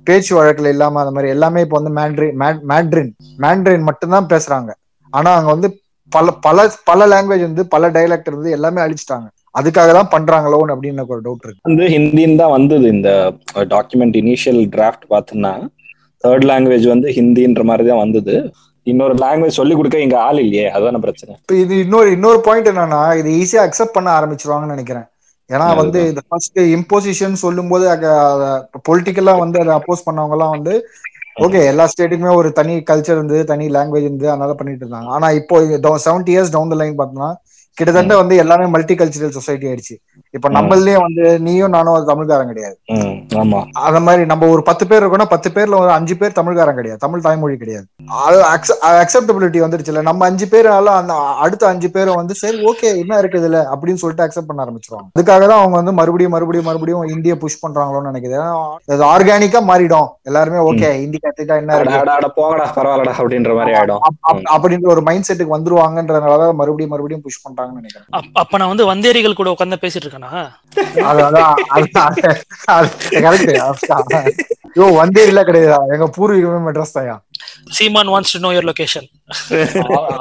[0.07, 2.35] பேச்சு வழக்கில் இல்லாம அந்த மாதிரி எல்லாமே இப்போ வந்து மேண்ட்ரின்
[2.71, 4.71] மேண்ட்ரின் மேண்ட்ரின் மட்டும்தான் பேசுறாங்க.
[5.13, 5.69] ஆனா அங்க வந்து
[6.11, 9.27] பல பல பல லாங்குவேஜ் வந்து பல டைலக்ட் இருந்து எல்லாமே அழிச்சிட்டாங்க.
[9.59, 11.63] அதுக்காக தான் பண்றாங்களோன்னு அப்படின்னு எனக்கு ஒரு டவுட் இருக்கு.
[11.69, 12.85] வந்து ஹிந்தின்னு தான் வந்தது.
[12.95, 13.09] இந்த
[13.75, 15.53] டாக்குமெண்ட் இனிஷியல் டிராஃப்ட் பார்த்தோம்னா
[16.23, 18.35] தேர்ட் லாங்குவேஜ் வந்து ஹிந்தின்ற மாதிரி தான் வந்தது.
[18.87, 21.33] இன்னொரு லாங்குவேஜ் சொல்லி கொடுக்க இங்க ஆள் இல்லையே அதுதான பிரச்சனை.
[21.43, 25.07] இப்போ இது இன்னொரு இன்னொரு பாயிண்ட் என்னன்னா இது ஈஸியா அக்செப்ட் பண்ண ஆரம்பிச்சிருவாங்கன்னு நினைக்கிறேன்.
[25.49, 27.85] ஏன்னா வந்து இந்த ஃபர்ஸ்ட் இம்போசிஷன் சொல்லும் போது
[28.89, 30.73] பொலிட்டிக்கலா வந்து அதை அப்போஸ் பண்ணவங்க எல்லாம் வந்து
[31.45, 35.09] ஓகே எல்லா ஸ்டேட்டுக்குமே ஒரு தனி கல்ச்சர் இருந்து தனி லாங்குவேஜ் இருந்து அதனால பண்ணிட்டு இருந்தாங்க.
[35.17, 35.55] ஆனா இப்போ
[36.07, 37.31] seventy years down the line பார்த்தோம்னா
[37.77, 39.95] கிட்டத்தட்ட வந்து எல்லாமே மல்டி கல்ச்சரல் சொசைட்டி ஆயிடுச்சு.
[40.37, 42.75] இப்ப நம்மளே வந்து நீயும் நானும் ஒரு தமிழ்காரன் கிடையாது.
[43.41, 43.59] ஆமா.
[43.87, 46.99] அத மாதிரி நம்ம ஒரு பத்து பேர் இருக்கோம்னா பத்து பேர்ல ஒரு அஞ்சு பேர் தமிழ்காரன் கிடையாது.
[47.03, 47.85] தமிழ் தாய்மொழி கிடையாது.
[48.25, 48.39] அது
[49.01, 51.13] அக்செப்டபிலிட்டி வந்துருச்சுல நம்ம அஞ்சு பேரால அந்த
[51.45, 55.07] அடுத்த அஞ்சு பேரும் வந்து சரி ஓகே என்ன இருக்கு இதுல அப்படின்னு சொல்லிட்டு அக்செப்ட் பண்ண ஆரம்பிச்சிருவாங்க.
[55.17, 60.09] அதுக்காக தான் அவங்க வந்து மறுபடியும் மறுபடியும் மறுபடியும் இந்திய புஷ் பண்றாங்களோன்னு நினைக்கிறேன் ஆர்கானிக்கா மாறிடும்.
[60.31, 62.31] எல்லாருமே ஓகே இந்தி கத்துட்டா என்ன இருக்கு?
[62.39, 64.01] போகடா பரவாயில்லடா அப்படின்ற மாதிரி ஆயிடும்.
[64.55, 68.07] அப்படின்ற ஒரு மைண்ட் செட்டுக்கு வந்துருவாங்கன்றதுனால மறுபடியும் மறுபடியும் புஷ் பண்றாங்கன்னு நினைக்கிறேன்.
[68.43, 70.31] அப்ப நான் வந்து வந்தேரிகள் கூட உட்காந்து பேசிட்டு இருக்கேனா
[74.75, 74.85] யோ
[75.23, 77.21] இல்ல கிடையாது எங்க பூர்வீகமே மெட்ராஸ் தான்
[77.77, 79.07] Seeman wants to know your location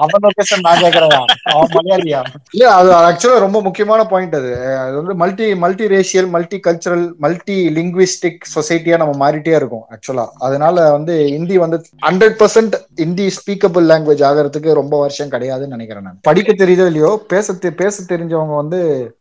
[0.02, 1.14] அவன் லொகேஷன் நான் கேக்குறேன்.
[1.52, 2.20] அவன் மலையாளியா?
[2.54, 4.50] இல்ல அது ஆக்சுவலா ரொம்ப முக்கியமான பாயிண்ட் அது.
[4.82, 10.84] அது வந்து multi multi racial multi cultural multi linguistic சொசைட்டியா நம்ம மாறிட்டே இருக்கும் ஆக்சுவலா அதனால
[10.96, 16.20] வந்து ஹிந்தி வந்து hundred percent Hindi speakable language ஆகிறதுக்கு ரொம்ப வருஷம் கிடையாதுன்னு நினைக்கிறேன் நான்.
[16.30, 18.80] படிக்க தெரியுதோ இல்லையோ பேச பேச தெரிஞ்சவங்க வந்து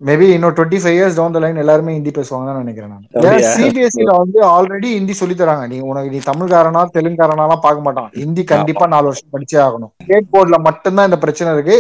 [0.10, 3.44] மேபி இன்னும் twenty five years down the line எல்லாருமே ஹிந்தி பேசுவாங்கன்னு நினைக்கிறேன் நான்.
[3.56, 5.66] சிபிஎஸ்சில வந்து ஆல்ரெடி ஹிந்தி சொல்லி தராங்க.
[5.74, 7.91] நீ உனக்கு நீ தமிழ்காரனா தெலுங்காரனாலாம் பார்க்க மாட்டான்.
[8.22, 9.92] ஹிந்தி கண்டிப்பா நாலு வருஷம் படிச்சே ஆகணும்.
[10.06, 11.78] ஸ்டேட் போர்ட்ல மட்டும்தான் இந்த பிரச்சனை இருக்கு.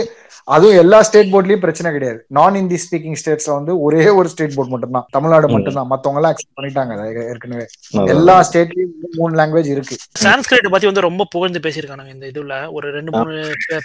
[0.53, 2.19] அதுவும் எல்லா ஸ்டேட் போர்ட்லயும் பிரச்சனை கிடையாது.
[2.37, 5.05] நான் ஹிந்தி ஸ்பீக்கிங் ஸ்டேட்ஸ்ல வந்து ஒரே ஒரு ஸ்டேட் போர்ட் மட்டும்தான்.
[5.15, 5.89] தமிழ்நாடு மட்டும்தான்.
[5.91, 7.65] மத்தவங்க எல்லாம் அக்செப்ட் பண்ணிட்டாங்க ஏற்கனவே.
[8.13, 9.95] எல்லா ஸ்டேட்லயும் மூணு லாங்குவேஜ் இருக்கு.
[10.25, 12.55] சான்ஸ்கிரிட் பத்தி வந்து ரொம்ப புகழ்ந்து பேசியிருக்காங்க இந்த இதுல.
[12.77, 13.33] ஒரு ரெண்டு மூணு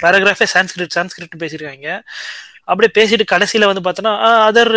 [0.04, 1.98] பேராகிராஃபே சான்ஸ்கிரிட் சான்ஸ்கிரிட் பேசியிருக்காங்க.
[2.70, 4.12] அப்படியே பேசிட்டு கடைசியில வந்து பார்த்தோன்னா
[4.46, 4.72] அதர்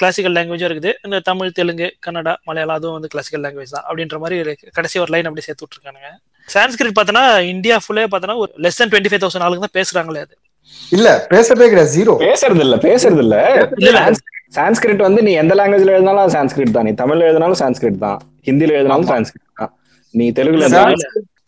[0.00, 0.90] கிளாசிக்கல் லாங்குவேஜும் இருக்குது.
[1.06, 5.28] இந்த தமிழ் தெலுங்கு கன்னடா மலையாளம் அதுவும் வந்து கிளாசிக்கல் லாங்குவேஜ் தான் அப்படின்ற மாதிரி கடைசி ஒரு லைன்
[5.30, 6.10] அப்படியே சேர்த்து விட்டுருக்கானுங்க.
[6.48, 10.34] சான்ஸ்கிரிட் பார்த்தோன்னா இந்தியா ஃபுல்லே பார்த்தோன்னா ஒரு less than twenty five thousand ஆளுங்க தான் பேசுறாங்களே அது.
[10.92, 13.36] இல்ல பேசுறதே கிடையாது ஜீரோ பேசுறது இல்ல பேசுறது இல்ல
[14.56, 16.86] சான்ஸ்கிரிட் வந்து நீ எந்த லாங்குவேஜ்ல எழுதினாலும் சான்ஸ்கிரிட் தான்.
[16.88, 18.18] நீ தமிழ்ல எழுதினாலும் சான்ஸ்கிரிட் தான்.
[18.48, 19.70] ஹிந்தில எழுதினாலும் சான்ஸ்கிரிட் தான்.
[20.14, 20.66] நீ தெலுங்குல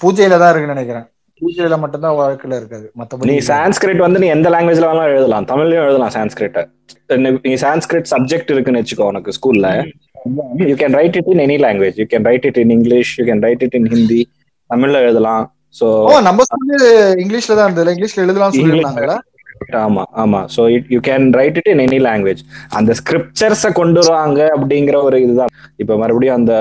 [0.02, 1.06] பூஜையில தான் இருக்குன்னு நினைக்கிறேன்.
[1.40, 5.46] பூஜையில மட்டும்தான் வழக்குல இருக்காது மத்தபடி நீ சான்ஸ்கிரிட் வந்து நீ எந்த லாங்குவேஜ்ல வேணாலும் எழுதலாம்.
[5.50, 6.58] தமிழ்லயும் எழுதலாம் சான்ஸ்கிரிட்
[7.46, 9.68] நீ சான்ஸ்கிரிட் சப்ஜெக்ட் இருக்குன்னு வச்சுக்கோ உனக்கு ஸ்கூல்ல
[10.70, 13.42] you can write it in any language you can write it in English you can
[13.46, 14.20] write it in Hindi
[14.70, 15.44] தமிழ்ல எழுதலாம்.
[15.80, 15.86] சோ
[16.28, 16.74] நம்ம ஸ்கூல்
[17.22, 18.54] இங்கிலீஷ்ல தான் இருந்தது இங்கிலீஷ்ல எழுதலாம்.
[18.56, 19.16] சொல்லிருந்தாங்கல்ல
[19.80, 20.40] ஆமா ஆமா.
[20.54, 22.40] So it you can write it in any language
[22.78, 25.52] அந்த ஸ்கிரிப்சர்ஸ கொண்டு வராங்க அப்படிங்கிற ஒரு இதுதான்.
[25.82, 26.54] இப்ப மறுபடியும் அந்த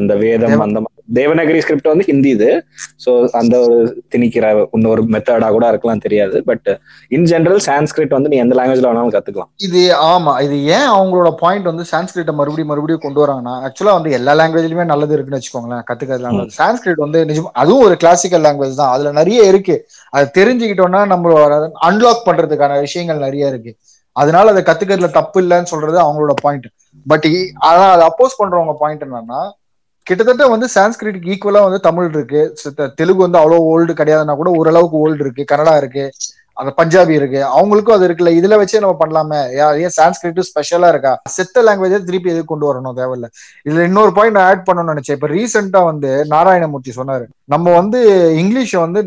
[0.00, 0.80] அந்த வேதம் அந்த
[1.18, 2.48] தேவநகரி ஸ்கிரிப்ட் வந்து ஹிந்தி இது.
[3.04, 3.76] ஸோ அந்த ஒரு
[4.14, 4.44] திணிக்கிற
[4.76, 6.36] இன்னொரு மெத்தடா கூட இருக்கலாம் தெரியாது.
[6.50, 6.68] பட்
[7.16, 9.50] இன் ஜெனரல் சான்ஸ்கிரிட் வந்து நீ எந்த லாங்குவேஜ்ல வேணாலும் கத்துக்கலாம்.
[9.66, 9.82] இது
[10.12, 10.34] ஆமா.
[10.46, 15.14] இது ஏன் அவங்களோட பாயிண்ட் வந்து சான்ஸ்கிரிட்ட மறுபடியும் மறுபடியும் கொண்டு வராங்கன்னா ஆக்சுவலா வந்து எல்லா லாங்குவேஜ்லயுமே நல்லது
[15.16, 15.84] இருக்குன்னு வச்சுக்கோங்களேன்.
[15.90, 18.92] கத்துக்கிறதுல சான்ஸ்கிரிட் வந்து நிஜம் அதுவும் ஒரு கிளாசிக்கல் லாங்குவேஜ் தான்.
[18.96, 19.76] அதுல நிறைய இருக்கு.
[20.12, 21.36] அது தெரிஞ்சுக்கிட்டோம்னா நம்ம
[21.88, 23.72] அன்லாக் பண்றதுக்கான விஷயங்கள் நிறைய இருக்கு.
[24.16, 26.66] அதனால அதை கத்துக்கிறதுல தப்பு இல்லைன்னு சொல்றது அவங்களோட பாயிண்ட்
[27.06, 27.26] பட்
[27.68, 29.40] அதான் அதை அப்போஸ் பண்றவங்க பாயிண்ட் என்னன்னா
[30.02, 32.56] கிட்டத்தட்ட வந்து சான்ஸ்கிரிட்டுக்கு ஈக்குவலா வந்து தமிழ் இருக்கு.
[32.94, 35.44] தெலுங்கு வந்து அவ்வளவு ஓல்டு கிடையாதுன்னா கூட ஓரளவுக்கு ஓல்டு இருக்கு.
[35.52, 36.12] கன்னடா இருக்கு.
[36.52, 37.38] அந்த பஞ்சாபி இருக்கு.
[37.38, 38.32] அவங்களுக்கும் அது இருக்குல்ல.
[38.40, 39.40] இதுல வச்சே நம்ம பண்ணலாமே.
[39.78, 41.20] ஏன் சான்ஸ்கிரிட் ஸ்பெஷலா இருக்கா?
[41.24, 42.96] செத்த லாங்குவேஜ் திருப்பி எதுக்கு கொண்டு வரணும்?
[42.96, 43.26] தேவையில்ல.
[43.68, 45.12] இதுல இன்னொரு பாயிண்ட் நான் ஆட் பண்ணணும்னு நினைச்சேன்.
[45.12, 47.26] இப்ப ரீசெண்டா வந்து நாராயணமூர்த்தி சொன்னாரு.
[47.44, 48.00] நம்ம வந்து
[48.36, 49.06] இங்கிலீஷ் வந்து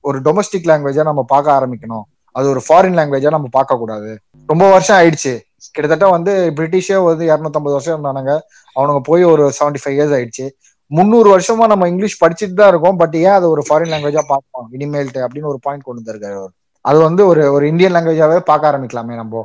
[0.00, 2.02] ஒரு டொமஸ்டிக் லாங்குவேஜா நம்ம பார்க்க ஆரம்பிக்கணும்.
[2.32, 5.34] அது ஒரு ஃபாரின் லாங்குவேஜா நம்ம பார்க்க கூடாது ரொம்ப வருஷம் ஆயிடுச்சு.
[5.70, 8.32] கிட்டத்தட்ட வந்து பிரிட்டிஷே வந்து இரநூத்தம்பது வருஷம் இருந்தானுங்க.
[8.76, 10.46] அவனுங்க போய் ஒரு செவன்டி ஃபைவ் இயர்ஸ் ஆயிடுச்சு.
[10.90, 12.96] முந்நூறு வருஷமா நம்ம இங்கிலீஷ் படிச்சுட்டு தான் இருக்கோம்.
[12.96, 16.42] பட் ஏன் அது ஒரு ஃபாரின் லாங்குவேஜா பார்ப்போம் இனிமேல்ட்டு அப்படின்னு ஒரு பாயிண்ட் கொண்டு வந்திருக்காரு
[16.84, 19.42] அது வந்து ஒரு ஒரு இந்தியன் லாங்குவேஜாவே பார்க்க ஆரம்பிக்கலாமே நம்ம.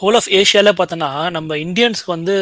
[0.00, 2.34] ஹோல் ஆஃப் ஏஷியால பார்த்தோன்னா நம்ம இந்தியன்ஸ்க்கு வந்து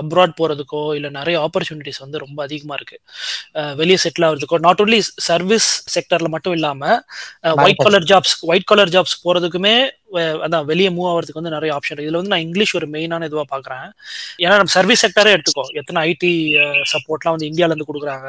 [0.00, 2.98] அப்ராட் போறதுக்கோ இல்லை நிறைய ஆப்பர்ச்சுனிட்டிஸ் வந்து ரொம்ப அதிகமா இருக்கு.
[3.80, 5.00] வெளியே செட்டில் ஆகிறதுக்கோ நாட் ஓன்லி
[5.30, 6.92] சர்வீஸ் செக்டர்ல மட்டும் இல்லாம
[7.64, 9.76] white collar jobs white collar jobs போறதுக்குமே
[10.46, 12.08] அதான் வெளியே மூவ் ஆகிறதுக்கு வந்து நிறைய ஆப்ஷன் இருக்கு.
[12.08, 13.86] இதுல வந்து நான் இங்கிலீஷ் ஒரு மெயினான இதுவா பாக்குறேன்
[14.42, 15.64] ஏன்னா நம்ம சர்வீஸ் செக்டரே எடுத்துக்கோ.
[15.80, 16.32] எத்தனை ஐடி
[16.92, 18.28] சப்போர்ட்லாம் வந்து இந்தியால இருந்து கொடுக்குறாங்க.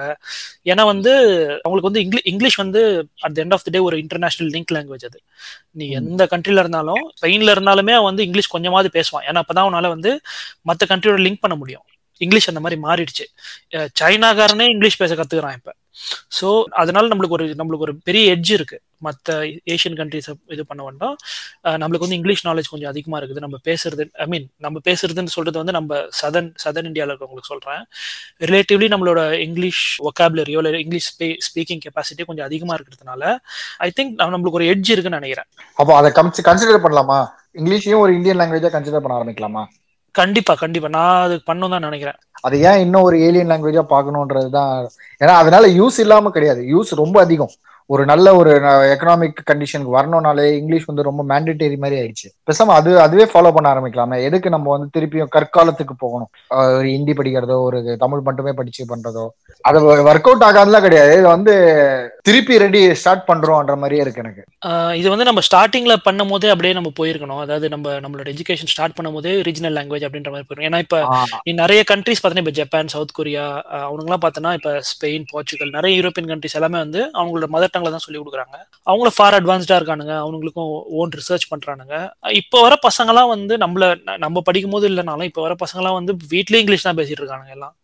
[0.72, 1.12] ஏன்னா வந்து
[1.64, 2.84] அவங்களுக்கு வந்து இங்கிலீஷ் இங்கிலீஷ் வந்து
[3.26, 5.20] at the end of the day ஒரு இன்டர்நேஷனல் லிங்க் லாங்குவேஜ் அது.
[5.80, 9.28] நீ எந்த கண்ட்ரில இருந்தாலும் ஸ்பெயின்ல இருந்தாலுமே வந்து இங்கிலீஷ் கொஞ்சமாவது பேசுவான்.
[9.30, 10.14] ஏன்னா அப்பதான் அவனால வந்து
[10.72, 11.86] மற்ற கண்ட்ரியோட லிங்க் பண்ண முடியும்.
[12.22, 13.26] இங்கிலீஷ் அந்த மாதிரி மாறிடுச்சு.
[14.00, 15.72] சைனாக்காரனே இங்கிலீஷ் பேச கத்துக்கிறான் இப்ப.
[16.38, 16.48] ஸோ
[16.82, 18.78] அதனால நம்மளுக்கு ஒரு நம்மளுக்கு ஒரு பெரிய எட்ஜ் இருக்கு.
[19.06, 19.34] மற்ற
[19.74, 21.16] ஏஷியன் கண்ட்ரிஸ் இது பண்ண வேண்டாம்
[21.82, 23.44] நம்மளுக்கு வந்து இங்கிலீஷ் நாலேஜ் கொஞ்சம் அதிகமா இருக்குது.
[23.46, 27.84] நம்ம பேசுறது ஐ மீன் நம்ம பேசுறதுன்னு சொல்றது வந்து நம்ம சதன் சதன் இந்தியாவில் இருக்கவங்களுக்கு சொல்றேன்.
[28.52, 31.10] ரிலேட்டிவ்லி நம்மளோட இங்கிலீஷ் ஒக்காபுலரியோ இல்லை இங்கிலீஷ்
[31.50, 33.36] ஸ்பீக்கிங் கெப்பாசிட்டி கொஞ்சம் அதிகமா இருக்கிறதுனால
[33.88, 35.50] ஐ திங்க் நம்மளுக்கு ஒரு எட்ஜ் இருக்குன்னு நினைக்கிறேன்.
[35.82, 36.12] அப்போ அதை
[36.50, 37.20] கன்சிடர் பண்ணலாமா?
[37.56, 39.64] இங்கிலீஷையும் ஒரு இந்தியன் லாங்குவேஜா கன்சிடர் பண்ண ஆரம்பிக்கலாமா?
[40.12, 40.88] கண்டிப்பா கண்டிப்பா.
[40.88, 42.18] நான் அது பண்ணும் தான் நினைக்கிறேன்.
[42.42, 44.90] அது ஏன் இன்னும் ஒரு ஏலியன் லாங்குவேஜா பார்க்கணுன்றது தான்
[45.20, 46.62] ஏன்னா அதனால யூஸ் இல்லாம கிடையாது.
[46.64, 47.54] யூஸ் ரொம்ப அதிகம்.
[47.90, 48.52] ஒரு நல்ல ஒரு
[48.94, 52.28] எக்கனாமிக் கண்டிஷனுக்கு வரணும்னாலே இங்கிலீஷ் வந்து ரொம்ப மேண்டேட்டரி மாதிரி ஆயிடுச்சு.
[52.48, 54.24] பேசாம அது அதுவே ஃபாலோ பண்ண ஆரம்பிக்கலாமே.
[54.24, 56.30] எதுக்கு நம்ம வந்து திருப்பியும் கற்காலத்துக்கு போகணும்?
[56.78, 59.26] ஒரு ஹிந்தி படிக்கிறதோ ஒரு தமிழ் மட்டுமே படிச்சு பண்றதோ.
[59.62, 61.14] அது ஒர்க் அவுட் ஆகாதுலாம் கிடையாது.
[61.14, 61.54] இது வந்து
[62.22, 64.44] திருப்பி ரெடி ஸ்டார்ட் பண்றோம்ன்ற மாதிரியே இருக்கு எனக்கு.
[64.94, 67.40] இது வந்து நம்ம ஸ்டார்டிங்ல பண்ணும் போதே அப்படியே நம்ம போயிருக்கணும்.
[67.40, 71.00] அதாவது நம்ம நம்மளோட எஜுகேஷன் ஸ்டார்ட் பண்ணும் போதே ரீஜனல் லாங்குவேஜ் அப்படின்ற மாதிரி போயிருக்கணும் ஏன்னா இப்ப
[71.62, 76.32] நிறைய கண்ட்ரிஸ் பார்த்தீங்கன்னா இப்போ ஜப்பான் சவுத் கொரியா அஹ் அவனுங்கலாம் பார்த்தோன்னா இப்போ ஸ்பெயின் போர்ச்சுகல் நிறைய யூரோப்பியன்
[76.32, 78.58] கண்ட்ரிஸ் எல்லாமே வந்து அவங்களோட மதர் சட்டங்களை தான் சொல்லி கொடுக்குறாங்க.
[78.84, 80.14] அவங்களும் ஃபார் அட்வான்ஸ்டா இருக்கானுங்க.
[80.26, 82.10] அவங்களுக்கும் ஓன் ரிசர்ச் பண்றானுங்க.
[82.34, 86.56] இப்போ வர பசங்களாம் வந்து நம்மள ந- நம்ம படிக்கும் போது இல்லைனாலும் இப்போ வர பசங்களாம் வந்து வீட்லயே
[86.56, 87.78] இங்கிலீஷ் தான் பேசிட்டு இருக்கானுங்க எல்லாம்.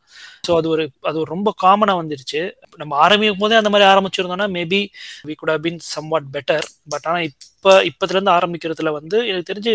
[0.48, 2.52] ஸோ அது ஒரு அது ஒரு ரொம்ப காமனா வந்துருச்சு.
[2.76, 4.88] நம்ம ஆரம்பிக்கும் போதே அந்த மாதிரி ஆரம்பிச்சிருந்தோம்னா maybe
[5.28, 5.78] we could have been
[6.08, 7.30] somewhat better but ஆனால்
[7.60, 9.72] இப்ப இப்பத்துல இருந்து ஆரம்பிக்கிறதுல வந்து எனக்கு தெரிஞ்சு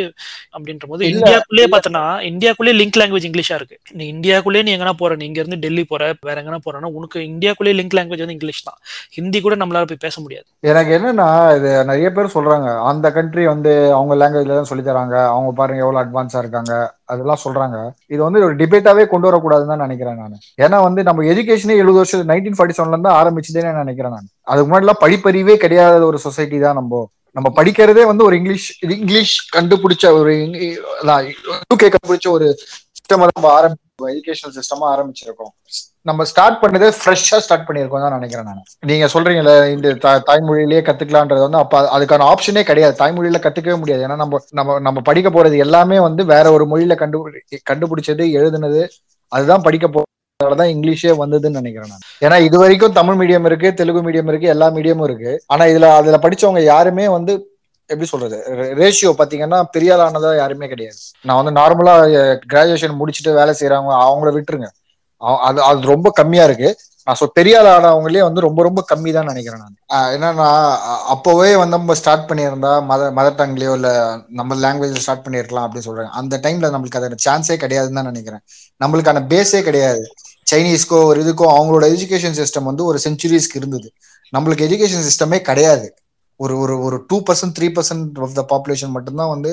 [0.56, 3.76] அப்படின்ற போது இந்தியாக்குள்ளேயே பார்த்தோன்னா இந்தியாக்குள்ளேயே லிங்க் லாங்குவேஜ் இங்கிலீஷா இருக்கு.
[3.98, 7.76] நீ இந்தியாக்குள்ளேயே நீ எங்கனா போற நீ இங்க இருந்து டெல்லி போற வேற எங்கனா போறனா உனக்கு இந்தியாக்குள்ளேயே
[7.80, 8.78] லிங்க் லாங்குவேஜ் வந்து இங்கிலீஷ் தான்.
[9.16, 10.46] ஹிந்தி கூட நம்மளால போய் பேச முடியாது.
[10.70, 11.28] எனக்கு என்னன்னா
[11.58, 16.02] இது நிறைய பேர் சொல்றாங்க அந்த கண்ட்ரி வந்து அவங்க லாங்குவேஜ்ல தான் சொல்லி தராங்க அவங்க பாருங்க எவ்வளவு
[16.04, 16.72] அட்வான்ஸா இருக்காங்க
[17.12, 17.76] அதெல்லாம் சொல்றாங்க.
[18.14, 20.36] இது வந்து ஒரு டிபேட்டாவே கொண்டு வரக்கூடாதுன்னு தான் நினைக்கிறேன் நான்.
[20.64, 24.30] ஏன்னா வந்து நம்ம எஜுகேஷனே எழுபது வருஷம் நைன்டீன் ஃபார்ட்டி செவன்ல இருந்து ஆரம்பிச்சதே நான் நினைக்கிறேன் நான்.
[24.50, 27.02] அதுக்கு முன்னாடி எல்லாம் படிப்பறிவே கிடையாத ஒரு சொசைட்டி தான் நம்ம.
[27.34, 31.18] நம்ம படிக்கிறதே வந்து ஒரு இங்கிலீஷ் இங்கிலீஷ் கண்டுபிடிச்ச ஒரு யூகே
[31.82, 35.52] கண்டுபிடிச்ச ஒரு சிஸ்டம் நம்ம ஆரம்பிச்சிருக்கோம் எஜுகேஷனல் சிஸ்டமா ஆரம்பிச்சிருக்கோம்.
[36.02, 38.62] நம்ம ஸ்டார்ட் பண்ணதே ஃப்ரெஷ்ஷா ஸ்டார்ட் பண்ணியிருக்கோம் தான் நினைக்கிறேன் நான்.
[38.86, 43.04] நீங்க சொல்றீங்கல்ல இந்த தா- தாய்மொழியிலேயே கத்துக்கலான்றது வந்து அப்ப அதுக்கான ஆப்ஷனே கிடையாது.
[43.04, 44.02] தாய்மொழியில கத்துக்கவே முடியாது.
[44.02, 48.88] ஏன்னா நம்ம நம்ம நம்ம படிக்க போறது எல்லாமே வந்து வேற ஒரு மொழியில கண்டுபிடி கண்டுபிடிச்சது எழுதுனது
[49.28, 50.04] அதுதான் படிக்க
[50.40, 52.04] அதனாலதான் இங்கிலீஷே வந்ததுன்னு நினைக்கிறேன் நான்.
[52.20, 55.32] ஏன்னா இது வரைக்கும் தமிழ் மீடியம் இருக்கு தெலுங்கு மீடியம் இருக்கு எல்லா மீடியமும் இருக்கு.
[55.46, 57.32] ஆனா இதுல அதுல படிச்சவங்க யாருமே வந்து
[57.90, 58.36] எப்படி சொல்றது
[58.74, 60.98] ரேஷியோ பாத்தீங்கன்னா பெரிய ஆளானதா யாருமே கிடையாது.
[61.22, 61.94] நான் வந்து நார்மலா
[62.52, 64.68] கிராஜுவேஷன் முடிச்சுட்டு வேலை செய்யறவங்க அவங்கள விட்டுருங்க.
[65.42, 66.70] அது அது ரொம்ப கம்மியா இருக்கு.
[67.06, 69.74] நான் சொ பெரிய ஆள் ஆனவங்களே வந்து ரொம்ப ரொம்ப கம்மி தான் நினைக்கிறேன் நான்.
[69.94, 70.46] ஆஹ் என்னன்னா
[70.86, 73.88] அ- அப்போவே வந்து நம்ம ஸ்டார்ட் பண்ணியிருந்தா மத மதர் டங்லயோ இல்ல
[74.30, 76.10] நம்ம லாங்குவேஜ் ஸ்டார்ட் பண்ணிருக்கலாம் அப்படின்னு சொல்றாங்க.
[76.12, 78.42] அந்த டைம்ல நம்மளுக்கு அதோட சான்ஸே கிடையாதுன்னு தான் நினைக்கிறேன்.
[78.80, 80.02] நம்மளுக்கான பேஸே கிடையாது.
[80.54, 83.88] சைனீஸ்க்கோ ஒரு இதுக்கோ அவங்களோட எஜுகேஷன் சிஸ்டம் வந்து ஒரு செஞ்சுரிஸ்க்கு இருந்தது.
[84.32, 85.86] நம்மளுக்கு எஜுகேஷன் சிஸ்டமே கிடையாது.
[86.40, 89.50] ஒரு ஒரு ஒரு two percent three percent of the population மட்டும்தான் வந்து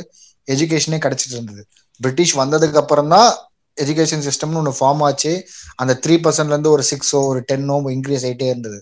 [0.47, 1.61] எஜுகேஷனே கிடைச்சிட்டு இருந்தது.
[2.01, 3.29] பிரிட்டிஷ் வந்ததுக்கு அப்புறம் தான்
[3.77, 5.33] எஜுகேஷன் சிஸ்டம்னு ஒன்று ஃபார்ம் ஆச்சு.
[5.81, 8.79] அந்த த்ரீ பர்சன்ட்ல இருந்து ஒரு சிக்ஸோ ஒரு டென்னோ இன்க்ரீஸ் ஆகிட்டே இருந்தது.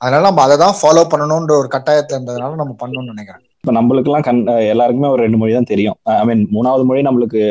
[0.00, 3.44] அதனால நம்ம அதை தான் ஃபாலோ பண்ணணும்ன்ற ஒரு கட்டாயத்தில் இருந்ததுனால நம்ம பண்ணணும்னு நினைக்கிறேன்.
[3.64, 4.38] இப்ப நம்மளுக்குலாம் கண்
[4.70, 7.42] எல்லாருக்குமே ஒரு ரெண்டு மொழி தான் தெரியும் ஐ மீன் மூணாவது மொழி நம்மளுக்கு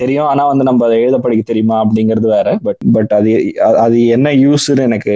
[0.00, 0.26] தெரியும்.
[0.30, 2.48] ஆனா வந்து நம்ம அதை எழுத படிக்க தெரியுமா அப்படிங்கிறது வேற.
[2.66, 3.30] பட் பட் அது
[3.84, 5.12] அது என்ன யூஸ்ன்னு எனக்கு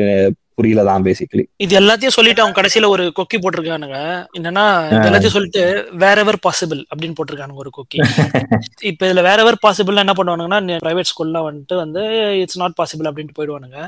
[0.58, 3.98] புரியல தான் பேசிக்கலி இது எல்லாத்தையும் சொல்லிட்டு அவங்க கடைசியில ஒரு கொக்கி போட்டிருக்கானுங்க.
[4.38, 4.64] என்னன்னா
[5.08, 5.62] எல்லாத்தையும் சொல்லிட்டு
[6.04, 7.98] வேற எவர் பாசிபிள் அப்படின்னு போட்டிருக்கானுங்க ஒரு கொக்கி.
[8.90, 12.02] இப்ப இதுல வேற எவர் பாசிபிள் என்ன பண்ணுவானுங்கன்னா பிரைவேட் ஸ்கூல்ல வந்துட்டு வந்து
[12.42, 13.78] இட்ஸ் நாட் பாசிபிள் அப்படின்ட்டு போயிடுவானுங்க.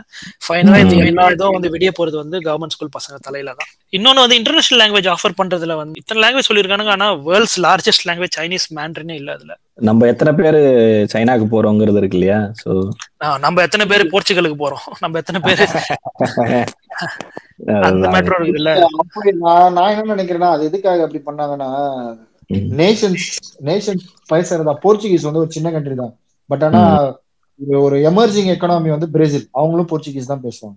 [0.47, 4.36] ஃபைனலா இது எல்லா இதுவும் வந்து விடிய போறது வந்து கவர்மெண்ட் ஸ்கூல் பசங்க தலையில தான் இன்னொன்னு வந்து
[4.38, 9.30] இன்டர்நேஷனல் லாங்குவேஜ் ஆஃபர் பண்றதுல வந்து இத்தனை லாங்குவேஜ் சொல்லியிருக்கானுங்க ஆனா வேர்ல்ட்ஸ் லார்ஜஸ்ட் லாங்குவேஜ் சைனீஸ் மேண்ட்ரினே இல்ல
[9.36, 9.53] அதுல.
[9.88, 10.59] நம்ம எத்தனை பேர்
[11.12, 12.38] சைனாக்கு போறோங்கிறது இருக்கு இல்லையா?
[12.61, 12.68] சோ
[13.24, 14.84] ஆஹ் நம்ம எத்தனை பேர் போர்ச்சுகலுக்கு போறோம்?
[15.03, 15.62] நம்ம எத்தனை பேர்?
[17.86, 18.70] அந்த மேட்ரோ இருக்குது இல்ல.
[19.03, 21.70] அப்படி நான் நான் என்ன நினைக்கிறேன்னா அது எதுக்காக அப்படி பண்ணாங்கன்னா
[22.78, 23.26] நேஷன்ஸ்
[23.66, 26.14] நேஷன்ஸ் பேசுறதா போர்ச்சுகீஸ் வந்து ஒரு சின்ன கண்ட்ரி தான்.
[26.51, 26.82] பட் ஆனா
[27.61, 30.76] இது ஒரு எமர்ஜிங் எக்கனாமி வந்து பிரேசில் அவங்களும் போர்ச்சுகீஸ் தான் பேசுவாங்க.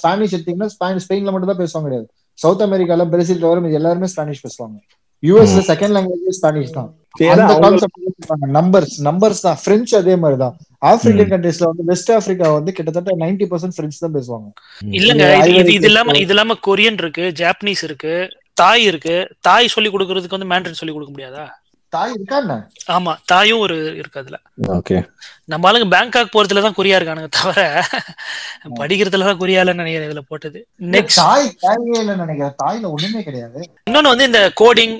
[0.00, 0.68] ஸ்பானிஷ் எடுத்தீங்கன்னா
[1.06, 2.06] ஸ்பெயின்ல மட்டும் தான் பேசுவாங்க கிடையாது.
[2.38, 4.76] சவுத் அமெரிக்கால பிரேசில் தவிர எல்லாருமே ஸ்பானிஷ் பேசுவாங்க.
[5.22, 6.88] யூஎஸ்ல செகண்ட் லாங்குவேஜ் ஸ்பானிஷ் தான்.
[7.34, 9.58] அந்த கான்செப்ட் நம்பர்ஸ் நம்பர்ஸ் தான்.
[9.66, 10.54] பிரெஞ்சு அதே மாதிரி தான்.
[10.90, 14.48] ஆப்பிரிக்கன் கண்ட்ரீஸ்ல வந்து வெஸ்ட் ஆப்பிரிக்கா வந்து கிட்டத்தட்ட 90% பர்சன்ட் பிரெஞ்சு தான் பேசுவாங்க.
[14.98, 15.28] இல்லங்க
[15.76, 18.14] இது இல்லாம இது இல்லாம கொரியன் இருக்கு ஜாப்பனீஸ் இருக்கு
[18.62, 19.16] தாய் இருக்கு.
[19.48, 21.46] தாய் சொல்லி கொடுக்கறதுக்கு வந்து மேண்ட்ரின் சொல்லி கொடுக்க முடியாதா?
[21.96, 22.54] தாய் இருக்கா என்ன?
[22.96, 24.38] ஆமா தாயும் ஒரு இருக்கு அதுல.
[24.76, 24.96] ஓகே.
[25.52, 27.60] நம்ம ஆளுங்க பேங்காக் போறதுல தான் குறியா இருக்கானுங்க தவிர
[28.80, 30.58] படிக்கிறதுல தான் குறியா இல்லைன்னு நினைக்கிறேன் இதுல போட்டது.
[30.94, 32.56] நெக்ஸ்ட் தாய் தாயே இல்ல நினைக்கிறேன்.
[32.62, 33.60] தாய்ல ஒண்ணுமே கிடையாது.
[33.88, 34.96] இன்னொன்னு வந்து இந்த கோடிங்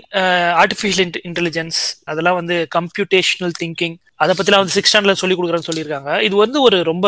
[0.63, 6.11] ஆர்டிஃபிஷியல் இன்டெலிஜென்ஸ் அதெல்லாம் வந்து கம்ப்யூட்டேஷனல் திங்கிங் அதை பத்திலாம் வந்து சிக்ஸ் ஸ்டாண்டர்ட்ல சொல்லி கொடுக்குறேன்னு சொல்லியிருக்காங்க.
[6.27, 7.07] இது வந்து ஒரு ரொம்ப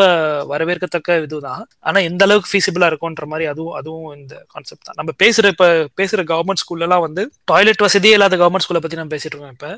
[0.51, 1.61] வரவேற்கத்தக்க இதுதான்.
[1.89, 4.99] ஆனா எந்த அளவுக்கு ஃபீசிபிளா இருக்கும்ன்ற மாதிரி அதுவும் அதுவும் இந்த கான்செப்ட் தான்.
[4.99, 5.67] நம்ம பேசுற இப்ப
[6.01, 9.69] பேசுற கவர்மெண்ட் ஸ்கூல்ல எல்லாம் வந்து டாய்லெட் வசதியே இல்லாத கவர்மெண்ட் ஸ்கூலை பத்தி நம்ம பேசிட்டு இருக்கோம் இப்ப.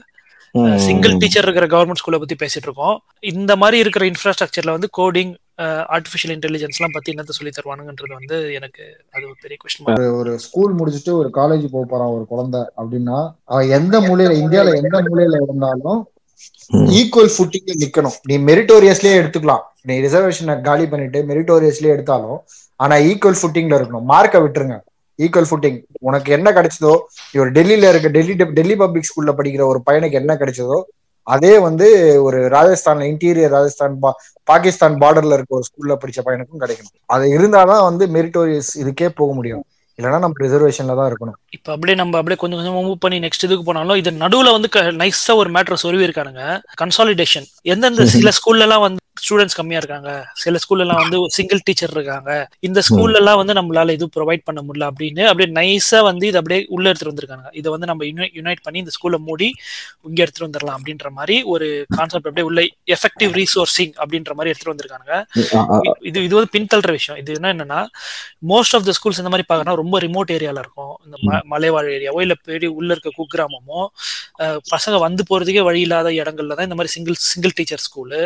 [0.86, 2.98] சிங்கிள் டீச்சர் இருக்கிற கவர்மெண்ட் ஸ்கூலை பத்தி பேசிட்டு இருக்கோம்.
[3.32, 5.32] இந்த மாதிரி இருக்கிற இன்ஃப்ராஸ்ட்ரக்சர்ல வந்து கோடிங்
[5.96, 8.84] ஆர்டிஃபிஷியல் இன்டெலிஜென்ஸ் எல்லாம் பத்தி என்னத்த சொல்லி தருவானுங்கன்றது வந்து எனக்கு
[9.16, 13.20] அது ஒரு பெரிய கொஸ்டின் ஒரு ஸ்கூல் முடிச்சுட்டு ஒரு காலேஜ் போக போறான் ஒரு குழந்தை அப்படின்னா
[13.80, 16.02] எந்த மூலையில இந்தியால எந்த மூலையில இருந்தாலும்
[16.74, 16.86] Hmm.
[16.98, 18.18] ஈக்குவல் ஃபுட்டிங்ல நிக்கணும்.
[18.30, 19.64] நீ மெரிட்டோரியஸ்லயே எடுத்துக்கலாம்.
[19.82, 22.40] நீ ரிசர்வேஷனை காலி பண்ணிட்டு மெரிட்டோரியஸ்லயே எடுத்தாலும்
[22.76, 24.08] ஆனா ஈக்குவல் ஃபுட்டிங்ல இருக்கணும்.
[24.14, 24.78] மார்க்கை விட்டுருங்க.
[25.20, 26.94] ஈக்குவல் ஃபுட்டிங் உனக்கு என்ன கிடைச்சதோ
[27.32, 30.80] இவர் டெல்லியில இருக்க டெல்லி டெல்லி பப்ளிக் ஸ்கூல்ல படிக்கிற ஒரு பையனுக்கு என்ன கிடைச்சதோ
[31.24, 31.88] அதே வந்து
[32.24, 34.00] ஒரு ராஜஸ்தான் இன்டீரியர் ராஜஸ்தான்
[34.44, 36.96] பாகிஸ்தான் பார்டர்ல இருக்க ஒரு ஸ்கூல்ல படிச்ச பையனுக்கும் கிடைக்கணும்.
[37.06, 39.64] அது இருந்தாதான் வந்து மெரிட்டோரியஸ் இதுக்கே போக முடியும்.
[40.00, 41.38] இல்லைன்னா நம்ம ரிசர்வேஷன்ல தான் இருக்கணும்.
[41.52, 44.70] இப்ப அப்படியே நம்ம அப்படியே கொஞ்சம் கொஞ்சம் மூவ் பண்ணி நெக்ஸ்ட் இதுக்கு போனாலும் இது நடுவுல வந்து
[45.02, 46.44] நைஸா ஒரு மேட்டர் சொருவி இருக்கானுங்க
[46.82, 50.10] கன்சாலிடேஷன் எந்தெந்த சில ஸ்கூல்ல எல்லாம் வந்து ஸ்டூடெண்ட்ஸ் கம்மியா இருக்காங்க.
[50.44, 52.32] சில ஸ்கூல்ல எல்லாம் வந்து சிங்கிள் டீச்சர் இருக்காங்க.
[52.68, 56.60] இந்த ஸ்கூல்ல எல்லாம் வந்து நம்மளால இது ப்ரொவைட் பண்ண முடியல அப்படின்னு அப்படியே நைஸா வந்து இது அப்படியே
[56.76, 57.48] உள்ள எடுத்துட்டு வந்திருக்காங்க.
[57.60, 58.06] இதை வந்து நம்ம
[58.40, 59.50] யுனைட் பண்ணி இந்த ஸ்கூல்ல மூடி
[60.10, 62.62] இங்க எடுத்துட்டு வந்துடலாம் அப்படின்ற மாதிரி ஒரு கான்செப்ட் அப்படியே உள்ள
[62.96, 65.12] எஃபெக்டிவ் ரீசோர்சிங் அப்படின்ற மாதிரி எடுத்துட்டு வந்திருக்காங்க
[66.12, 67.20] இது இது வந்து பின்தள்ளுற விஷயம்.
[67.24, 67.82] இது என்ன என்னன்னா
[68.54, 70.94] மோஸ்ட் ஆஃப் த ஸ்கூல்ஸ் இந்த மாதிரி பாக்கணும் ரொம்ப ரிமோட் ஏரியால இருக்கும்.
[71.06, 71.18] இந்த
[71.54, 73.82] மலைவாழ் ஏரியாவோ இல்ல பெரிய உள்ள இருக்க குக்கிராமமோ
[74.74, 78.22] பசங்க வந்து போறதுக்கே வழி இல்லாத இடங்கள்ல தான் இந்த மாதிரி சிங்கிள் சிங்கிள் டீச்சர் ஸ்கூலு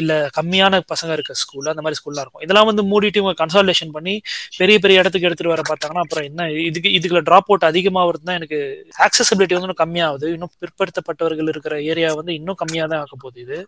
[0.00, 2.44] இல்ல கம்மியான பசங்க இருக்க ஸ்கூல் அந்த மாதிரி ஸ்கூல்லாம் இருக்கும்.
[2.46, 4.14] இதெல்லாம் வந்து மூடிட்டு இவங்க கன்சால்டேஷன் பண்ணி
[4.60, 8.60] பெரிய பெரிய இடத்துக்கு எடுத்துட்டு வர பார்த்தாங்கன்னா அப்புறம் என்ன இதுக்கு இதுக்குள்ள ட்ராப் அவுட் அதிகமாகிறது தான் எனக்கு
[9.06, 10.28] ஆக்சசிபிலிட்டி வந்து கம்மியாகுது.
[10.36, 13.58] இன்னும் பிற்படுத்தப்பட்டவர்கள் இருக்கிற ஏரியா வந்து இன்னும் கம்மியாக தான் ஆக போகுது இது.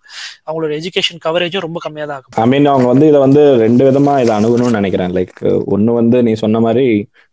[0.47, 4.15] அவங்களோட எஜுகேஷன் கவரேஜும் ரொம்ப கம்மியாக தான் ஆகும் ஐ மீன் அவங்க வந்து இதை வந்து ரெண்டு விதமா
[4.25, 5.15] இதை அணுகணும்னு நினைக்கிறேன்.
[5.19, 5.37] லைக்
[5.75, 6.87] ஒன்னு வந்து நீ சொன்ன மாதிரி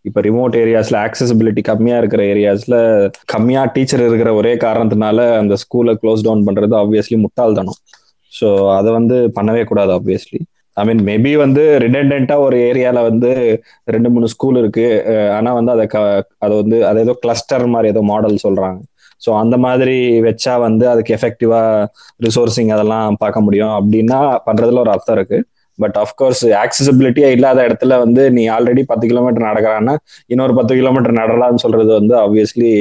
[0.09, 2.75] இப்ப ரிமோட் ஏரியாஸ்ல ஆக்சசிபிலிட்டி கம்மியா இருக்கிற ஏரியாஸ்ல
[3.33, 7.77] கம்மியா டீச்சர் இருக்கிற ஒரே காரணத்தினால அந்த ஸ்கூலை க்ளோஸ் டவுன் பண்றது ஆப்வியஸ்லி முட்டாள்தனம்.
[8.31, 10.39] ஸோ அதை வந்து பண்ணவே கூடாது ஆப்வியஸ்லி
[10.77, 13.29] ஐ மீன் மேபி வந்து ரிடெண்டா ஒரு ஏரியால வந்து
[13.95, 14.85] ரெண்டு மூணு ஸ்கூல் இருக்கு.
[15.37, 15.85] ஆனா வந்து அதை
[16.45, 18.79] அதை வந்து அது ஏதோ கிளஸ்டர் மாதிரி ஏதோ மாடல் சொல்றாங்க.
[19.21, 19.95] ஸோ அந்த மாதிரி
[20.27, 21.61] வச்சா வந்து அதுக்கு எஃபெக்டிவா
[22.25, 23.73] ரிசோர்சிங் அதெல்லாம் பார்க்க முடியும்.
[23.79, 25.39] அப்படின்னா பண்றதுல ஒரு அர்த்தம் இருக்கு.
[25.79, 29.93] பட் அஃப்கோர்ஸ் ஆக்சசபிலிட்டியா இல்லாத இடத்துல வந்து நீ ஆல்ரெடி பத்து கிலோமீட்டர் நடக்கிறான்னா
[30.33, 32.71] இன்னொரு பத்து கிலோமீட்டர் நடலாம்னு சொல்றது வந்து ஆப்வியஸ்லி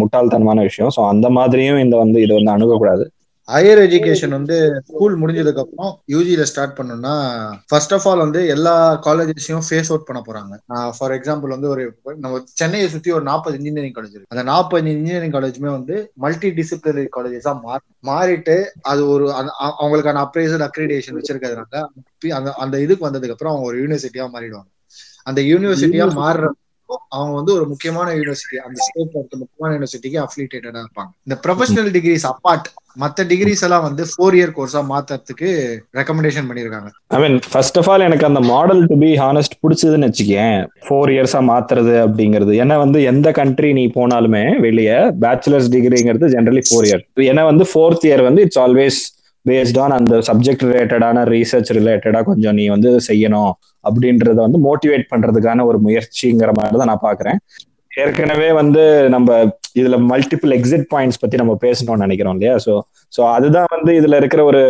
[0.00, 0.92] முட்டாள்தனமான விஷயம்.
[0.96, 3.04] ஸோ அந்த மாதிரியும் இந்த வந்து இது வந்து அணுகக்கூடாது.
[3.48, 7.12] ஹையர் எஜுகேஷன் வந்து ஸ்கூல் முடிஞ்சதுக்கு அப்புறம் யூஜில ஸ்டார்ட் பண்ணோம்னா
[7.70, 8.72] ஃபர்ஸ்ட் ஆஃப் ஆல் வந்து எல்லா
[9.04, 10.54] காலேஜஸையும் ஃபேஸ் அவுட் பண்ண போறாங்க.
[10.96, 11.84] ஃபார் எக்ஸாம்பிள் வந்து ஒரு
[12.16, 14.32] நம்ம சென்னையை சுத்தி ஒரு நாற்பது இன்ஜினியரிங் காலேஜ் இருக்கு.
[14.34, 18.56] அந்த நாற்பது இன்ஜினியரிங் காலேஜுமே வந்து மல்டி டிசிப்ளினரி காலேஜஸா மாறி மாறிட்டு
[18.92, 19.26] அது ஒரு
[19.80, 21.84] அவங்களுக்கான அப்ரைசல் அக்ரிடேஷன் வச்சிருக்கிறதுனால
[22.40, 24.70] அந்த அந்த இதுக்கு வந்ததுக்கு அப்புறம் அவங்க ஒரு யூனிவர்சிட்டியா மாறிடுவாங்க.
[25.24, 26.46] அந்த யூனிவர்சிட்டியா மாறுற
[27.08, 31.10] அவங்க வந்து ஒரு முக்கியமான யூனிவர்சிட்டி அந்த ஸ்டேட் அடுத்த முக்கியமான யூனிவர்சிட்டிக்கு அஃபிலியேட்டடா இருப்பாங்க.
[31.26, 32.68] இந்த ப்ரொஃபஷனல் டிகிரிஸ் அப்பார்ட்
[33.02, 35.48] மத்த டிகிரிஸ் எல்லாம் வந்து ஃபோர் இயர் கோர்ஸா மாத்துறதுக்கு
[35.98, 36.88] ரெக்கமெண்டேஷன் பண்ணிருக்காங்க.
[37.08, 40.64] I mean first of all எனக்கு அந்த மாடல் டு பி ஹானஸ்ட் பிடிச்சதுன்னு வச்சுக்கேன்.
[40.86, 42.54] ஃபோர் இயர்ஸா மாத்துறது அப்படிங்கிறது.
[42.64, 48.06] ஏன்னா வந்து எந்த கண்ட்ரி நீ போனாலுமே வெளியே பேச்சுலர்ஸ் டிகிரிங்கிறது ஜென்ரலி ஃபோர் இயர் ஏன்னா வந்து ஃபோர்த்
[48.10, 49.00] இயர் வந்து இட்ஸ் ஆல்வேஸ்
[49.46, 53.52] பேஸ்ட் ஆன் அந்த சப்ஜெக்ட் ரிலேட்டடான ரீசர்ச் ரிலேட்டடா கொஞ்சம் நீ வந்து செய்யணும்
[53.84, 57.38] அப்படின்றத வந்து மோட்டிவேட் பண்றதுக்கான ஒரு முயற்சிங்கிற மாதிரி தான் நான் பாக்குறேன்
[57.90, 58.82] ஏற்கனவே வந்து
[59.12, 59.28] நம்ம
[59.78, 62.54] இதுல மல்டிபிள் எக்ஸிட் பாயிண்ட்ஸ் பத்தி நம்ம பேசணும்னு நினைக்கிறோம் இல்லையா?
[62.64, 62.72] ஸோ
[63.12, 64.60] ஸோ அதுதான் வந்து இதுல இருக்கிற ஒரு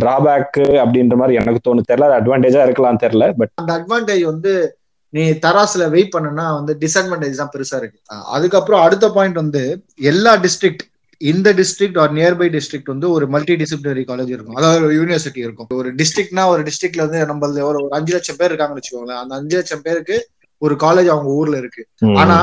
[0.00, 4.52] டிராபேக் அப்படின்ற மாதிரி எனக்கு தோணு தெரியல அது அட்வான்டேஜா இருக்கலாம் தெரியல பட் அந்த அட்வான்டேஜ் வந்து
[5.12, 7.98] நீ தராசுல வெயிட் பண்ணனா வந்து டிஸ்அட்வான்டேஜ் தான் பெருசா இருக்கு.
[8.36, 9.62] அதுக்கப்புறம் அடுத்த பாயிண்ட் வந்து
[10.06, 10.84] எல்லா டிஸ்ட்ரிக்ட்
[11.18, 14.54] இந்த டிஸ்ட்ரிக்ட் ஆர் நியர்பை டிஸ்ட்ரிக்ட் வந்து ஒரு மல்டி டிசிப்ளினரி காலேஜ் இருக்கும்.
[14.54, 15.68] அதாவது ஒரு யூனிவர்சிட்டி இருக்கும்.
[15.70, 19.22] ஒரு டிஸ்ட்ரிக்ட்னா ஒரு டிஸ்ட்ரிக்ட்ல வந்து நம்ம ஒரு அஞ்சு லட்சம் பேர் இருக்காங்கன்னு வச்சுக்கோங்களேன்.
[19.24, 20.28] அந்த அஞ்சு லட்சம் பேருக்கு
[20.62, 21.82] ஒரு காலேஜ் அவங்க ஊர்ல இருக்கு.
[22.22, 22.36] ஆனா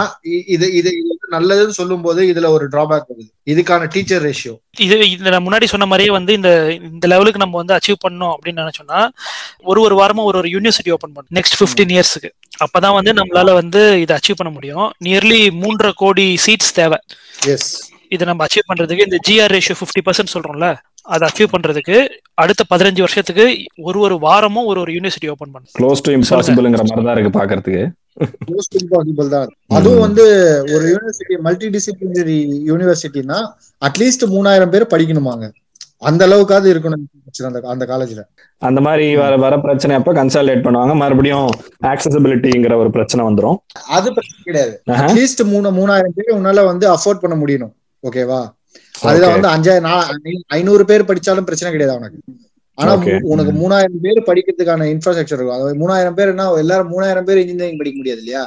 [0.55, 0.89] இது இது
[1.31, 3.29] நல்லதுன்னு சொல்லும் போது இதுல ஒரு டிராபேக் வருது.
[3.51, 8.03] இதுக்கான டீச்சர் ரேஷியோ இது இந்த முன்னாடி சொன்ன மாதிரியே வந்து இந்த இந்த லெவலுக்கு நம்ம வந்து அச்சீவ்
[8.05, 9.09] பண்ணோம் அப்படின்னு நினைச்சோம்னா
[9.61, 12.31] ஒரு ஒரு வாரமா ஒரு ஒரு யூனிவர்சிட்டி ஓபன் பண்ணும் நெக்ஸ்ட் பிப்டீன் இயர்ஸ்க்கு
[12.65, 14.91] அப்பதான் வந்து நம்மளால வந்து இதை அச்சீவ் பண்ண முடியும்.
[15.05, 16.99] நியர்லி மூன்றரை கோடி சீட்ஸ் தேவை.
[17.47, 20.67] எஸ் இதை நம்ம அச்சீவ் பண்றதுக்கு இந்த ஜிஆர் ரேஷியோ ஃபிஃப்டி பர்சன்ட் சொல்றோம்ல
[21.13, 21.95] அதை அச்சீவ் பண்றதுக்கு
[22.43, 23.45] அடுத்த பதினஞ்சு வருஷத்துக்கு
[23.87, 27.83] ஒரு ஒரு வாரமும் ஒரு ஒரு யூனிவர்சிட்டி ஓபன் பண்ணும் க்ளோஸ் டு இம்பாசிபிள்ங்கிற மாதிரி தான் இருக்கு பாக்குறதுக்கு
[28.51, 29.49] மோஸ்ட் இம்பாசிபிள் தான்.
[29.77, 30.23] அதுவும் வந்து
[30.73, 32.37] ஒரு யூனிவர்சிட்டி மல்டி டிசிப்ளினரி
[32.71, 33.39] யூனிவர்சிட்டினா
[33.87, 35.45] அட்லீஸ்ட் மூணாயிரம் பேர் படிக்கணுமாங்க.
[36.09, 37.01] அந்த அளவுக்காவது இருக்கணும்
[37.49, 38.21] அந்த அந்த காலேஜ்ல
[38.61, 40.93] அந்த மாதிரி வர வர பிரச்சனை அப்ப கன்சல்டேட் பண்ணுவாங்க.
[41.03, 41.49] மறுபடியும்
[41.91, 43.57] ஆக்சசிபிலிட்டிங்கிற ஒரு பிரச்சனை வந்துடும்
[43.97, 44.73] அது பிரச்சனை கிடையாது.
[44.97, 47.73] அட்லீஸ்ட் மூணு மூணாயிரம் பேர் உன்னால வந்து அஃபோர்ட் பண்ண முடியணும்.
[48.03, 48.41] ஓகேவா
[49.07, 52.19] அதுல வந்து அஞ்சாயிரம் ஐநூறு பேர் படிச்சாலும் பிரச்சனை கிடையாது அவனுக்கு.
[52.77, 52.91] ஆனா
[53.33, 55.57] உனக்கு மூணாயிரம் பேர் படிக்கிறதுக்கான இன்ஃப்ராஸ்ட்ரக்சர் இருக்கும்.
[55.57, 58.43] அதாவது மூணாயிரம் பேர் என்ன எல்லாரும் மூணாயிரம் பேர் இன்ஜினியரிங் படிக்க முடியாது இல்லையா?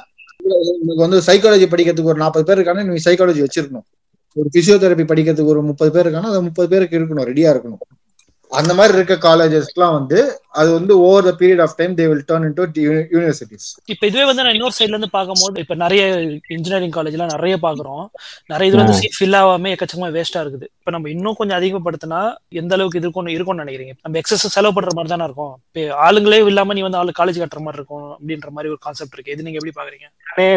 [0.84, 3.86] உனக்கு வந்து சைக்காலஜி படிக்கிறதுக்கு ஒரு நாற்பது பேர் இருக்கானே நீ சைக்காலஜி வச்சிருக்கணும்.
[4.36, 7.82] ஒரு பிசியோதெரப்பி படிக்கிறதுக்கு ஒரு முப்பது பேர் இருக்கானா அது முப்பது பேருக்கு இருக்கணும் ரெடியா இருக்கணும்.
[8.50, 10.18] அந்த மாதிரி இருக்க காலேஜஸ்க்குலாம் வந்து
[10.60, 12.82] அது வந்து over the period of time they will turn into
[13.14, 16.02] universities இப்ப இதுவே வந்து நான் இன்னொரு சைட்ல இருந்து பார்க்கும்போது இப்ப நிறைய
[16.56, 18.04] இன்ஜினியரிங் காலேஜ்லாம் நிறைய பாக்குறோம்
[18.52, 20.66] நிறைய இதுல வந்து சீட் ஃபில் ஆகாம எக்கச்சக்கமா வேஸ்டா இருக்குது.
[20.80, 22.20] இப்ப நம்ம இன்னும் கொஞ்சம் அதிகப்படுத்தினா
[22.62, 23.94] எந்த அளவுக்கு இது இருக்கும் இருக்கும்னு நினைக்கிறீங்க?
[24.04, 25.54] நம்ம எக்ஸஸ் செலவு பண்ற மாதிரி தானே இருக்கும்.
[25.68, 29.34] இப்ப ஆளுங்களே இல்லாம நீ வந்து ஆளு காலேஜ் கட்டுற மாதிரி இருக்கும் அப்படின்ற மாதிரி ஒரு கான்செப்ட் இருக்கு.
[29.36, 30.08] இது நீங்க எப்படி பாக்குறீங்க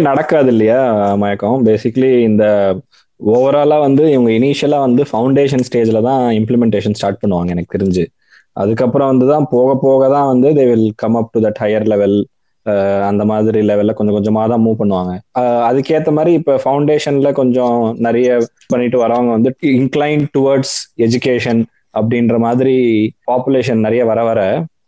[0.09, 0.79] நடக்காது இல்லையா
[1.23, 1.65] மயக்கம்?
[1.67, 2.45] பேசிக்லி இந்த
[3.19, 8.03] ஓவராலா வந்து இவங்க இனிஷியலா வந்து ஃபவுண்டேஷன் ஸ்டேஜ்ல தான் இம்ப்ளிமெண்டேஷன் ஸ்டார்ட் பண்ணுவாங்க எனக்கு தெரிஞ்சு.
[8.55, 12.17] அதுக்கப்புறம் வந்து தான் போக போக தான் வந்து they will come up to that higher level
[13.09, 15.11] அந்த மாதிரி லெவல்ல கொஞ்சம் கொஞ்சமா தான் மூவ் பண்ணுவாங்க.
[15.69, 18.29] அதுக்கேற்ற மாதிரி இப்ப ஃபவுண்டேஷன்ல கொஞ்சம் நிறைய
[18.73, 21.61] பண்ணிட்டு வரவங்க வந்து இன்க்ளைன் டுவர்ட்ஸ் எஜுகேஷன்
[21.99, 22.75] அப்படின்ற மாதிரி
[23.31, 24.41] பாப்புலேஷன் நிறைய வர வர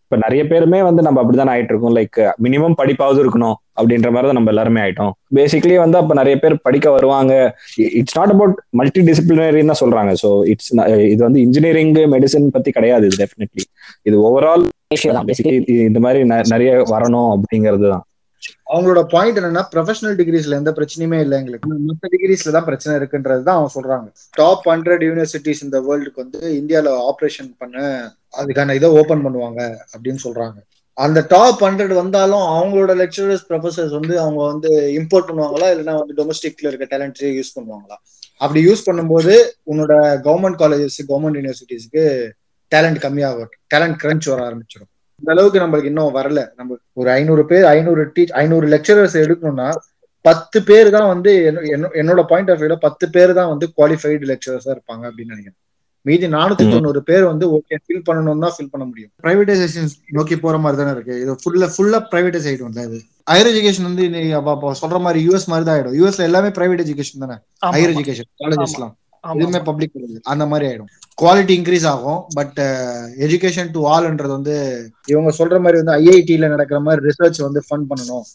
[0.10, 1.94] இப்ப நிறைய பேருமே வந்து நம்ம அப்படிதான் ஆயிட்டு இருக்கோம்.
[1.98, 5.12] லைக் மினிமம் படிப்பாவது இருக்கணும் அப்படின்ற மாதிரி தான் நம்ம எல்லாருமே ஆயிட்டோம்.
[5.38, 7.34] பேசிக்லி வந்து அப்ப நிறைய பேர் படிக்க வருவாங்க.
[8.00, 10.14] இட்ஸ் நாட் அபவுட் மல்டி டிசிப்ளினரின்னு தான் சொல்றாங்க.
[10.24, 10.72] ஸோ இட்ஸ்
[11.12, 13.66] இது வந்து இன்ஜினியரிங் மெடிசன் பத்தி கிடையாது இது டெஃபினெட்லி
[14.10, 14.66] இது ஓவரால்
[15.90, 16.20] இந்த மாதிரி
[16.54, 18.06] நிறைய வரணும் அப்படிங்கிறது தான்
[18.70, 21.70] அவங்களோட பாயிண்ட் என்னன்னா ப்ரொஃபஷனல் டிகிரிஸ்ல எந்த பிரச்சனையுமே இல்லை எங்களுக்கு.
[21.90, 24.08] மற்ற டிகிரிஸ்ல தான் பிரச்சனை இருக்குன்றது தான் அவங்க சொல்றாங்க.
[24.40, 27.78] டாப் ஹண்ட்ரட் யூனிவர்சிட்டிஸ் இந்த வேர்ல்டுக்கு வந்து இந்தியால ஆப்ரேஷன் பண்ண
[28.42, 29.62] அதுக்கான இதை ஓபன் பண்ணுவாங்க
[29.94, 30.60] அப்படின்னு சொல்றாங்க.
[30.98, 35.68] அந்த டாப் ஹண்ட்ரட் வந்தாலும் அவங்களோட லெக்சரர்ஸ் ப்ரொஃபசர்ஸ் வந்து அவங்க வந்து இம்போர்ட் பண்ணுவாங்களா?
[35.74, 37.98] இல்லைன்னா வந்து டொமஸ்டிக்ல இருக்க டேலண்ட்ஸே யூஸ் பண்ணுவாங்களா?
[38.42, 39.34] அப்படி யூஸ் பண்ணும்போது
[39.72, 39.94] உன்னோட
[40.28, 42.04] கவர்மெண்ட் காலேஜஸ் கவர்மெண்ட் யூனிவர்சிட்டிஸ்க்கு
[42.72, 46.48] டேலண்ட் கம்மியாக டேலண்ட் கிரன்ச் வர ஆரம்பிச்சிடும் இந்த அளவுக்கு நம்மளுக்கு இன்னும் வரல.
[46.56, 49.76] நம்ம ஒரு ஐநூறு பேர் ஐநூறு டீச் ஐநூறு லெக்சரர்ஸ் எடுக்கணும்னா
[50.22, 54.22] பத்து பேர் தான் வந்து என்ன- என்ன- என்னோட பாயிண்ட் ஆஃப் வியூல பத்து பேர் தான் வந்து குவாலிஃபைடு
[54.22, 55.56] லெக்சரர்ஸா இருப்பாங்க அப்படின்னு நினைக்கிறேன்.
[56.02, 56.56] மீதி நானூத்தி.
[56.56, 59.10] தொண்ணூறு பேர் வந்து ஓகே ஃபில் பண்ணணும் தான் ஃபில் பண்ண முடியும்.
[59.24, 61.22] பிரைவேடைசேஷன் நோக்கி போற மாதிரி தானே இருக்கு.
[61.22, 63.02] இது ஃபுல்லா ஃபுல்லா பிரைவேடைஸ் ஆயிடும் இது.
[63.32, 65.98] ஹையர் எஜுகேஷன் வந்து இன்னைக்கு அப்ப- அப்ப சொல்ற மாதிரி யூஎஸ் மாதிரி தான் ஆயிடும்.
[65.98, 67.34] யூஎஸ்ல எல்லாமே பிரைவேட் எஜுகேஷன் தானே?
[67.66, 68.92] ஹையர் எஜுகேஷன் காலேஜஸ்லாம்
[69.24, 69.92] ஆமா, எதுவுமே பப்ளிக்
[70.24, 70.92] அந்த மாதிரி ஆயிடும்.
[71.22, 72.60] குவாலிட்டி இன்க்ரீஸ் ஆகும் பட்
[73.26, 74.56] எஜுகேஷன் டு ஆல்ன்றது வந்து
[75.08, 78.26] இவங்க சொல்ற மாதிரி வந்து ஐஐடில நடக்கிற மாதிரி ரிசர்ச் வந்து ஃபண்ட் பண்ணணும்.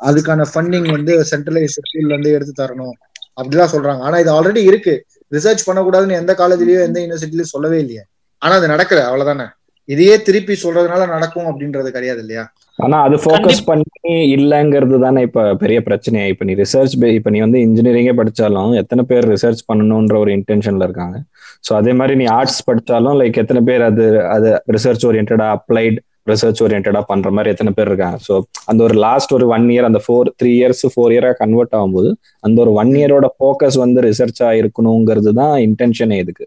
[0.00, 2.96] அதுக்கான ஃபண்டிங் வந்து சென்ட்ரலைஸ் ஸ்கூல்ல இருந்து எடுத்து தரணும்.
[3.40, 3.98] அப்படிலாம் சொல்றாங்க.
[3.98, 4.94] ஆனா இது ஆல்ரெடி இருக்கு.
[5.30, 8.04] ரிசர்ச் பண்ணக்கூடாதுன்னு எந்த காலேஜ்லயோ எந்த யூனிவர்சிட்டிலயும் சொல்லவே இல்லையே.
[8.42, 9.00] ஆனா அது நடக்கல.
[9.10, 9.46] அவ்வளவுதானே?
[9.88, 12.44] இதையே திருப்பி சொல்றதுனால நடக்கும் அப்படின்றது கிடையாது இல்லையா?
[12.78, 16.26] ஆனா அது ஃபோக்கஸ் பண்ணி இல்லைங்கிறது தானே இப்ப பெரிய பிரச்சனையா?
[16.26, 21.16] இப்ப நீ ரிசர்ச் இப்ப நீ வந்து இன்ஜினியரிங்கே படிச்சாலும் எத்தனை பேர் ரிசர்ச் பண்ணணும்ன்ற ஒரு இன்டென்ஷன்ல இருக்காங்க.
[21.64, 25.98] சோ அதே மாதிரி நீ ஆர்ட்ஸ் படிச்சாலும் லைக் எத்தனை பேர் அது அது ரிசர்ச் ஓரியன்டா அப்ளைட்
[26.28, 28.18] ரிசர்ச் ஓரியன்டா பண்ற மாதிரி எத்தனை பேர் இருக்காங்க.
[28.26, 28.34] ஸோ
[28.70, 32.10] அந்த ஒரு லாஸ்ட் ஒரு ஒன் இயர் அந்த ஃபோர் த்ரீ இயர்ஸ் ஃபோர் இயரா கன்வெர்ட் ஆகும்போது
[32.44, 36.46] அந்த ஒரு ஒன் இயரோட ஃபோக்கஸ் வந்து ரிசர்ச்சா இருக்கணுங்கிறது தான் இன்டென்ஷனே இதுக்கு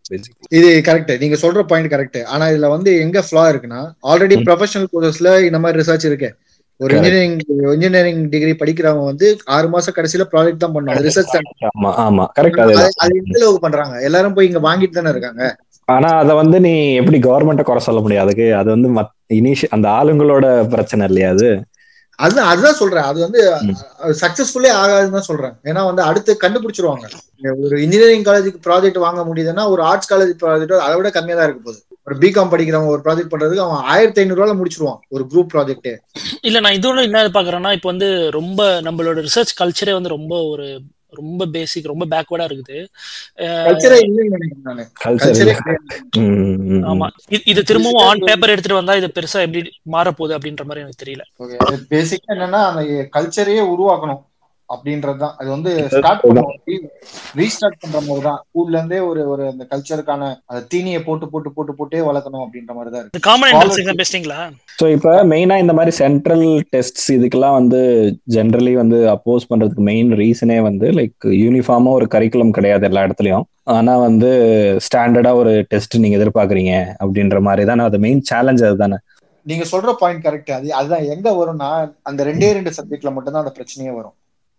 [0.58, 4.38] இது கரெக்ட் நீங்க சொல்ற பாயிண்ட் கரெக்ட் ஆனா இதுல வந்து எங்க ஃபிளா இருக்குன்னா ஆல்ரெடி.
[4.48, 6.30] ப்ரொஃபஷனல் கோர்சஸ்ல இந்த மாதிரி ரிசர்ச் இருக்கு.
[6.80, 6.94] ஒரு.
[6.98, 7.36] இன்ஜினியரிங்
[7.74, 11.36] இன்ஜினியரிங் டிகிரி படிக்கிறவங்க வந்து ஆறு மாசம் கடைசியில ப்ராஜெக்ட் தான் பண்ணுவாங்க ரிசர்ச்
[11.70, 12.24] ஆமா ஆமா.
[12.38, 12.74] கரெக்ட் அது
[13.20, 13.96] எந்த அளவுக்கு பண்றாங்க?
[14.08, 15.44] எல்லாரும் போய் இங்க வாங்கிட்டு தானே இருக்காங்க?
[15.88, 18.90] ஆனா அத வந்து நீ எப்படி கவர்மெண்ட்டை குறை சொல்ல முடியாது அது வந்து
[19.32, 21.50] இனிஷி அந்த ஆளுங்களோட பிரச்சனை இல்லையா அது?
[22.20, 23.04] அது அதுதான் சொல்றேன்.
[23.04, 23.42] அது வந்து.
[24.22, 25.56] சக்சஸ்ஃபுல்லே ஆகாதுன்னு தான் சொல்றேன்.
[25.70, 27.06] ஏன்னா வந்து அடுத்து கண்டுபிடிச்சிருவாங்க.
[27.66, 31.62] ஒரு இன்ஜினியரிங் காலேஜுக்கு ப்ராஜெக்ட் வாங்க முடியுதுன்னா ஒரு ஆர்ட்ஸ் காலேஜ் ப்ராஜெக்ட் அதை விட கம்மியா தான் இருக்க
[31.62, 31.80] போகுது.
[32.08, 35.90] ஒரு பிகாம் படிக்கிறவங்க ஒரு ப்ராஜெக்ட் பண்றதுக்கு அவன் ஆயிரத்தி ஐநூறு ரூபாய் முடிச்சிருவான் ஒரு குரூப் ப்ராஜெக்ட்
[36.42, 40.68] இல்ல நான் இதோட என்ன பாக்குறேன்னா இப்போ வந்து ரொம்ப நம்மளோட ரிசர்ச் கல்ச்சரே வந்து ரொம்ப ஒரு
[41.12, 42.86] ரொம்ப பேசிக் ரொம்ப பேக்வர்டா இருக்குது.
[43.36, 44.90] அஹ் கல்ச்சரே இல்லைன்னு நினைக்கிறேன் நானு.
[45.06, 45.76] கல்ச்சர் கல்ச்சரே
[46.84, 47.08] ஆமா.
[47.30, 51.22] இது- இது திரும்பவும் ஆன் பேப்பர் எடுத்துட்டு வந்தா இது பெருசா எப்படி மாறப்போகுது அப்படின்ற மாதிரி எனக்கு தெரியல.
[51.90, 52.82] பேசிக்கா என்னன்னா அந்த
[53.14, 54.30] கல்ச்சரையே உருவாக்கணும்.
[54.74, 55.36] அப்படின்றதுதான்.
[55.40, 56.58] அது வந்து ஸ்டார்ட் பண்ணுவோம்
[57.40, 61.74] ரீஸ்டார்ட் பண்ற மாதிரி தான் ஸ்கூல்ல இருந்தே ஒரு ஒரு அந்த கல்ச்சருக்கான அந்த தீனியை போட்டு போட்டு போட்டு
[61.80, 64.50] போட்டே வளர்க்கணும் அப்படின்ற மாதிரி தான் இருக்கு காமன்
[64.80, 67.80] ஸோ இப்போ மெயினா இந்த மாதிரி சென்ட்ரல் டெஸ்ட்ஸ் இதுக்கெல்லாம் வந்து
[68.36, 73.46] ஜென்ரலி வந்து அப்போஸ் பண்றதுக்கு மெயின் ரீசனே வந்து லைக் யூனிஃபார்மா ஒரு கரிக்குலம் கிடையாது எல்லா இடத்துலயும்.
[73.76, 74.30] ஆனா வந்து
[74.86, 78.98] ஸ்டாண்டர்டா ஒரு டெஸ்ட் நீங்க எதிர்பார்க்கறீங்க அப்படின்ற மாதிரி தானே அது மெயின் சேலஞ்ச் அதுதானே.
[79.46, 81.06] நீங்க சொல்ற பாயிண்ட் கரெக்ட் அது அதுதான்.
[81.16, 81.70] எங்க வரும்னா
[82.10, 84.16] அந்த ரெண்டே ரெண்டு சப்ஜெக்ட்ல மட்டும்தான் அந்த பிரச்சனையே வரும்.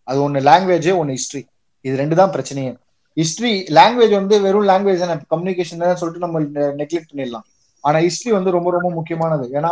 [0.08, 1.42] அது ஒன்னு லாங்குவேஜ் ஒன்னு ஹிஸ்ட்ரி
[1.84, 2.72] இது ரெண்டு தான் பிரச்சனையே.
[3.16, 5.16] ஹிஸ்ட்ரி லாங்குவேஜ் வந்து வெறும் லாங்குவேஜ் தானே.
[5.34, 6.40] கம்யூனிகேஷன் தான் சொல்லிட்டு நம்ம
[6.80, 7.46] நெக்லெக்ட் பண்ணிடலாம்.
[7.84, 9.46] ஆனா ஹிஸ்ட்ரி வந்து ரொம்ப ரொம்ப முக்கியமானது.
[9.58, 9.70] ஏன்னா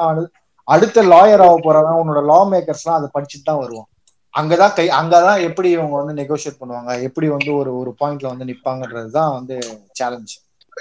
[0.68, 3.89] அடுத்த லாயர் ஆக போறவன் உன்னோட லா மேக்கர்ஸ்லாம் அதை படிச்சுட்டு தான் வருவான்
[4.35, 6.91] அங்கதான் கை அங்கதான் எப்படி இவங்க வந்து நெகோஷியேட் பண்ணுவாங்க.
[7.07, 9.57] எப்படி வந்து ஒரு ஒரு பாயிண்ட்ல வந்து நிப்பாங்கன்றது தான் வந்து
[9.99, 10.35] சேலஞ்ச்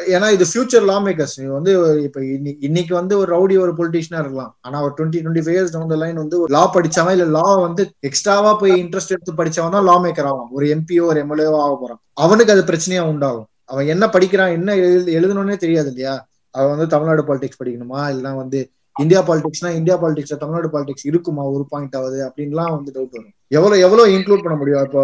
[0.07, 4.57] ஏன்னா இது ஃபியூச்சர் லா மேக்கர்ஸ் வந்து இப்ப இன்னி- இன்னைக்கு வந்து ஒரு ரவுடி ஒரு பொலிட்டிஷியனா இருக்கலாம்.
[4.61, 8.53] ஆனா ஒரு twenty twenty five years down line வந்து லா படிச்சவன் இல்ல லா வந்து எக்ஸ்ட்ராவா
[8.53, 12.01] போய் இன்ட்ரெஸ்ட் எடுத்து படிச்சவன் தான் லா மேக்கர் ஆகும் ஒரு எம்பியோ ஒரு எம்எல்ஏவோ ஆக போறான்.
[12.13, 13.47] அவனுக்கு அது பிரச்சனையா உண்டாகும்.
[13.65, 16.27] அவன் என்ன படிக்கிறான் என்ன எழுது எழுதணும்னே தெரியாது இல்லையா?
[16.51, 18.01] அவன் வந்து தமிழ்நாடு பாலிடிக்ஸ் படிக்கணுமா?
[18.11, 18.69] இல்லைன்னா வந்து
[18.99, 21.43] இந்தியா பாலிடிக்ஸ்னா இந்தியா பாலிடிக்ஸ் தமிழ்நாடு பாலிடிக்ஸ் இருக்குமா?
[21.43, 23.33] ஒரு பாயிண்ட் ஆகுது அப்படின்லாம் வந்து டவுட் வரும்.
[23.47, 24.83] எவ்வளவு எவ்வளவு இன்க்ளூட் பண்ண முடியும்?
[24.83, 25.03] இப்போ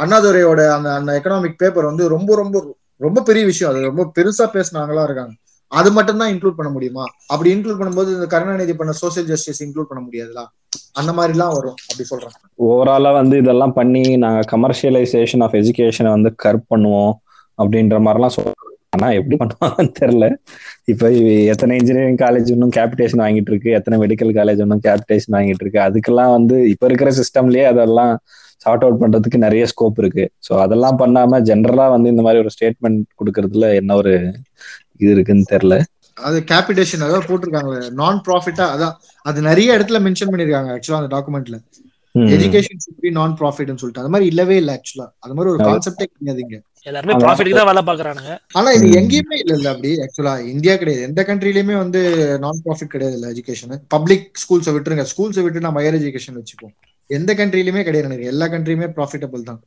[0.00, 3.70] அண்ணாதுரையோட அந்த அந்த எக்கனாமிக் பேப்பர் வந்து ரொம்ப ரொம்ப ரொம்ப பெரிய விஷயம்.
[3.72, 5.34] அது ரொம்ப பெருசா பேசினாங்களா இருக்காங்க.
[5.72, 7.04] அது மட்டும் தான் இன்க்ளூட் பண்ண முடியுமா?
[7.26, 10.42] அப்படி இன்க்ளூட் பண்ணும்போது இந்த கருணாநிதி பண்ண சோசியல் ஜஸ்டிஸ் இன்க்ளூட் பண்ண முடியாதுல?
[10.92, 12.34] அந்த மாதிரி எல்லாம் வரும் அப்படி சொல்றேன்
[12.66, 17.14] ஓவராலா வந்து இதெல்லாம் பண்ணி நாங்க கமர்ஷியலைசேஷன் ஆஃப் எஜுகேஷனை வந்து கர்ப் பண்ணுவோம்
[17.58, 20.26] அப்படின்ற மாதிரிலாம் சொல்றோம் ஆனா எப்படி பண்ணுவாங்கன்னு தெரியல.
[20.84, 21.10] இப்ப
[21.52, 26.32] எத்தனை இன்ஜினியரிங் காலேஜ் இன்னும் கேபிடேஷன் வாங்கிட்டு இருக்கு எத்தனை மெடிக்கல் காலேஜ் இன்னும் கேபிடேஷன் வாங்கிட்டு இருக்கு அதுக்கெல்லாம்
[26.36, 28.12] வந்து இப்ப இருக்கிற சிஸ்டம்லயே அதெல்லாம்
[28.60, 30.24] சார்ட் அவுட் பண்றதுக்கு நிறைய ஸ்கோப் இருக்கு.
[30.42, 34.12] ஸோ அதெல்லாம் பண்ணாம ஜென்ரலா வந்து இந்த மாதிரி ஒரு ஸ்டேட்மெண்ட் கொடுக்கறதுல என்ன ஒரு
[35.00, 35.76] இது இருக்குன்னு தெரியல.
[36.16, 38.94] அது கேபிடேஷன் அதாவது போட்டிருக்காங்க நான் ப்ராஃபிட்டா அதான்.
[39.26, 41.58] அது நிறைய இடத்துல மென்ஷன் பண்ணிருக்காங்க ஆக்சுவலா அந்த டாக்குமெண்ட்ல.
[42.14, 44.02] எஜுகேஷன் should be நான் ப்ராஃபிட்னு சொல்லிட்டு.
[44.02, 46.56] அது மாதிரி இல்லவே இல்ல ஆக்சுவலா அது மாதிரி ஒரு கான்செப்டே கிடையாது இங்க.
[46.86, 47.22] எல்லாருமே ஆமா.
[47.24, 48.88] ப்ராஃபிட்டுக்கு தான் வேலை பாக்குறானுங்க ஆனா இது.
[49.00, 49.90] எங்கேயுமே இல்ல இல்ல அப்படி.
[50.04, 51.06] ஆக்சுவலா இந்தியா கிடையாது.
[51.08, 52.00] எந்த கண்ட்ரிலயுமே வந்து
[52.44, 55.06] நான் ப்ராஃபிட் கிடையாது இல்ல எஜுகேஷன் பப்ளிக் ஸ்கூல்ஸை விட்டுருங்க.
[55.12, 56.74] ஸ்கூல்ஸை விட்டு நம்ம ஹையர் எஜுகேஷன் வச்சுப்போம்.
[57.06, 58.24] எந்த கண்ட்ரிலயுமே கிடையாது எனக்கு.
[58.24, 59.64] எல்லா கண்ட்ரியுமே ப்ராஃபிட்டபிள் தான்.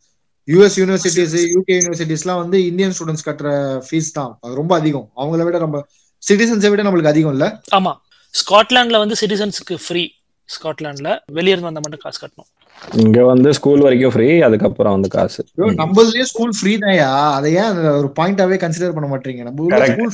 [0.48, 3.50] யூஎஸ் யூனிவர்சிட்டிஸ் யூகே யூனிவர்சிட்டிஸ்லாம் வந்து இந்தியன் ஸ்டூடெண்ட்ஸ் கட்டுற
[3.92, 4.38] ஃபீஸ் தான்.
[4.42, 5.12] அது ரொம்ப அதிகம்.
[5.16, 5.86] அவங்கள விட நம்ம
[6.30, 7.62] சிட்டிசன்ஸை விட நம்மளுக்கு அதிகம் இல்ல?
[7.76, 7.94] ஆமா.
[8.34, 10.10] ஸ்காட்லாண்ட்ல வந்து சிட்டிசன்ஸுக்கு ஃப்ரீ
[10.50, 12.57] ஸ்காட்லாண்ட்ல வெளிய இருந்து வந்தா மட்டும் காசு கட்டணும்.
[13.04, 15.42] இங்க வந்து ஸ்கூல் வரைக்கும் ஃப்ரீ அதுக்கப்புறம் வந்து காசு.
[15.80, 17.08] நம்மளதுலயே ஸ்கூல் ஃப்ரீ தான்யா.
[17.38, 19.42] அதை ஏன் அந்த ஒரு பாயிண்டாவே கன்சிடர் பண்ண மாட்டீங்க?
[19.48, 19.80] நம்ம.
[19.90, 20.12] ஸ்கூல்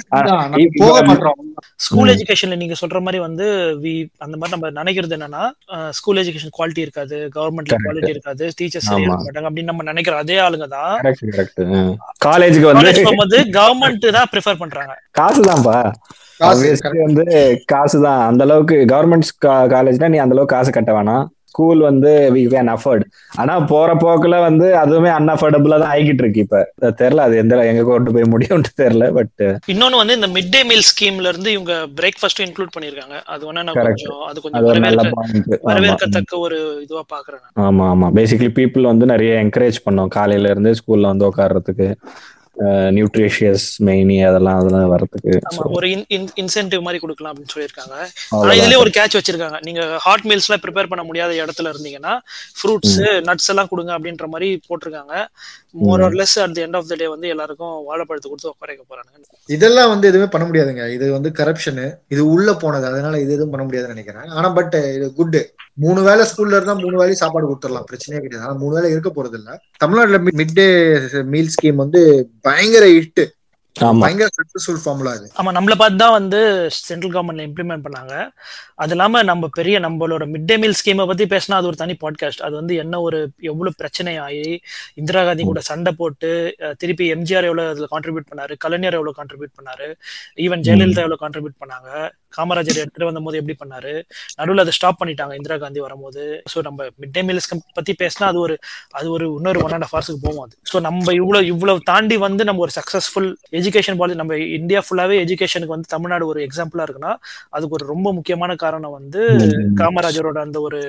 [0.82, 1.42] போக மாட்டோம்.
[1.86, 2.12] ஸ்கூல்.
[2.14, 3.48] எஜுகேஷன்ல நீங்க சொல்ற மாதிரி வந்து
[3.84, 3.94] வி
[4.26, 5.44] அந்த மாதிரி நம்ம நினைக்கிறது என்னன்னா
[6.00, 7.82] ஸ்கூல் எஜுகேஷன் குவாலிட்டி இருக்காது கவர்மெண்ட்ல.
[7.86, 11.62] குவாலிட்டி இருக்காது டீச்சர்ஸ் மாட்டாங்க அப்படின்னு நம்ம நினைக்கிற அதே ஆளுங்க தான் கரெக்ட் கரெக்ட்
[12.28, 12.68] காலேஜுக்கு
[13.24, 14.96] வந்து கவர்மெண்ட் தான் ப்ரிஃபர் பண்றாங்க.
[15.22, 15.78] காசுதான்ப்பா.
[16.42, 17.26] காசு Obviously வந்து
[17.72, 19.30] காசு தான் அந்த அளவுக்கு கவர்மெண்ட்
[19.74, 21.26] காலேஜ்னா நீ அந்த அளவுக்கு காசு கட்ட வேணாம்.
[21.54, 23.04] ஸ்கூல் வந்து வி கேன் அஃபோர்ட்
[23.36, 26.60] ஆனா போற போக்குல வந்து அதுவுமே அன்அஃபோர்டபுளா தான் ஆகிட்டு இருக்கு இப்ப.
[27.00, 30.86] தெரியல அது எந்த எங்க கொண்டு போய் முடியும்னு தெரியல பட் இன்னொன்னு வந்து இந்த மிட் டே மீல்
[30.90, 32.92] ஸ்கீம்ல இருந்து இவங்க பிரேக்ஃபாஸ்ட் இன்க்ளூட் பண்ணிருக்காங்க
[33.28, 33.80] அது வேணா நான்.
[33.84, 34.68] கொஞ்சம் அது கொஞ்சம்
[35.66, 37.44] வரவேற்கத்தக்க ஒரு இதுவா பாக்குறேன்.
[37.64, 38.10] ஆமா ஆமா.
[38.16, 40.12] பேசிக்கலி பீப்புள் வந்து நிறைய என்கரேஜ் பண்ணோம்.
[40.12, 41.88] காலையில இருந்து ஸ்கூல்ல வந்து உட்கார்றதுக்கு
[42.90, 45.40] நியூட்ரிஷியஸ் மெயினி அதெல்லாம் அதெல்லாம் வர்றதுக்கு.
[45.50, 45.88] ஆமா ஒரு
[46.36, 47.96] இன்சென்டிவ் மாதிரி கொடுக்கலாம் அப்படின்னு சொல்லியிருக்காங்க.
[48.30, 48.54] ஆனா.
[48.54, 49.60] இதுலயே ஒரு கேட்ச் வச்சிருக்காங்க.
[49.62, 52.14] நீங்க ஹாட் மீல்ஸ் எல்லாம் ப்ரிப்பேர் பண்ண முடியாத இடத்துல இருந்தீங்கன்னா
[52.60, 52.98] ஃப்ரூட்ஸ்
[53.30, 55.14] நட்ஸ் எல்லாம் கொடுங்க அப்படின்ற மாதிரி போட்டிருக்காங்க.
[55.72, 59.12] More or less at the end of the day வந்து எல்லாருக்கும் வாழைப்பழத்தை கொடுத்து உட்கார போறாங்க
[59.50, 60.94] இதெல்லாம் வந்து எதுவுமே பண்ண முடியாதுங்க.
[60.94, 62.86] இது வந்து கரப்ஷனு இது உள்ள போனது.
[62.86, 64.30] அதனால இது எதுவும் பண்ண முடியாதுன்னு நினைக்கிறேன்.
[64.30, 65.40] ஆனா பட் இது குட்
[65.78, 67.88] மூணு வேளை ஸ்கூல்ல இருந்தா மூணு வேளை சாப்பாடு கொடுத்துடலாம்.
[67.92, 68.46] பிரச்சனையே கிடையாது.
[68.48, 69.52] ஆனா மூணு வேளை இருக்க போறது இல்ல.
[69.84, 70.68] தமிழ்நாட்டுல மிட் டே
[71.36, 72.02] மீல் ஸ்கீம் வந்து
[72.50, 73.26] பயங்கர இட்டு
[73.76, 74.02] ஆமா.
[74.04, 75.28] பயங்கர சக்சஸ்ஃபுல் ஃபார்முலா அது.
[75.40, 76.40] ஆமா நம்மள பார்த்து தான் வந்து
[76.88, 78.14] சென்ட்ரல் கவர்மெண்ட்ல இம்ப்ளிமெண்ட் பண்ணாங்க.
[78.84, 82.44] அது இல்லாம நம்ம பெரிய நம்மளோட மிட் டே மீல் ஸ்கீமை பத்தி பேசினா அது ஒரு தனி பாட்காஸ்ட்
[82.48, 83.20] அது வந்து என்ன ஒரு
[83.52, 84.46] எவ்வளவு பிரச்சனை ஆகி
[85.02, 86.30] இந்திரா காந்தி கூட சண்டை போட்டு
[86.84, 89.88] திருப்பி எம்ஜிஆர் எவ்வளவு அதுல கான்ட்ரிபியூட் பண்ணாரு கலைஞர் எவ்வளவு கான்ட்ரிபியூட் பண்ணாரு
[90.46, 91.90] ஈவன் ஜெயலலிதா எவ்வளவு கான்ட்ரிபியூட் பண்ணாங்க.
[92.38, 93.94] காமராஜர் எடுத்துட்டு வந்தபோது எப்படி பண்ணாரு?
[94.40, 96.24] நடுவுல அதை ஸ்டாப் பண்ணிட்டாங்க இந்திரா காந்தி வரும்போது.
[96.54, 98.56] ஸோ நம்ம மிட் டே மீல் ஸ்கீம் பத்தி பேசினா அது ஒரு
[99.00, 100.56] அது ஒரு இன்னொரு ஒன் அண்ட் ஆஃப் ஹவர்ஸ்க்கு போகும் அது.
[100.72, 103.30] ஸோ நம்ம இவ்வளவு இவ்வளவு தாண்டி வந்து நம்ம ஒரு சக்சஸ்ஃபுல்
[103.60, 107.14] எஜுகேஷன் பாலிசி நம்ம இந்தியா ஃபுல்லாவே எஜுகேஷனுக்கு வந்து தமிழ்நாடு ஒரு எக்ஸாம்பிளா இருக்குன்னா
[107.56, 109.22] அதுக்கு ஒரு ரொம்ப முக்கியமான காரணம் வந்து.
[109.82, 110.80] காமராஜரோட அந்த ஒரு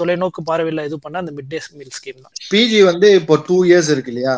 [0.00, 2.34] தொலைநோக்கு பார்வையில இது பண்ண அந்த மிட் டே மீல் ஸ்கீம் தான்.
[2.52, 4.34] பிஜி வந்து இப்போ டூ இயர்ஸ் இருக்கு இல்லையா?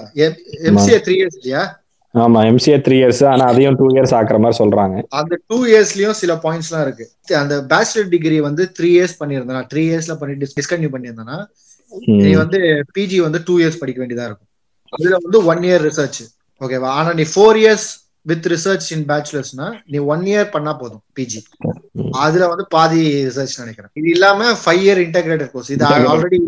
[0.70, 1.62] எம்சிஏ த்ரீ இயர்ஸ் இல்லையா?
[2.14, 4.96] ஆமா எம்சிஏ த்ரீ இயர்ஸ் ஆனா அதையும் டூ இயர்ஸ் ஆக்குற மாதிரி சொல்றாங்க.
[5.18, 7.04] அந்த டூ இயர்ஸ்லயும் சில பாயிண்ட்ஸ் எல்லாம் இருக்கு.
[7.38, 11.38] அந்த பேச்சுலர் டிகிரி வந்து த்ரீ இயர்ஸ் பண்ணியிருந்தா த்ரீ இயர்ஸ்ல பண்ணிட்டு டிஸ்கன்டினியூ பண்ணியிருந்தேன்னா
[11.92, 12.20] ம்.
[12.24, 12.58] நீ வந்து
[12.96, 14.48] பிஜி வந்து டூ இயர்ஸ் படிக்க வேண்டியதா இருக்கும்.
[14.92, 16.20] அதுல வந்து ஒன் இயர் ரிசர்ச்
[16.60, 17.88] ஓகேவா ஆனா நீ four years
[18.26, 21.40] with research in பேச்சுலர்ஸ்னா நீ ஒன் இயர் பண்ணா போதும் பிஜி
[22.20, 23.92] அதுல வந்து பாதி ரிசர்ச் நினைக்கிறேன்.
[24.00, 26.38] இது இல்லாம ஃபைவ் இயர் இன்டகிரேட்டட் கோர்ஸ் இது already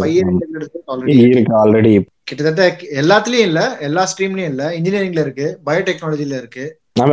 [0.00, 0.90] five year integrated course
[1.60, 1.92] already
[2.30, 2.64] கிட்டத்தட்ட
[3.02, 4.64] எல்லாத்துலயும் இல்ல எல்லா ஸ்ட்ரீம்லயும் இல்ல.
[4.78, 6.64] இன்ஜினியரிங்ல இருக்கு பயோடெக்னாலஜில இருக்கு.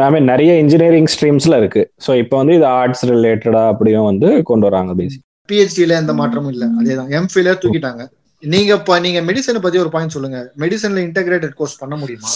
[0.05, 1.81] ஐ மீன் நிறைய இன்ஜினியரிங் ஸ்ட்ரீம்ஸ்ல இருக்கு.
[2.05, 6.65] ஸோ இப்போ வந்து இது ஆர்ட்ஸ் ரிலேட்டடா அப்படியும் வந்து கொண்டு வராங்க பேசிக் பிஹெச்டில எந்த மாற்றமும் இல்ல.
[6.79, 7.11] அதேதான்.
[7.19, 8.03] எம்ஃபில தூக்கிட்டாங்க.
[8.43, 10.39] நீங்க இப்ப நீங்க மெடிசனை பத்தி ஒரு பாயிண்ட் சொல்லுங்க.
[10.63, 12.31] மெடிசன்ல இன்டகிரேட்டட் கோர்ஸ் பண்ண முடியுமா?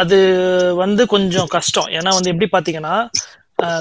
[0.00, 0.18] அது
[0.82, 1.88] வந்து கொஞ்சம் கஷ்டம்.
[1.98, 2.96] ஏன்னா வந்து எப்படி பாத்தீங்கன்னா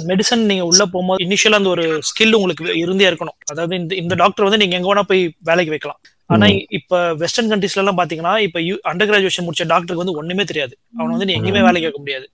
[0.10, 3.38] மெடிசன் நீங்க உள்ள போகும்போது இனிஷியலா அந்த ஒரு ஸ்கில் உங்களுக்கு இருந்தே இருக்கணும்.
[3.52, 6.00] அதாவது இந்த இந்த டாக்டர் வந்து நீங்க எங்க வேணா போய் வேலைக்கு வைக்கலாம்.
[6.34, 6.48] ஆனா
[6.80, 8.60] இப்ப வெஸ்டர்ன் கண்ட்ரீஸ்ல எல்லாம் பாத்தீங்கன்னா இப்ப
[8.92, 10.74] அண்டர் கிராஜுவேஷன் முடிச்ச டாக்டருக்கு வந்து ஒண்ணுமே தெரியாது.
[11.00, 12.28] அவன் வந்து நீ எங்கேயுமே வேலைக்கு வைக்க முடியாது.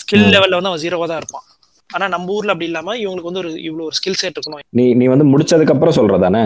[0.00, 1.46] ஸ்கில் லெவல்ல வந்து அவன் ஜீரோவா தான் இருப்பான்.
[1.90, 4.62] ஆனா நம்ம ஊர்ல அப்படி இல்லாம இவங்களுக்கு வந்து ஒரு இவ்வளவு ஒரு ஸ்கில் செட் இருக்கணும்.
[4.78, 6.42] நீ நீ வந்து முடிச்சதுக்கு அப்புறம் சொல்றதானே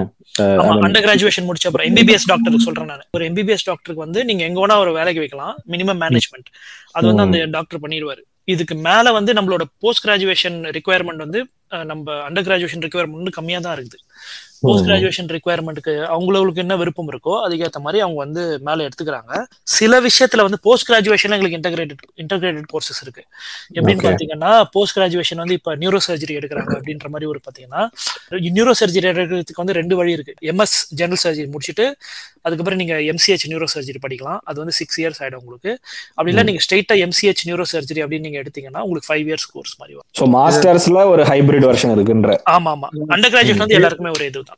[0.87, 3.07] அண்டர் கிராஜுவேஷன் முடிச்ச அப்புறம் எம்பிபிஎஸ் டாக்டருக்கு சொல்றேன் நான்.
[3.17, 5.55] ஒரு எம்பிபிஎஸ் டாக்டருக்கு வந்து நீங்க எங்க வேணா ஒரு வேலைக்கு வைக்கலாம்.
[5.75, 6.51] மினிமம் மேனேஜ்மெண்ட்
[6.97, 8.23] அது வந்து அந்த டாக்டர் பண்ணிடுவாரு.
[8.55, 11.41] இதுக்கு மேல வந்து நம்மளோட போஸ்ட் கிராஜுவேஷன் ரிக்குவயர்மெண்ட் வந்து
[11.91, 13.99] நம்ம அண்டர் கிராஜுவேஷன் ரிக்குவயர்மெண்ட் கம்மியா தான் இருக்குது.
[14.63, 19.33] போஸ்ட் கிராஜுவேஷன் ரெக்குயர்மெண்ட்டுக்கு அவங்களுக்கு என்ன விருப்பம் இருக்கோ அதுக்கேற்ற மாதிரி அவங்க வந்து மேலே எடுத்துக்கிறாங்க.
[19.76, 23.22] சில விஷயத்துல வந்து போஸ்ட் கிராஜுவேஷன் எங்களுக்கு இன்டகிரேட்டட் இன்டகிரேட்டட் கோர்சஸ் இருக்கு.
[23.76, 27.83] எப்படின்னு பாத்தீங்கன்னா போஸ்ட் கிராஜுவேஷன் வந்து இப்ப நியூரோ சர்ஜரி எடுக்கிறாங்க அப்படின்ற மாதிரி ஒரு பாத்தீங்கன்னா
[28.57, 30.34] நியூரோ சர்ஜரி எடுக்கிறதுக்கு வந்து ரெண்டு வழி இருக்கு.
[30.53, 31.87] எம்எஸ் ஜெனரல் சர்ஜரி முடிச்சுட்டு
[32.47, 34.41] அதுக்கப்புறம் நீங்க எம்சிஹெச் நியூரோ சர்ஜரி படிக்கலாம்.
[34.49, 35.72] அது வந்து சிக்ஸ் இயர்ஸ் ஆயிடும் உங்களுக்கு.
[36.14, 39.97] அப்படி இல்லை நீங்க ஸ்ட்ரெயிட்டா எம்சிஹெச் நியூரோ சர்ஜரி அப்படின்னு நீங்க எடுத்தீங்கன்னா உங்களுக்கு ஃபைவ் இயர்ஸ் கோர்ஸ் மாதிரி
[39.97, 40.33] வரும்.
[40.37, 42.39] மாஸ்டர்ஸ்ல ஒரு ஹைபிரிட் வெர்ஷன் இருக்குன்ற.
[42.57, 44.50] ஆமா ஆமா அண்டர் கிராஜுவேட் வந்து எல்லாருக்குமே ஒரு இதுதான்.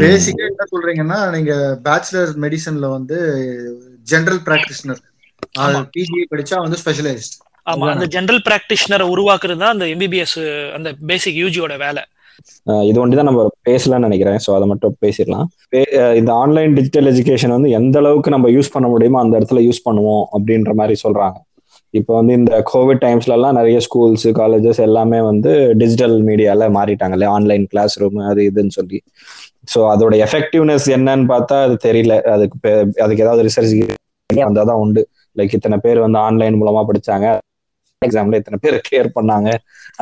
[0.00, 1.52] பேசிக்கா என்ன சொல்றீங்கன்னா நீங்க
[1.86, 3.18] பேச்சுலர் மெடிசன்ல வந்து
[4.12, 5.02] ஜெனரல் பிராக்டிஷனர்
[5.96, 7.36] பிஜிஐ படிச்சா வந்து ஸ்பெஷலைஸ்ட்
[7.66, 10.38] ஆமா அந்த ஜெனரல் பிராக்டிஷனரை உருவாக்குறது தான் அந்த எம்பிபிஎஸ்
[10.76, 12.02] அந்த பேசிக் யூஜியோட வேலை.
[12.88, 14.38] இது ஒண்டி தான் நம்ம பேசலாம்னு நினைக்கிறேன்.
[14.44, 15.46] ஸோ அதை மட்டும் பேசிடலாம்.
[16.20, 20.24] இந்த ஆன்லைன் டிஜிட்டல் எஜுகேஷன் வந்து எந்த அளவுக்கு நம்ம யூஸ் பண்ண முடியுமோ அந்த இடத்துல யூஸ் பண்ணுவோம்
[20.36, 21.38] அப்படின்ற மாதிரி சொல்றாங்க.
[21.94, 27.64] இப்போ வந்து இந்த கோவிட் டைம்ஸ்ல எல்லாம் நிறைய ஸ்கூல்ஸ் காலேஜஸ் எல்லாமே வந்து டிஜிட்டல் மீடியால மாறிட்டாங்கல்ல ஆன்லைன்
[27.72, 28.98] கிளாஸ் ரூம் அது இதுன்னு சொல்லி.
[29.68, 32.14] ஸோ அதோட எஃபெக்டிவ்னஸ் என்னன்னு பார்த்தா அது தெரியல.
[32.34, 32.70] அதுக்கு
[33.04, 33.74] அதுக்கு ஏதாவது ரிசர்ச்
[34.30, 35.02] வந்தால் தான் உண்டு.
[35.36, 37.26] லைக் இத்தனை பேர் வந்து ஆன்லைன் மூலமா படிச்சாங்க.
[38.02, 39.48] எக்ஸாம்ல இத்தனை பேர் கிளியர் பண்ணாங்க.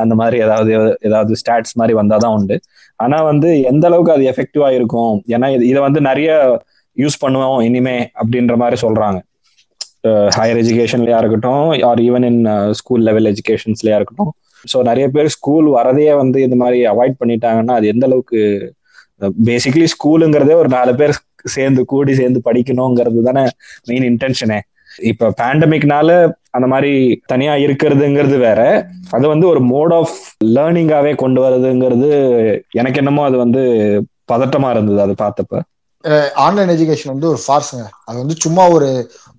[0.01, 0.71] அந்த மாதிரி ஏதாவது
[1.07, 2.55] ஏதாவது ஸ்டாட்ஸ் மாதிரி வந்தாதான் உண்டு.
[2.99, 5.15] ஆனா வந்து எந்த அளவுக்கு அது எஃபெக்டிவா இருக்கும்?
[5.35, 6.29] ஏன்னா இதை வந்து நிறைய
[6.97, 9.19] யூஸ் பண்ணுவோம் இனிமே அப்படின்ற மாதிரி சொல்றாங்க.
[10.37, 12.41] ஹையர் எஜுகேஷன்லயா இருக்கட்டும் or even in
[12.79, 14.31] school level எஜுகேஷன்ஸ்லயா இருக்கட்டும்.
[14.63, 18.39] ஸோ நிறைய பேர் ஸ்கூல் வரதையே வந்து இது மாதிரி அவாய்ட் பண்ணிட்டாங்கன்னா அது எந்த அளவுக்கு
[19.45, 21.13] பேசிக்கலி ஸ்கூலுங்கிறதே ஒரு நாலு பேர்
[21.45, 23.43] சேர்ந்து கூடி சேர்ந்து படிக்கணுங்கிறது தானே
[23.85, 24.59] மெயின் இன்டென்ஷனே
[25.03, 26.09] இப்ப பேண்டமிக்னால
[26.51, 26.91] அந்த மாதிரி
[27.25, 28.61] தனியா இருக்கிறதுங்கிறது வேற.
[29.11, 30.13] அது வந்து ஒரு மோட் ஆஃப்
[30.45, 32.09] லேர்னிங்காவே கொண்டு வர்றதுங்கிறது
[32.71, 33.61] எனக்கு என்னமோ அது வந்து
[34.31, 35.61] பதட்டமா இருந்தது அது பார்த்தப்ப.
[36.43, 38.89] ஆன்லைன் எஜுகேஷன் வந்து ஒரு ஃபார்ஸுங்க அது வந்து சும்மா ஒரு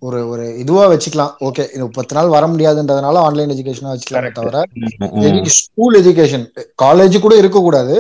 [0.07, 1.33] ஒரு ஒரு இதுவா வச்சுக்கலாம்.
[1.47, 4.63] ஓகே இது பத்து நாள் வர முடியாதுன்றதுனால ஆன்லைன் எஜுகேஷனா வச்சுக்கலாமே தவிர
[5.59, 6.47] ஸ்கூல் எஜுகேஷன்
[6.85, 7.97] காலேஜ் கூட இருக்கக்கூடாது.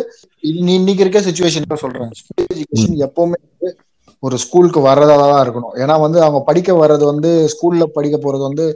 [0.77, 2.13] இன்னைக்கு இருக்க சுச்சுவேஷன் சொல்றேன்.
[2.23, 3.39] ஸ்கூல் எஜுகேஷன் எப்பவுமே
[4.23, 5.75] ஒரு ஸ்கூலுக்கு வர்றதா தான் இருக்கணும்.
[5.83, 8.67] ஏன்னா வந்து அவங்க படிக்க வர்றது வந்து ஸ்கூல்ல படிக்க போறது வந்து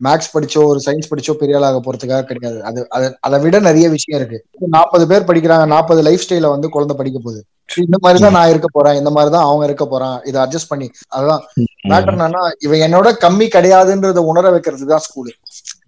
[0.00, 4.38] மேக்ஸ் படிச்சோ ஒரு சயின்ஸ் படிச்சோ பெரிய ஆளாக போறதுக்காக கிடையாது அது அதை விட நிறைய விஷயம் இருக்கு.
[4.76, 7.40] நாற்பது பேர் படிக்கிறாங்க நாற்பது லைஃப் ஸ்டைல வந்து குழந்தை படிக்க போகுது.
[7.76, 8.94] இந்த மாதிரிதான் நான் இருக்க போறேன்.
[8.94, 10.22] இந்த மாதிரிதான் அவங்க இருக்க போறான்.
[10.24, 10.90] இதை அட்ஜஸ்ட் பண்ணி.
[11.08, 11.42] அதுதான்.
[11.88, 15.30] மேட்டர் என்னன்னா இவன் என்னோட கம்மி கிடையாதுன்றத உணர வைக்கிறது தான் ஸ்கூலு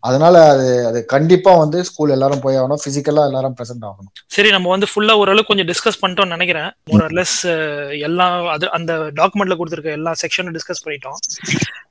[0.08, 2.80] அதனால அது அது கண்டிப்பா வந்து ஸ்கூல் எல்லாரும் போய் ஆகணும்.
[2.84, 4.12] பிசிக்கலா எல்லாரும் பிரசன்ட் ஆகணும்.
[4.36, 6.70] சரி நம்ம வந்து ஃபுல்லா ஓரளவுக்கு கொஞ்சம் டிஸ்கஸ் பண்ணிட்டோம்னு நினைக்கிறேன்.
[6.90, 7.36] மோரர்லெஸ்
[8.08, 11.18] எல்லாம் அது அந்த டாக்குமெண்ட்ல கொடுத்துருக்க எல்லா செக்ஷனும் டிஸ்கஸ் பண்ணிட்டோம்.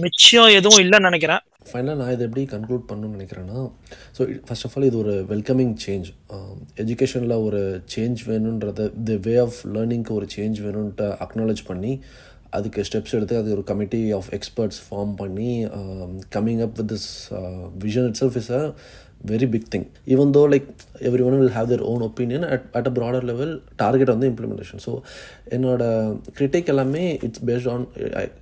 [0.05, 1.41] மிச்சம் எதுவும் இல்லைன்னு நினைக்கிறேன்.
[1.69, 3.59] ஃபைனலாக நான் இதை எப்படி கன்க்ளூட் பண்ணணும்னு நினைக்கிறேன்னா
[4.17, 6.07] ஸோ ஃபர்ஸ்ட் ஆஃப் ஆல் இது ஒரு வெல்கமிங் சேஞ்ச்
[6.83, 7.61] எஜுகேஷனில் ஒரு
[7.93, 11.93] சேஞ்ச் வேணுன்றத தி வே ஆஃப் லேர்னிங்க்கு ஒரு சேஞ்ச் வேணும்ன்ட்டு அக்னாலேஜ் பண்ணி
[12.53, 15.51] அதுக்கு ஸ்டெப்ஸ் எடுத்து அது ஒரு கமிட்டி ஆஃப் எக்ஸ்பர்ட்ஸ் ஃபார்ம் பண்ணி
[16.35, 17.09] coming up with this
[17.83, 18.61] vision itself is a
[19.31, 20.67] very big thing even though like
[21.07, 24.83] every one will have their own opinion at at a broader level target வந்து implementation
[24.85, 24.93] so
[25.49, 25.83] என்னோட
[26.33, 27.85] critic எல்லாமே it's based on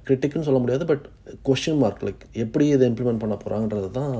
[0.07, 1.05] கிரிட்டிக்னு சொல்ல முடியாது but
[1.49, 4.13] question mark like எப்படி இதை implement பண்ண போகிறாங்கன்றது தான்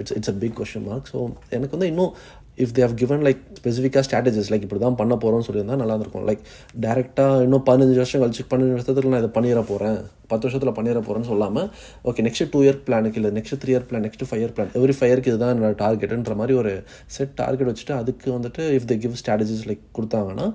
[0.00, 1.18] it's it's a big question mark so
[1.50, 2.14] எனக்கு வந்து இன்னும்
[2.58, 6.42] இஃப் தேவ் கிவன் லைக் ஸ்பெசிஃபிக்காக ஸ்ட்ராட்டஜிஸ் லைக் இப்படி தான் பண்ண போகிறோம்னு சொல்லியிருந்தா நல்லா இருக்கும் லைக்
[6.80, 9.98] டேரெக்டாக இன்னும் பதினஞ்சு வருஷம் கழிச்சு பன்னெண்டு வருஷத்துக்கு நான் இதை பண்ணிட போகிறேன்
[10.30, 11.68] பத்து வருஷத்தில் பண்ணிட போகிறேன்னு சொல்லாமல்
[12.04, 14.96] ஓகே நெக்ஸ்ட் டூ இயர் பிளானுக்கு இல்லை next three year plan next five year plan every
[14.96, 16.72] five இயர்க்கு இதுதான் என்னோட டார்கெட்டுன்ற மாதிரி ஒரு
[17.08, 20.46] செட் டார்கெட் வச்சுட்டு அதுக்கு வந்துட்டு if they give strategies like கொடுத்தாங்கன்னா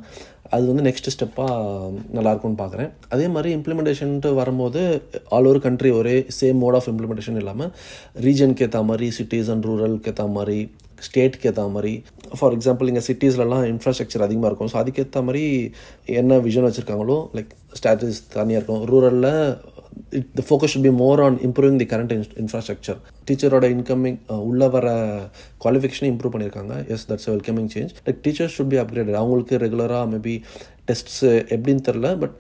[0.52, 1.54] அது வந்து நெக்ஸ்ட் ஸ்டெப்பாக
[2.14, 4.82] நல்லாயிருக்கும்னு பார்க்குறேன் அதே மாதிரி இம்ப்ளிமெண்டேஷன்ட்டு வரும்போது
[5.30, 7.72] ஆல் ஓவர் கண்ட்ரி ஒரே சேம் மோட் ஆஃப் இம்ப்ளிமெண்டேஷன் இல்லாமல்
[8.24, 10.58] ரீஜனுக்கு ஏற்ற மாதிரி சிட்டிஸ் அண்ட் ரூரலுக்கு ஏற்ற மாதிரி
[11.08, 11.94] ஸ்டேட்டுக்கு ஏற்ற மாதிரி
[12.40, 14.72] ஃபார் எக்ஸாம்பிள் இங்கே சிட்டிஸ்லலாம் இன்ஃப்ராஸ்ட்ரக்சர் அதிகமாக இருக்கும்.
[14.74, 15.44] ஸோ அதுக்கேற்ற மாதிரி
[16.22, 18.84] என்ன விஷன் வச்சுருக்காங்களோ லைக் ஸ்டாட்டஸ் தனியாக இருக்கும்.
[18.92, 19.32] ரூரலில்
[20.20, 22.14] it the focus should be more on improving the current
[22.44, 23.00] infrastructure
[23.30, 24.18] டீச்சரோட incoming
[24.50, 24.88] உள்ள வர
[25.64, 26.76] குவாலிஃபிகேஷனை இம்ப்ரூவ் பண்ணியிருக்காங்க.
[26.94, 30.36] Yes that's welcoming change like teachers should be upgraded அவங்களுக்கு ரெகுலராக மேபி
[30.90, 31.22] டெஸ்ட்ஸ்
[31.58, 32.38] எப்படின்னு தெரில but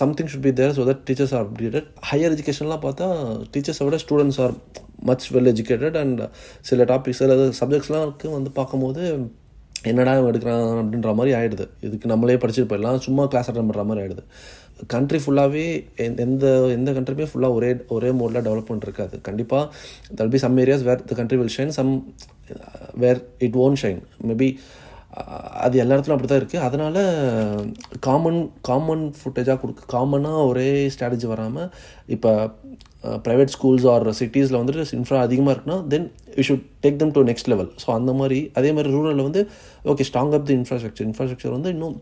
[0.00, 3.08] something should be there so that teachers are updated higher எஜுகேஷன்லாம் பார்த்தா
[3.54, 4.54] டீச்சர்ஸை விட students are
[5.02, 6.22] much well educated and
[6.60, 9.02] சில டாபிக்ஸ் சில சப்ஜெக்ட்ஸ்லாம் வந்து பார்க்கும்போது
[9.86, 14.24] என்னடா எடுக்கிறான் அப்படின்ற மாதிரி ஆகிடுது இதுக்கு நம்மளே படிச்சுட்டு போயிடலாம் சும்மா கிளாஸ் அட்டன் பண்ணுற மாதிரி ஆகிடுது
[14.86, 15.64] கண்ட்ரி ஃபுல்லாகவே
[15.98, 19.70] எந்த எந்த கண்ட்ரியுமே ஃபுல்லாக ஒரே ஒரே மோடில் டெவலப்மெண்ட் இருக்காது கண்டிப்பாக
[20.14, 21.92] there'll be some areas where the country will shine some
[22.94, 24.58] where it won't shine maybe
[25.60, 27.00] அது எல்லா இடத்துலையும் அப்படி தான் இருக்குது அதனால்
[28.00, 31.70] காமன் காமன் ஃபுட்டேஜாக கொடுக்க காமனாக ஒரே ஸ்ட்ராட்டஜி வராமல்
[32.06, 32.32] இப்போ
[33.26, 36.06] ப்ரைவேட் ஸ்கூல்ஸ் ஆர் சிட்டிஸில் வந்துட்டு இன்ஃப்ரா அதிகமாக இருக்குன்னா then
[36.38, 39.42] you should take them to next level so அந்த மாதிரி அதே மாதிரி ரூரலில் வந்து
[39.92, 41.96] okay strong up the infrastructure infrastructure வந்து இன்னும்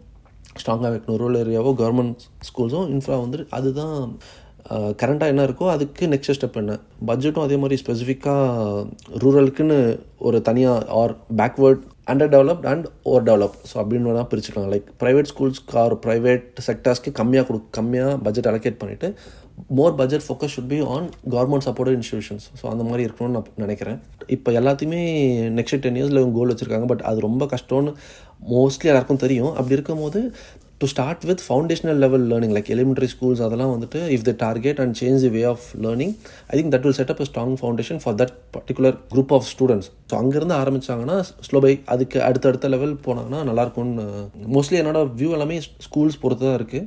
[0.61, 1.21] ஸ்ட்ராங்காக வைக்கணும்.
[1.23, 3.97] ரூரல் ஏரியாவோ கவர்மெண்ட் ஸ்கூல்ஸும் இன்ஃப்ரா வந்து அதுதான்
[4.73, 6.73] uh, கரண்ட்டாக என்ன இருக்கோ அதுக்கு நெக்ஸ்ட் ஸ்டெப் என்ன.
[7.09, 8.87] பட்ஜெட்டும் அதே மாதிரி ஸ்பெசிஃபிக்காக
[9.25, 9.79] ரூரலுக்குன்னு
[10.29, 14.71] ஒரு தனியாக or backward under developed and over develop so அப்படின்னு தான் பிரிச்சுக்கலாம்.
[14.75, 19.11] லைக் ப்ரைவேட் ஸ்கூல்ஸ்க்கு ஆர் ப்ரைவேட் செக்டர்ஸ்க்கு கம்மியாக கொடு கம்மியாக பட்ஜெட் அலோகேட் பண்ணிவிட்டு
[19.79, 23.99] more budget focus should be on government supported institutions so அந்த மாதிரி இருக்கணும்னு நான் நினைக்கிறேன்.
[24.37, 25.01] இப்போ எல்லாத்தையுமே
[25.59, 26.89] நெக்ஸ்ட் டென் இயர்ஸில் கோல் வச்சுருக்காங்க.
[26.93, 27.93] பட் அது ரொம்ப கஷ்டம்னு
[28.55, 29.53] மோஸ்ட்லி எல்லாருக்கும் தெரியும்.
[29.59, 30.21] அப்படி இருக்கும்போது
[30.81, 34.95] to start with foundational level learning like elementary schools அதெல்லாம் வந்துட்டு if the target and
[35.01, 36.13] change the way of learning
[36.51, 39.89] I think that will set up a strong foundation for that particular group of students
[40.11, 41.17] so அங்கேருந்து ஆரம்பிச்சாங்கன்னா
[41.49, 44.07] slow by அதுக்கு அடுத்தடுத்த level போனாங்கன்னா நல்லாயிருக்கும்னு
[44.57, 45.57] mostly என்னோட view எல்லாமே
[45.87, 46.85] ஸ்கூல்ஸ் பொறுத்து தான் இருக்குது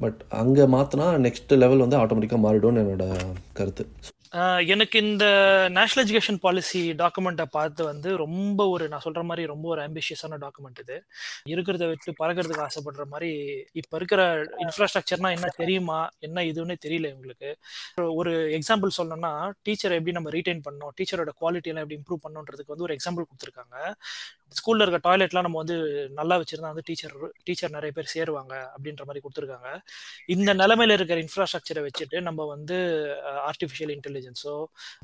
[0.00, 3.06] பட் அங்கே மாற்றினா நெக்ஸ்ட் லெவல் வந்து ஆட்டோமேட்டிக்காக மாறிடும்னு என்னோட
[3.60, 3.86] கருத்து.
[4.72, 5.24] எனக்கு இந்த
[5.74, 10.80] நேஷ்னல் எஜுகேஷன் பாலிசி டாக்குமெண்ட்டை பார்த்து வந்து ரொம்ப ஒரு நான் சொல்கிற மாதிரி ரொம்ப ஒரு ஆம்பிஷியஸான டாக்குமெண்ட்
[10.84, 10.96] இது.
[11.52, 13.30] இருக்கிறத விட்டு பறக்கிறதுக்கு ஆசைப்படுற மாதிரி
[13.80, 14.22] இப்போ இருக்கிற
[14.64, 15.98] இன்ஃப்ராஸ்ட்ரக்சர்னா என்ன தெரியுமா
[16.28, 17.50] என்ன இதுன்னு தெரியல உங்களுக்கு
[18.20, 19.32] ஒரு எக்ஸாம்பிள் சொல்லணும்னா
[19.66, 23.76] டீச்சரை எப்படி நம்ம ரீட்டைன் பண்ணோம் டீச்சரோட குவாலிட்டியெல்லாம் எப்படி இம்ப்ரூவ் பண்ணோன்றதுக்கு வந்து ஒரு எக்ஸாம்பிள் கொடுத்துருக்காங்க.
[24.52, 25.76] ஸ்கூல்ல இருக்க டாய்லெட்லாம் நம்ம வந்து
[26.18, 27.14] நல்லா வச்சிருந்தா வந்து டீச்சர்
[27.46, 29.70] டீச்சர் நிறைய பேர் சேருவாங்க அப்படின்ற மாதிரி கொடுத்துருக்காங்க.
[30.34, 32.76] இந்த நிலைமையில இருக்கிற இன்ஃப்ராஸ்ட்ரக்சரை வச்சுட்டு நம்ம வந்து
[33.50, 34.54] ஆர்டிஃபிஷியல் இன்டெலிஜென்ஸோ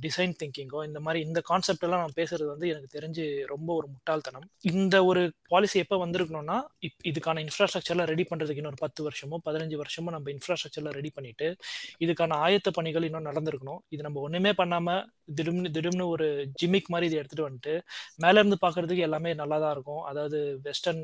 [0.06, 4.46] டிசைன் திங்கிங்கோ இந்த மாதிரி இந்த கான்செப்ட் எல்லாம் நம்ம பேசுறது வந்து எனக்கு தெரிஞ்சு ரொம்ப ஒரு முட்டாள்தனம்.
[4.72, 5.22] இந்த ஒரு
[5.54, 6.58] பாலிசி எப்போ வந்திருக்கணும்னா
[7.12, 11.48] இதுக்கான இன்ஃப்ராஸ்ட்ரக்சர்லாம் ரெடி பண்றதுக்கு இன்னொரு பத்து வருஷமோ பதினஞ்சு வருஷமோ நம்ம இன்ஃப்ராஸ்ட்ரக்சர்லாம் ரெடி பண்ணிட்டு
[12.04, 13.80] இதுக்கான ஆயத்த பணிகள் இன்னும் நடந்திருக்கணும்.
[13.94, 14.98] இது நம்ம ஒண்ணுமே பண்ணாம
[15.34, 16.26] திடும்னு திடும்னு ஒரு
[16.60, 17.74] ஜிமிக் மாதிரி இதை எடுத்துட்டு வந்துட்டு
[18.16, 20.02] மேல இருந்து பாக்குறதுக்கு எல்லாமே நல்லா தான் இருக்கும்.
[20.02, 21.02] அதாவது வெஸ்டர்ன்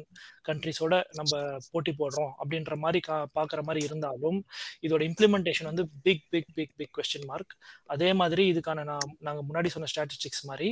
[0.48, 1.32] கண்ட்ரிஸோட நம்ம
[1.72, 4.38] போட்டி போடுறோம் அப்படின்ற மாதிரி கா பார்க்குற மாதிரி இருந்தாலும்
[4.86, 7.54] இதோட இம்ப்ளிமெண்டேஷன் வந்து big big big big question mark
[7.86, 10.68] அதே மாதிரி இதுக்கான நான் நாங்கள் முன்னாடி சொன்ன ஸ்டாட்டிஸ்டிக்ஸ் மாதிரி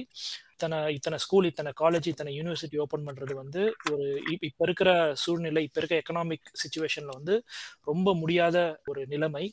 [0.55, 4.05] இத்தனை இத்தனை ஸ்கூல் இத்தனை காலேஜ் இத்தனை யூனிவர்சிட்டி ஓப்பன் பண்ணுறது வந்து ஒரு
[4.41, 4.91] இப்போ இருக்கிற
[5.23, 7.35] சூழ்நிலை இப்போ இருக்கிற எக்கனாமிக் சுச்சுவேஷனில் வந்து
[7.83, 9.45] ரொம்ப முடியாத ஒரு நிலைமை.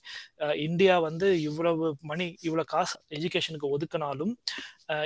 [0.66, 4.34] இந்தியா வந்து இவ்வளவு மணி இவ்வளோ காசு எஜுகேஷனுக்கு ஒதுக்கினாலும்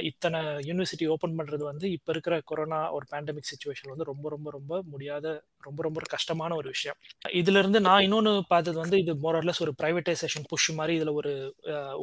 [0.10, 4.81] இத்தனை யூனிவர்சிட்டி ஓப்பன் பண்ணுறது வந்து இப்போ இருக்கிற கொரோனா ஒரு பேண்டமிக் சுச்சுவேஷன் வந்து ரொம்ப ரொம்ப ரொம்ப
[4.93, 5.27] முடியாத
[5.64, 6.97] ரொம்ப ரொம்ப கஷ்டமான ஒரு விஷயம்.
[7.39, 11.31] இதுலேருந்து நான் இன்னொன்று பார்த்தது வந்து இது மோரர்லெஸ் ஒரு ப்ரைவேட்டைசேஷன் புஷ் மாதிரி இதில் ஒரு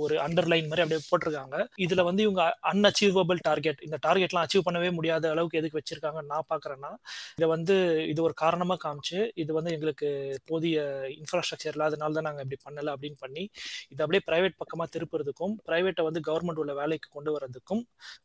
[0.02, 1.56] ஒரு அண்டர்லைன் மாதிரி அப்படியே போட்டிருக்காங்க.
[1.84, 6.90] இதில் வந்து இவங்க அன்அச்சீவபிள் டார்கெட் இந்த டார்கெட்லாம் அச்சீவ் பண்ணவே முடியாத அளவுக்கு எதுக்கு வச்சிருக்காங்கன்னு நான் பார்க்குறேன்னா
[7.38, 7.76] இதை வந்து
[8.12, 10.08] இது ஒரு காரணமாக காமிச்சு இது வந்து எங்களுக்கு
[10.50, 10.76] போதிய
[11.18, 13.44] இன்ஃப்ராஸ்ட்ரக்சர் இல்லாதனால தான் நாங்கள் இப்படி பண்ணலை அப்படின்னு பண்ணி
[13.92, 17.71] இது அப்படியே ப்ரைவேட் பக்கமாக திருப்புறதுக்கும் ப்ரைவேட்டை வந்து கவர்மெண்ட் உள்ள வேலைக்கு கொண்டு வரதுக்கும்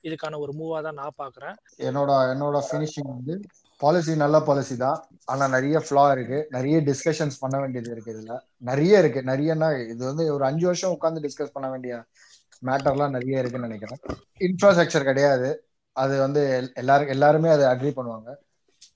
[0.08, 1.56] இதுக்கான ஒரு மூவா தான் நான் பாக்குறேன்
[1.88, 3.36] என்னோட என்னோட ஃபினிஷிங் வந்து
[3.82, 5.00] பாலிசி நல்ல பாலிசி தான்.
[5.26, 6.38] ஆனா நிறைய ஃபிளா இருக்கு.
[6.50, 8.36] நிறைய டிஸ்கஷன்ஸ் பண்ண வேண்டியது இருக்கு இதுல.
[8.70, 9.22] நிறைய இருக்கு.
[9.32, 11.94] நிறையன்னா இது வந்து ஒரு அஞ்சு வருஷம் உட்காந்து டிஸ்கஸ் பண்ண வேண்டிய
[12.64, 14.02] மேட்டர்லாம் நிறைய இருக்குன்னு நினைக்கிறேன்.
[14.42, 15.50] இன்ஃப்ராஸ்ட்ரக்சர் கிடையாது.
[15.96, 16.42] அது வந்து
[16.74, 18.30] எல்லாரும் எல்லாருமே அதை அக்ரி பண்ணுவாங்க.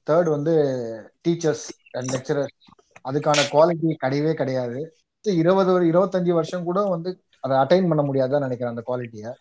[0.10, 0.54] தேர்ட் வந்து
[1.26, 2.56] டீச்சர்ஸ் அண்ட் லெக்சரர்ஸ்
[3.06, 4.80] அதுக்கான குவாலிட்டி கிடையவே கிடையாது.
[5.26, 7.10] இருபது இருபத்தஞ்சு வருஷம் கூட வந்து
[7.44, 9.32] அதை அட்டைன் பண்ண முடியாதுன்னு நினைக்கிறேன் அந்த குவாலிட்டியை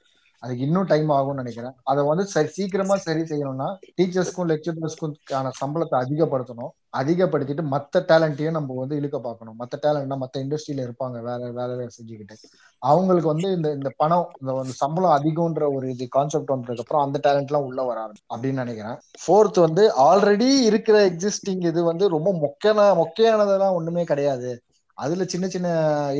[0.43, 1.75] அதுக்கு இன்னும் டைம் ஆகும்னு நினைக்கிறேன்.
[1.91, 3.67] அதை வந்து சரி சீக்கிரமா சரி செய்யணும்னா
[3.99, 5.15] டீச்சர்ஸ்க்கும் லெக்சரர்ஸ்க்கும்
[5.61, 6.73] சம்பளத்தை அதிகப்படுத்தணும்.
[7.01, 9.57] அதிகப்படுத்திட்டு மற்ற டேலண்ட்டையும் நம்ம வந்து இழுக்க பார்க்கணும்.
[9.63, 12.37] மற்ற டேலண்ட்னா மற்ற இண்டஸ்ட்ரியில இருப்பாங்க வேற வேலை செஞ்சுக்கிட்டு.
[12.83, 17.53] அவங்களுக்கு வந்து இந்த இந்த பணம் இந்த சம்பளம் அதிகம்ன்ற ஒரு இது கான்செப்ட் வந்ததுக்கு அப்புறம் அந்த டேலண்ட்
[17.53, 18.99] எல்லாம் உள்ள வராது அப்படின்னு நினைக்கிறேன்.
[19.23, 24.51] ஃபோர்த் வந்து ஆல்ரெடி இருக்கிற எக்ஸிஸ்டிங் இது வந்து ரொம்ப மொக்கையான மொக்கையானதெல்லாம் ஒண்ணுமே கிடையாது.
[24.99, 25.69] அதுல சின்ன சின்ன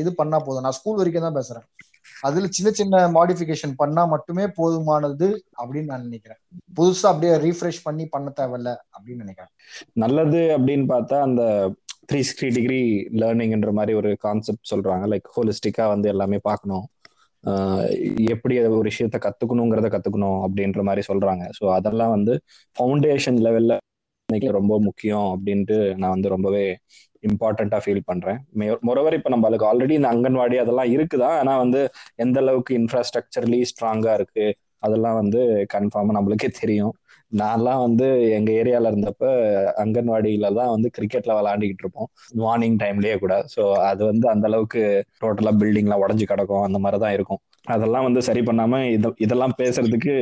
[0.01, 0.65] இது பண்ணா போதும்.
[0.65, 1.65] நான் ஸ்கூல் வரைக்கும் தான் பேசுறேன்.
[2.21, 5.27] அதுல சின்ன சின்ன மாடிஃபிகேஷன் பண்ணா மட்டுமே போதுமானது
[5.61, 6.39] அப்படின்னு நான் நினைக்கிறேன்.
[6.75, 9.51] புதுசா அப்படியே ரீஃப்ரெஷ் பண்ணி பண்ண தேவையில்ல அப்படின்னு நினைக்கிறேன்.
[9.93, 11.43] நல்லது அப்படின்னு பார்த்தா அந்த
[12.09, 12.81] த்ரீ சிக்ஸ்டி டிகிரி
[13.21, 15.05] லேர்னிங்ன்ற மாதிரி ஒரு கான்செப்ட் சொல்றாங்க.
[15.13, 16.85] லைக் ஹோலிஸ்டிக்கா வந்து எல்லாமே பார்க்கணும்.
[18.33, 21.43] எப்படி ஒரு விஷயத்த கத்துக்கணுங்கிறத கத்துக்கணும் அப்படின்ற மாதிரி சொல்றாங்க.
[21.59, 22.33] ஸோ அதெல்லாம் வந்து
[22.77, 23.77] ஃபவுண்டேஷன் லெவல்ல
[24.59, 26.65] ரொம்ப முக்கியம் அப்படின்ட்டு நான் வந்து ரொம்பவே
[27.23, 28.39] இம்பார்ட்டண்டா ஃபீல் பண்றேன்.
[28.81, 31.29] மொரவர் இப்ப நம்மளுக்கு ஆல்ரெடி இந்த அங்கன்வாடி அதெல்லாம் இருக்குதா?
[31.41, 31.81] ஆனா வந்து
[32.17, 34.45] எந்த அளவுக்கு இன்ஃப்ராஸ்ட்ரக்சர்லி ஸ்ட்ராங்கா இருக்கு
[34.83, 35.39] அதெல்லாம் வந்து
[35.73, 36.93] கன்ஃபார்மா நம்மளுக்கே தெரியும்.
[37.31, 38.05] நான்லாம் வந்து
[38.37, 39.25] எங்க ஏரியால இருந்தப்ப
[39.83, 42.09] அங்கன்வாடியில தான் வந்து கிரிக்கெட்ல விளையாண்டுக்கிட்டு இருப்போம்.
[42.41, 43.35] மார்னிங் டைம்லயே கூட.
[43.55, 44.81] ஸோ அது வந்து அந்த அளவுக்கு
[45.21, 46.65] டோட்டலா பில்டிங்லாம் உடஞ்சு கிடக்கும்.
[46.67, 47.41] அந்த மாதிரி தான் இருக்கும்.
[47.65, 50.13] அதெல்லாம் வந்து சரி பண்ணாம இத இதெல்லாம் பேசுறதுக்கு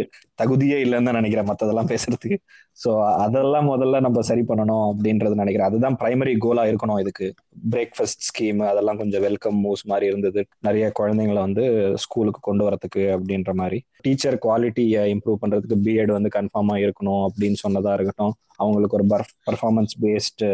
[0.42, 2.38] தகுதியே இல்லைன்னு தான் நினைக்கிறேன் மற்றதெல்லாம் பேசுறதுக்கு.
[2.84, 2.90] ஸோ
[3.26, 5.70] அதெல்லாம் முதல்ல நம்ம சரி பண்ணணும் அப்படின்றது நினைக்கிறேன்.
[5.70, 7.28] அதுதான் பிரைமரி கோலா இருக்கணும் இதுக்கு.
[7.76, 10.44] பிரேக்ஃபாஸ்ட் ஸ்கீம் அதெல்லாம் கொஞ்சம் வெல்கம் மூவ்ஸ் மாதிரி இருந்தது.
[10.68, 11.66] நிறைய குழந்தைங்களை வந்து
[12.06, 13.80] ஸ்கூலுக்கு கொண்டு வரதுக்கு அப்படின்ற மாதிரி.
[14.08, 18.36] டீச்சர் குவாலிட்டியை இம்ப்ரூவ் பண்றதுக்கு பிஎட் வந்து கன்ஃபார்மா இருக்கணும் அப்படின்னு சொன்னதா இருக்கட்டும்.
[18.58, 19.08] அவங்களுக்கு ஒரு
[19.48, 20.50] பர்ஃபார்மன்ஸ் பேஸ்டு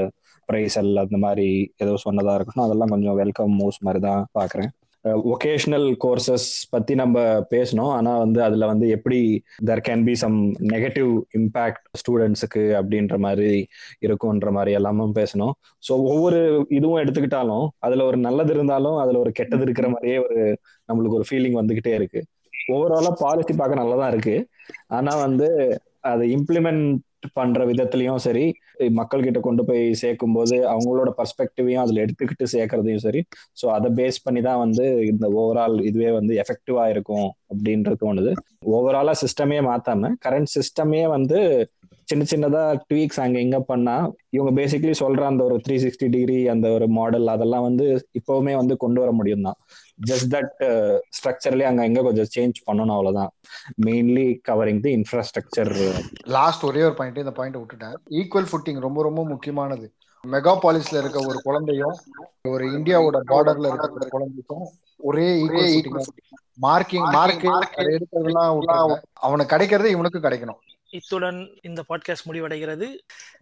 [0.50, 1.48] ப்ரைஸல் அந்த மாதிரி
[1.84, 2.66] ஏதோ சொன்னதா இருக்கட்டும்.
[2.68, 4.72] அதெல்லாம் கொஞ்சம் வெல்கம் மூவ்ஸ் மாதிரி தான் பாக்குறேன்.
[5.06, 7.18] ஒகேஷனல் கோர்சஸ் பத்தி நம்ம
[7.52, 7.92] பேசணும்.
[7.92, 9.20] ஆனா வந்து அதுல வந்து எப்படி
[9.66, 10.38] there can be some
[10.72, 13.52] negative impact ஸ்டூடெண்ட்ஸுக்கு அப்படின்ற மாதிரி
[14.08, 15.54] இருக்கும்ன்ற மாதிரி எல்லாமும் பேசணும்.
[15.84, 20.40] ஸோ ஒவ்வொரு இதுவும் எடுத்துக்கிட்டாலும் அதுல ஒரு நல்லது இருந்தாலும் அதுல ஒரு கெட்டது இருக்கிற மாதிரியே ஒரு
[20.90, 22.22] நம்மளுக்கு ஒரு ஃபீலிங் வந்துகிட்டே இருக்கு.
[22.74, 24.36] ஓவராலா பாலிசி பார்க்க நல்லதா இருக்கு.
[24.88, 25.48] ஆனா வந்து
[26.02, 26.90] அதை இம்ப்ளிமெண்ட்
[27.34, 28.46] பண்ற விதத்துலயும் சரி
[28.92, 33.22] மக்கள் கிட்ட கொண்டு போய் சேர்க்கும் போது அவங்களோட பர்ஸ்பெக்டிவையும் அதுல எடுத்துக்கிட்டு சேர்க்கறதையும் சரி
[33.54, 38.32] ஸோ அதை பேஸ் பண்ணி தான் வந்து இந்த ஓவரால் இதுவே வந்து எஃபெக்டிவா இருக்கும் அப்படின்றது தோணுது.
[38.74, 41.40] ஓவராலா சிஸ்டமே மாத்தாம கரண்ட் சிஸ்டமே வந்து
[42.08, 43.96] சின்ன சின்னதா ட்வீக்ஸ் அங்க எங்க பண்ணா
[44.32, 47.86] இவங்க பேசிக்கலி சொல்ற அந்த ஒரு த்ரீ சிக்ஸ்டி டிகிரி அந்த ஒரு மாடல் அதெல்லாம் வந்து
[48.20, 49.58] இப்பவுமே வந்து கொண்டு வர முடியும் தான்
[50.08, 50.54] ஜஸ்ட் தட்
[51.18, 53.32] ஸ்ட்ரக்சர்லயே அங்க எங்க கொஞ்சம் சேஞ்ச் பண்ணணும் அவ்வளவுதான்.
[53.86, 55.74] Mainly covering the infrastructure
[56.38, 57.96] last ஒரே ஒரு பாயிண்ட் இந்த பாயிண்ட் விட்டுட்டேன்.
[58.22, 59.88] ஈக்குவல் ஃபுட்டிங் ரொம்ப ரொம்ப முக்கியமானது.
[60.24, 61.96] மெகாபாலிஸ்ல இருக்க ஒரு குழந்தையும்
[62.50, 64.66] ஒரு இந்தியாவோட பார்டர்ல இருக்க ஒரு குழந்தைக்கும்
[65.10, 66.08] ஒரே ஈக்குவல்
[66.66, 67.46] மார்க்கிங் மார்க்
[67.84, 70.62] எடுக்கிறதுலாம் அவனுக்கு கிடைக்கிறது இவனுக்கு கிடைக்கணும்.
[70.96, 72.98] இத்துடன் இந்த பாட்காஸ்ட் முடிவடைகிறது.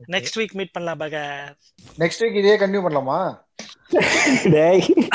[0.07, 1.15] நெக்ஸ்ட் வீக் மீட் பண்ணலாம் பக.
[1.99, 3.41] நெக்ஸ்ட் வீக் இதே கண்டினியூ பண்ணலாமா?
[4.49, 5.09] டேய்.